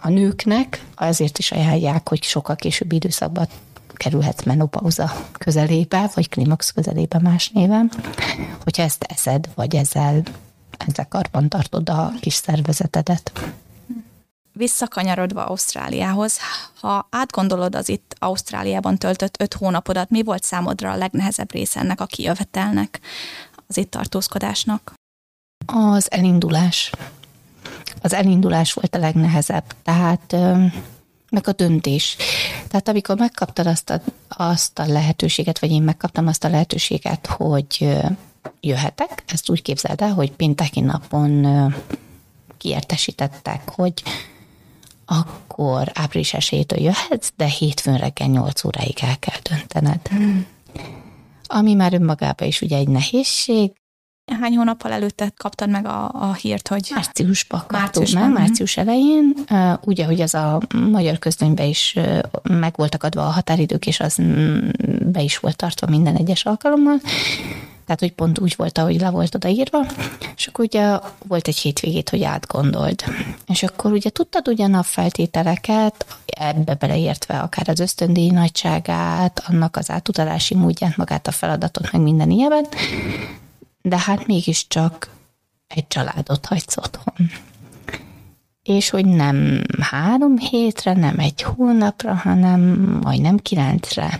a 0.00 0.08
nőknek 0.08 0.84
azért 0.94 1.38
is 1.38 1.52
ajánlják, 1.52 2.08
hogy 2.08 2.22
sokkal 2.22 2.56
később 2.56 2.92
időszakban 2.92 3.46
kerülhetsz 3.94 4.44
menopauza 4.44 5.12
közelébe, 5.32 6.10
vagy 6.14 6.28
klimax 6.28 6.70
közelébe 6.70 7.18
más 7.18 7.50
néven, 7.50 7.90
hogyha 8.62 8.82
ezt 8.82 9.04
eszed, 9.08 9.48
vagy 9.54 9.76
ezzel, 9.76 10.22
ezzel 10.86 11.08
karban 11.08 11.48
tartod 11.48 11.88
a 11.88 12.12
kis 12.20 12.34
szervezetedet 12.34 13.32
visszakanyarodva 14.58 15.44
Ausztráliához, 15.44 16.38
ha 16.80 17.06
átgondolod 17.10 17.74
az 17.74 17.88
itt 17.88 18.16
Ausztráliában 18.18 18.98
töltött 18.98 19.40
öt 19.40 19.54
hónapodat, 19.54 20.10
mi 20.10 20.22
volt 20.22 20.42
számodra 20.42 20.90
a 20.90 20.96
legnehezebb 20.96 21.52
része 21.52 21.80
ennek 21.80 22.00
a 22.00 22.06
kijövetelnek, 22.06 23.00
az 23.66 23.76
itt 23.76 23.90
tartózkodásnak? 23.90 24.92
Az 25.66 26.12
elindulás. 26.12 26.90
Az 28.02 28.12
elindulás 28.12 28.72
volt 28.72 28.94
a 28.94 28.98
legnehezebb. 28.98 29.64
Tehát 29.82 30.36
meg 31.30 31.48
a 31.48 31.52
döntés. 31.52 32.16
Tehát 32.68 32.88
amikor 32.88 33.16
megkaptad 33.16 33.66
azt 33.66 33.90
a, 33.90 34.00
azt 34.28 34.78
a 34.78 34.86
lehetőséget, 34.86 35.58
vagy 35.58 35.70
én 35.70 35.82
megkaptam 35.82 36.26
azt 36.26 36.44
a 36.44 36.48
lehetőséget, 36.48 37.26
hogy 37.26 37.98
jöhetek, 38.60 39.22
ezt 39.26 39.50
úgy 39.50 39.62
képzeld 39.62 40.00
el, 40.00 40.12
hogy 40.12 40.32
pénteki 40.32 40.80
napon 40.80 41.46
kiértesítettek, 42.58 43.68
hogy 43.68 44.02
akkor 45.08 45.90
április 45.94 46.34
esélytől 46.34 46.80
jöhetsz, 46.80 47.30
de 47.36 47.44
hétfőn 47.44 47.96
reggel 47.96 48.28
8 48.28 48.64
óráig 48.64 48.98
el 49.00 49.18
kell 49.18 49.38
döntened. 49.42 50.06
Hmm. 50.08 50.46
Ami 51.46 51.74
már 51.74 51.92
önmagában 51.92 52.48
is 52.48 52.60
ugye 52.60 52.76
egy 52.76 52.88
nehézség. 52.88 53.72
Hány 54.40 54.56
hónappal 54.56 54.92
előtte 54.92 55.32
kaptad 55.36 55.70
meg 55.70 55.86
a, 55.86 56.10
a 56.12 56.34
hírt, 56.34 56.68
hogy... 56.68 56.90
Márciusban 56.94 57.64
kaptuk 57.66 58.12
meg, 58.12 58.32
március 58.32 58.76
elején. 58.76 59.34
Ugye, 59.80 60.04
hogy 60.04 60.20
az 60.20 60.34
a 60.34 60.60
magyar 60.90 61.18
közlönybe 61.18 61.64
is 61.64 61.98
meg 62.42 62.72
voltak 62.76 63.02
adva 63.02 63.26
a 63.26 63.30
határidők, 63.30 63.86
és 63.86 64.00
az 64.00 64.16
mm, 64.22 64.68
be 65.04 65.20
is 65.20 65.38
volt 65.38 65.56
tartva 65.56 65.86
minden 65.86 66.16
egyes 66.16 66.44
alkalommal 66.44 67.00
tehát 67.88 68.02
hogy 68.02 68.12
pont 68.12 68.38
úgy 68.38 68.54
volt, 68.56 68.78
ahogy 68.78 69.00
le 69.00 69.10
volt 69.10 69.34
odaírva, 69.34 69.86
és 70.36 70.46
akkor 70.46 70.64
ugye 70.64 70.98
volt 71.26 71.48
egy 71.48 71.56
hétvégét, 71.56 72.10
hogy 72.10 72.22
átgondold. 72.22 73.04
És 73.46 73.62
akkor 73.62 73.92
ugye 73.92 74.10
tudtad 74.10 74.48
ugyan 74.48 74.74
a 74.74 74.82
feltételeket, 74.82 76.18
ebbe 76.26 76.74
beleértve 76.74 77.38
akár 77.38 77.68
az 77.68 77.80
ösztöndíj 77.80 78.30
nagyságát, 78.30 79.42
annak 79.46 79.76
az 79.76 79.90
átutalási 79.90 80.54
módját, 80.54 80.96
magát 80.96 81.26
a 81.26 81.30
feladatot, 81.30 81.92
meg 81.92 82.02
minden 82.02 82.30
ilyenben, 82.30 82.66
de 83.82 83.98
hát 83.98 84.26
mégiscsak 84.26 85.10
egy 85.66 85.86
családot 85.86 86.46
hagysz 86.46 86.76
otthon. 86.76 87.30
És 88.62 88.90
hogy 88.90 89.06
nem 89.06 89.64
három 89.80 90.38
hétre, 90.38 90.92
nem 90.92 91.18
egy 91.18 91.42
hónapra, 91.42 92.14
hanem 92.14 92.60
majdnem 93.02 93.36
kilencre. 93.36 94.18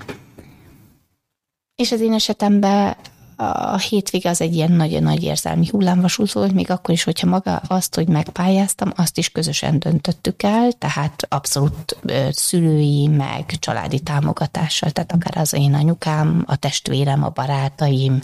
És 1.74 1.92
az 1.92 2.00
én 2.00 2.12
esetemben 2.12 2.96
a 3.40 3.78
hétvége 3.78 4.30
az 4.30 4.40
egy 4.40 4.54
ilyen 4.54 4.72
nagyon 4.72 5.02
nagy 5.02 5.22
érzelmi 5.22 5.66
hullámvasút 5.70 6.32
volt, 6.32 6.52
még 6.52 6.70
akkor 6.70 6.94
is, 6.94 7.02
hogyha 7.02 7.26
maga 7.26 7.56
azt, 7.66 7.94
hogy 7.94 8.08
megpályáztam, 8.08 8.92
azt 8.96 9.18
is 9.18 9.28
közösen 9.28 9.78
döntöttük 9.78 10.42
el, 10.42 10.72
tehát 10.72 11.26
abszolút 11.28 11.96
szülői, 12.30 13.06
meg 13.06 13.44
családi 13.58 14.00
támogatással, 14.00 14.90
tehát 14.90 15.12
akár 15.12 15.36
az 15.36 15.52
én 15.52 15.74
anyukám, 15.74 16.44
a 16.46 16.56
testvérem, 16.56 17.24
a 17.24 17.28
barátaim, 17.28 18.22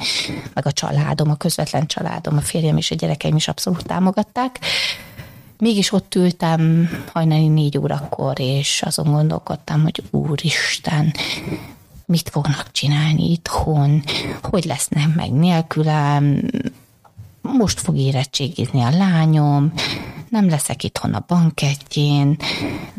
meg 0.55 0.67
a 0.67 0.73
családom, 0.73 1.31
a 1.31 1.37
közvetlen 1.37 1.87
családom, 1.87 2.37
a 2.37 2.41
férjem 2.41 2.77
és 2.77 2.91
a 2.91 2.95
gyerekeim 2.95 3.37
is 3.37 3.49
abszolút 3.49 3.87
támogatták. 3.87 4.59
Mégis 5.59 5.93
ott 5.93 6.15
ültem 6.15 6.89
hajnali 7.13 7.49
négy 7.49 7.79
órakor, 7.79 8.41
és 8.41 8.83
azon 8.83 9.13
gondolkodtam, 9.13 9.83
hogy 9.83 10.03
úristen, 10.11 11.15
mit 12.07 12.29
fognak 12.29 12.71
csinálni 12.71 13.31
itthon, 13.31 14.03
hogy 14.43 14.65
lesznek 14.65 15.15
meg 15.15 15.33
nélkülem, 15.33 16.41
most 17.43 17.81
fog 17.81 17.97
érettségizni 17.97 18.81
a 18.81 18.91
lányom, 18.91 19.73
nem 20.29 20.49
leszek 20.49 20.85
itthon 20.85 21.15
a 21.15 21.25
bankettjén, 21.27 22.37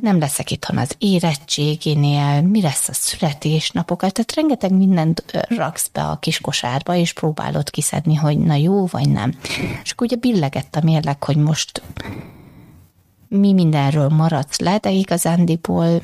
nem 0.02 0.20
leszek 0.20 0.52
itthon 0.52 0.78
az 0.78 0.96
érettségénél, 0.98 2.42
mi 2.42 2.62
lesz 2.62 2.90
a 2.90 2.94
születésnapokat, 2.94 4.14
tehát 4.14 4.36
rengeteg 4.36 4.72
mindent 4.72 5.24
raksz 5.50 5.90
be 5.94 6.02
a 6.02 6.18
kis 6.20 6.42
kosárba, 6.42 6.96
és 6.96 7.14
próbálod 7.14 7.70
kiszedni, 7.70 8.16
hogy 8.16 8.38
na 8.38 8.54
jó, 8.54 8.86
vagy 8.86 9.10
nem. 9.10 9.34
És 9.84 9.92
akkor 9.92 10.08
ugye 10.08 10.16
billegett 10.16 10.76
a 10.76 10.84
mérleg, 10.84 11.24
hogy 11.24 11.38
most 11.38 11.82
mi 13.28 13.54
mindenről 13.54 14.10
maradsz 14.10 14.60
le, 14.60 14.78
de 14.78 14.92
igazándiból 14.92 16.02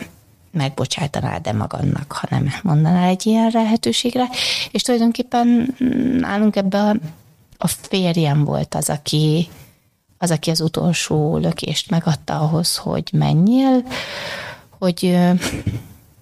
megbocsájtanád 0.51 1.41
de 1.41 1.53
magadnak, 1.53 2.11
ha 2.11 2.27
nem 2.29 2.53
mondanál 2.63 3.09
egy 3.09 3.25
ilyen 3.25 3.49
lehetőségre. 3.53 4.29
És 4.71 4.81
tulajdonképpen 4.81 5.75
nálunk 6.19 6.55
ebbe 6.55 6.79
a, 6.79 6.95
a 7.57 7.67
férjem 7.67 8.43
volt 8.43 8.75
az, 8.75 8.89
aki 8.89 9.47
az, 10.17 10.31
aki 10.31 10.49
az 10.49 10.61
utolsó 10.61 11.37
lökést 11.37 11.89
megadta 11.89 12.39
ahhoz, 12.39 12.77
hogy 12.77 13.09
menjél, 13.13 13.83
hogy 14.79 15.17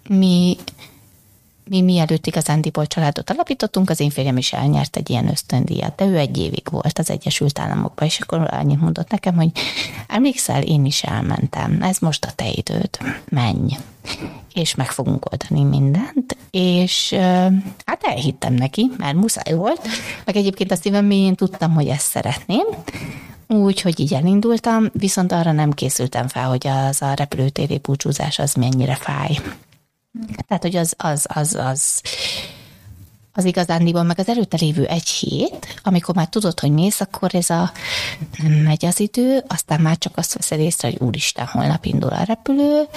mi 0.09 0.57
mi 1.69 1.81
mielőtt 1.81 2.27
igazándiból 2.27 2.87
családot 2.87 3.29
alapítottunk, 3.29 3.89
az 3.89 3.99
én 3.99 4.09
férjem 4.09 4.37
is 4.37 4.53
elnyert 4.53 4.95
egy 4.95 5.09
ilyen 5.09 5.29
ösztöndíjat, 5.29 5.95
de 5.95 6.05
ő 6.05 6.17
egy 6.17 6.37
évig 6.37 6.67
volt 6.71 6.99
az 6.99 7.09
Egyesült 7.09 7.59
Államokban, 7.59 8.07
és 8.07 8.19
akkor 8.19 8.47
annyit 8.51 8.81
mondott 8.81 9.09
nekem, 9.09 9.35
hogy 9.35 9.51
emlékszel, 10.07 10.61
én 10.61 10.85
is 10.85 11.03
elmentem, 11.03 11.81
ez 11.81 11.97
most 11.97 12.25
a 12.25 12.31
te 12.35 12.47
időd, 12.49 12.89
menj, 13.29 13.77
és 14.53 14.75
meg 14.75 14.91
fogunk 14.91 15.31
oldani 15.31 15.69
mindent, 15.69 16.37
és 16.51 17.13
hát 17.85 18.03
elhittem 18.03 18.53
neki, 18.53 18.91
mert 18.97 19.15
muszáj 19.15 19.53
volt, 19.53 19.87
meg 20.25 20.35
egyébként 20.35 20.71
a 20.71 20.75
szívem 20.75 21.05
mélyén 21.05 21.35
tudtam, 21.35 21.73
hogy 21.73 21.87
ezt 21.87 22.07
szeretném, 22.07 22.65
úgy, 23.47 23.81
hogy 23.81 23.99
így 23.99 24.13
elindultam, 24.13 24.89
viszont 24.93 25.31
arra 25.31 25.51
nem 25.51 25.71
készültem 25.71 26.27
fel, 26.27 26.47
hogy 26.47 26.67
az 26.67 27.01
a 27.01 27.13
repülőtéri 27.13 27.77
búcsúzás 27.77 28.39
az 28.39 28.53
mennyire 28.53 28.95
fáj. 28.95 29.37
Tehát, 30.47 30.63
hogy 30.63 30.75
az, 30.75 30.93
az, 30.97 31.25
az, 31.33 31.55
az, 31.55 32.01
az 33.33 33.45
igazándiból, 33.45 34.03
meg 34.03 34.19
az 34.19 34.27
előtte 34.27 34.57
lévő 34.59 34.85
egy 34.85 35.07
hét, 35.07 35.81
amikor 35.83 36.15
már 36.15 36.27
tudod, 36.27 36.59
hogy 36.59 36.71
mész, 36.71 37.01
akkor 37.01 37.35
ez 37.35 37.49
a 37.49 37.71
nem 38.37 38.51
megy 38.51 38.85
az 38.85 38.99
idő, 38.99 39.43
aztán 39.47 39.81
már 39.81 39.97
csak 39.97 40.17
azt 40.17 40.33
veszed 40.33 40.59
észre, 40.59 40.87
hogy 40.89 40.99
úristen, 40.99 41.45
holnap 41.45 41.85
indul 41.85 42.09
a 42.09 42.23
repülő, 42.23 42.87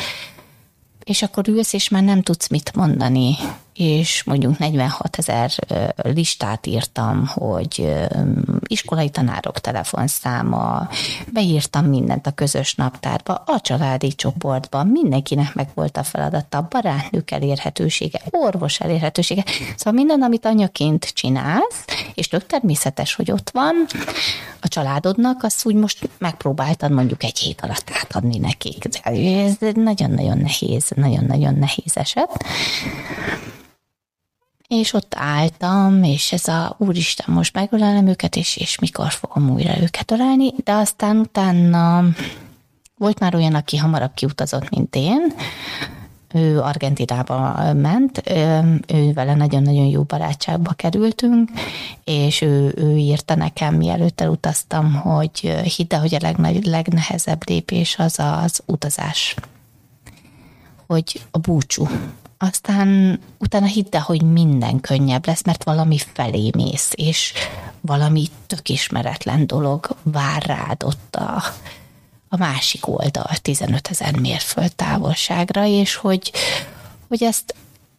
és 1.05 1.23
akkor 1.23 1.49
ülsz, 1.49 1.73
és 1.73 1.89
már 1.89 2.03
nem 2.03 2.23
tudsz 2.23 2.49
mit 2.49 2.75
mondani, 2.75 3.37
és 3.75 4.23
mondjuk 4.23 4.59
46 4.59 5.16
ezer 5.16 5.51
listát 5.97 6.66
írtam, 6.66 7.27
hogy 7.27 7.93
iskolai 8.66 9.11
tanárok 9.11 9.61
telefonszáma, 9.61 10.89
beírtam 11.33 11.85
mindent 11.85 12.27
a 12.27 12.31
közös 12.31 12.75
naptárba, 12.75 13.43
a 13.47 13.61
családi 13.61 14.14
csoportba, 14.14 14.85
mindenkinek 14.85 15.55
meg 15.55 15.68
volt 15.75 15.97
a 15.97 16.03
feladata, 16.03 16.59
a 16.59 16.66
barátnők 16.70 17.31
elérhetősége, 17.31 18.20
orvos 18.31 18.81
elérhetősége, 18.81 19.45
szóval 19.77 19.93
minden, 19.93 20.23
amit 20.23 20.45
anyaként 20.47 21.05
csinálsz, 21.14 21.85
és 22.15 22.29
tök 22.29 22.47
természetes, 22.47 23.15
hogy 23.15 23.31
ott 23.31 23.51
van, 23.51 23.87
a 24.61 24.69
családodnak, 24.69 25.43
azt 25.43 25.67
úgy 25.67 25.75
most 25.75 26.09
megpróbáltad 26.19 26.91
mondjuk 26.91 27.23
egy 27.23 27.39
hét 27.39 27.61
alatt 27.61 27.91
átadni 27.93 28.39
nekik. 28.39 28.85
Ez 29.03 29.57
nagyon-nagyon 29.75 30.39
nehéz, 30.39 30.91
nagyon-nagyon 30.97 31.55
nehéz 31.55 31.97
eset. 31.97 32.45
És 34.69 34.93
ott 34.93 35.15
álltam, 35.17 36.03
és 36.03 36.33
ez 36.33 36.49
a 36.49 36.77
úristen, 36.79 37.35
most 37.35 37.55
megölelem 37.55 38.07
őket, 38.07 38.37
és, 38.37 38.57
és 38.57 38.79
mikor 38.79 39.11
fogom 39.11 39.51
újra 39.51 39.81
őket 39.81 40.11
ölelni, 40.11 40.53
de 40.65 40.73
aztán 40.73 41.17
utána 41.17 42.05
volt 42.97 43.19
már 43.19 43.35
olyan, 43.35 43.55
aki 43.55 43.77
hamarabb 43.77 44.15
kiutazott, 44.15 44.71
mint 44.71 44.97
én, 44.97 45.35
ő 46.35 46.61
Argentinába 46.61 47.72
ment, 47.74 48.22
ő 48.87 49.12
vele 49.12 49.35
nagyon-nagyon 49.35 49.87
jó 49.87 50.03
barátságba 50.03 50.72
kerültünk, 50.72 51.51
és 52.05 52.41
ő, 52.41 52.74
ő 52.76 52.97
írta 52.97 53.35
nekem, 53.35 53.74
mielőtt 53.74 54.20
elutaztam, 54.20 54.95
hogy 54.95 55.39
hidd 55.76 55.95
hogy 55.95 56.14
a 56.14 56.18
legnagy, 56.20 56.64
legnehezebb 56.64 57.49
lépés 57.49 57.99
az 57.99 58.18
az 58.18 58.62
utazás. 58.66 59.35
Hogy 60.87 61.20
a 61.30 61.39
búcsú. 61.39 61.89
Aztán 62.39 63.20
utána 63.39 63.66
hidd 63.66 63.97
hogy 63.97 64.22
minden 64.22 64.80
könnyebb 64.80 65.26
lesz, 65.26 65.45
mert 65.45 65.64
valami 65.64 65.99
felé 66.12 66.51
mész, 66.55 66.93
és 66.95 67.33
valami 67.80 68.26
tök 68.47 68.68
ismeretlen 68.68 69.47
dolog 69.47 69.89
vár 70.03 70.43
rád 70.43 70.83
ott 70.83 71.16
a, 71.16 71.43
a 72.35 72.37
másik 72.37 72.89
oldal 72.89 73.37
15 73.43 73.89
ezer 73.89 74.18
mérföld 74.18 74.74
távolságra, 74.74 75.66
és 75.66 75.95
hogy, 75.95 76.33
hogy 77.09 77.22
ezt 77.22 77.55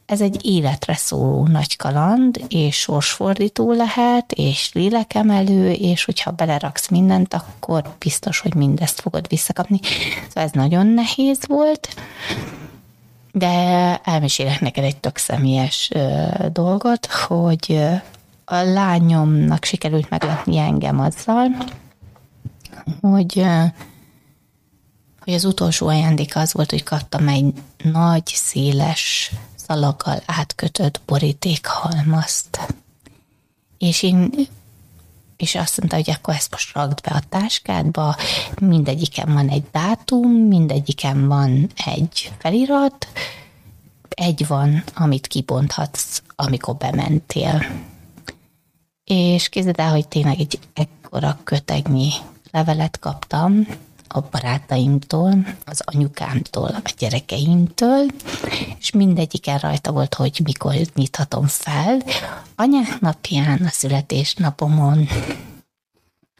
ez 0.05 0.21
egy 0.21 0.45
életre 0.45 0.95
szóló 0.95 1.47
nagy 1.47 1.75
kaland, 1.75 2.45
és 2.47 2.75
sorsfordító 2.75 3.71
lehet, 3.71 4.31
és 4.31 4.73
lélekemelő, 4.73 5.71
és 5.71 6.03
hogyha 6.05 6.31
beleraksz 6.31 6.89
mindent, 6.89 7.33
akkor 7.33 7.95
biztos, 7.99 8.39
hogy 8.39 8.55
mindezt 8.55 8.99
fogod 8.99 9.27
visszakapni. 9.27 9.79
Szóval 10.27 10.43
ez 10.43 10.51
nagyon 10.51 10.87
nehéz 10.87 11.39
volt, 11.47 11.95
de 13.31 13.47
elmesélek 14.03 14.59
neked 14.59 14.83
egy 14.83 14.97
tök 14.97 15.17
személyes 15.17 15.89
dolgot, 16.51 17.05
hogy 17.05 17.79
a 18.45 18.55
lányomnak 18.55 19.63
sikerült 19.63 20.09
meglepni 20.09 20.57
engem 20.57 20.99
azzal, 20.99 21.47
hogy 23.01 23.45
hogy 25.23 25.33
az 25.33 25.45
utolsó 25.45 25.87
ajándéka 25.87 26.39
az 26.39 26.53
volt, 26.53 26.69
hogy 26.69 26.83
kaptam 26.83 27.27
egy 27.27 27.53
nagy, 27.83 28.25
széles, 28.25 29.31
szalaggal 29.55 30.21
átkötött 30.25 31.01
borítékhalmazt. 31.05 32.59
És 33.77 34.03
én 34.03 34.31
és 35.37 35.55
azt 35.55 35.77
mondta, 35.77 35.95
hogy 35.95 36.09
akkor 36.09 36.33
ezt 36.33 36.51
most 36.51 36.73
rakd 36.73 37.01
be 37.01 37.11
a 37.15 37.21
táskádba, 37.29 38.15
mindegyiken 38.61 39.33
van 39.33 39.49
egy 39.49 39.63
dátum, 39.71 40.31
mindegyiken 40.31 41.27
van 41.27 41.69
egy 41.85 42.31
felirat, 42.37 43.07
egy 44.09 44.47
van, 44.47 44.83
amit 44.93 45.27
kibonthatsz, 45.27 46.21
amikor 46.35 46.75
bementél. 46.75 47.65
És 49.03 49.49
képzeld 49.49 49.79
el, 49.79 49.91
hogy 49.91 50.07
tényleg 50.07 50.39
egy 50.39 50.59
ekkora 50.73 51.39
kötegnyi 51.43 52.11
levelet 52.51 52.99
kaptam, 52.99 53.67
a 54.13 54.21
barátaimtól, 54.31 55.45
az 55.65 55.81
anyukámtól, 55.85 56.69
a 56.83 56.93
gyerekeimtől, 56.97 58.05
és 58.79 58.91
mindegyiken 58.91 59.57
rajta 59.57 59.91
volt, 59.91 60.13
hogy 60.13 60.39
mikor 60.43 60.75
nyithatom 60.95 61.47
fel. 61.47 62.01
Anyák 62.55 62.99
napján, 62.99 63.61
a 63.65 63.69
születésnapomon, 63.69 65.07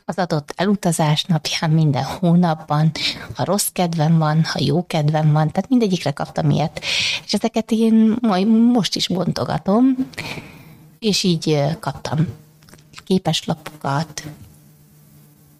az 0.06 0.18
adott 0.18 0.54
elutazás 0.56 1.24
napján 1.24 1.70
minden 1.70 2.04
hónapban, 2.04 2.92
ha 3.36 3.44
rossz 3.44 3.68
kedvem 3.74 4.18
van, 4.18 4.44
ha 4.44 4.60
jó 4.62 4.86
kedvem 4.88 5.32
van, 5.32 5.52
tehát 5.52 5.70
mindegyikre 5.70 6.12
kaptam 6.12 6.50
ilyet. 6.50 6.82
És 7.26 7.34
ezeket 7.34 7.72
én 7.72 8.16
majd 8.22 8.48
most 8.48 8.96
is 8.96 9.08
bontogatom, 9.08 9.86
és 11.00 11.24
így 11.24 11.62
kaptam 11.80 12.28
képeslapokat, 13.06 14.24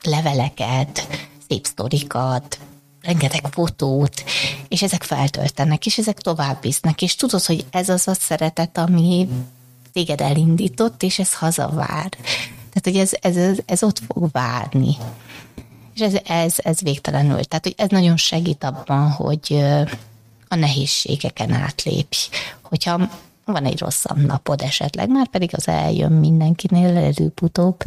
leveleket, 0.04 1.08
szép 1.54 1.66
sztorikat, 1.66 2.60
rengeteg 3.02 3.48
fotót, 3.52 4.24
és 4.68 4.82
ezek 4.82 5.04
feltöltenek, 5.04 5.86
és 5.86 5.98
ezek 5.98 6.18
tovább 6.18 6.62
visznek, 6.62 7.02
és 7.02 7.16
tudod, 7.16 7.44
hogy 7.44 7.66
ez 7.72 7.90
az 7.90 8.08
a 8.08 8.14
szeretet, 8.14 8.78
ami 8.78 9.30
téged 9.92 10.22
elindított, 10.22 11.04
és 11.04 11.20
ez 11.20 11.34
hazavár. 11.34 12.10
Tehát, 12.74 12.84
hogy 12.84 12.98
ez, 12.98 13.12
ez, 13.22 13.36
ez, 13.36 13.58
ez 13.66 13.84
ott 13.84 14.00
fog 14.08 14.32
várni. 14.32 14.96
És 15.94 16.02
ez, 16.02 16.14
ez, 16.26 16.54
ez 16.58 16.82
végtelenül. 16.82 17.44
Tehát, 17.44 17.64
hogy 17.64 17.76
ez 17.78 17.90
nagyon 17.90 18.18
segít 18.18 18.64
abban, 18.64 19.12
hogy 19.12 19.64
a 20.48 20.56
nehézségeken 20.56 21.52
átlépj. 21.52 22.18
Hogyha 22.62 23.10
van 23.46 23.66
egy 23.66 23.80
rosszabb 23.80 24.26
napod 24.26 24.62
esetleg, 24.62 25.10
már 25.10 25.28
pedig 25.28 25.50
az 25.54 25.68
eljön 25.68 26.12
mindenkinél 26.12 26.98
előbb-utóbb, 26.98 27.84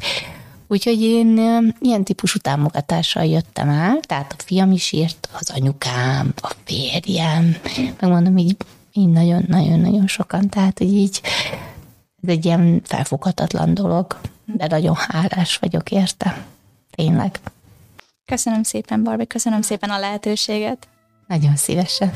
Úgyhogy 0.68 1.00
én 1.00 1.36
ilyen 1.80 2.04
típusú 2.04 2.38
támogatással 2.38 3.24
jöttem 3.24 3.68
el, 3.68 4.00
tehát 4.00 4.34
a 4.38 4.42
fiam 4.42 4.72
is 4.72 4.92
írt, 4.92 5.28
az 5.32 5.50
anyukám, 5.50 6.32
a 6.42 6.52
férjem, 6.64 7.56
megmondom 8.00 8.36
így, 8.36 8.56
így 8.92 9.08
nagyon-nagyon-nagyon 9.08 10.06
sokan, 10.06 10.48
tehát 10.48 10.78
hogy 10.78 10.92
így 10.92 11.20
ez 12.22 12.28
egy 12.28 12.44
ilyen 12.44 12.80
felfoghatatlan 12.84 13.74
dolog, 13.74 14.18
de 14.44 14.66
nagyon 14.66 14.94
hálás 14.94 15.56
vagyok 15.56 15.90
érte. 15.90 16.44
Tényleg. 16.90 17.38
Köszönöm 18.24 18.62
szépen, 18.62 19.02
Barbie, 19.02 19.26
köszönöm 19.26 19.62
szépen 19.62 19.90
a 19.90 19.98
lehetőséget. 19.98 20.88
Nagyon 21.26 21.56
szívesen. 21.56 22.12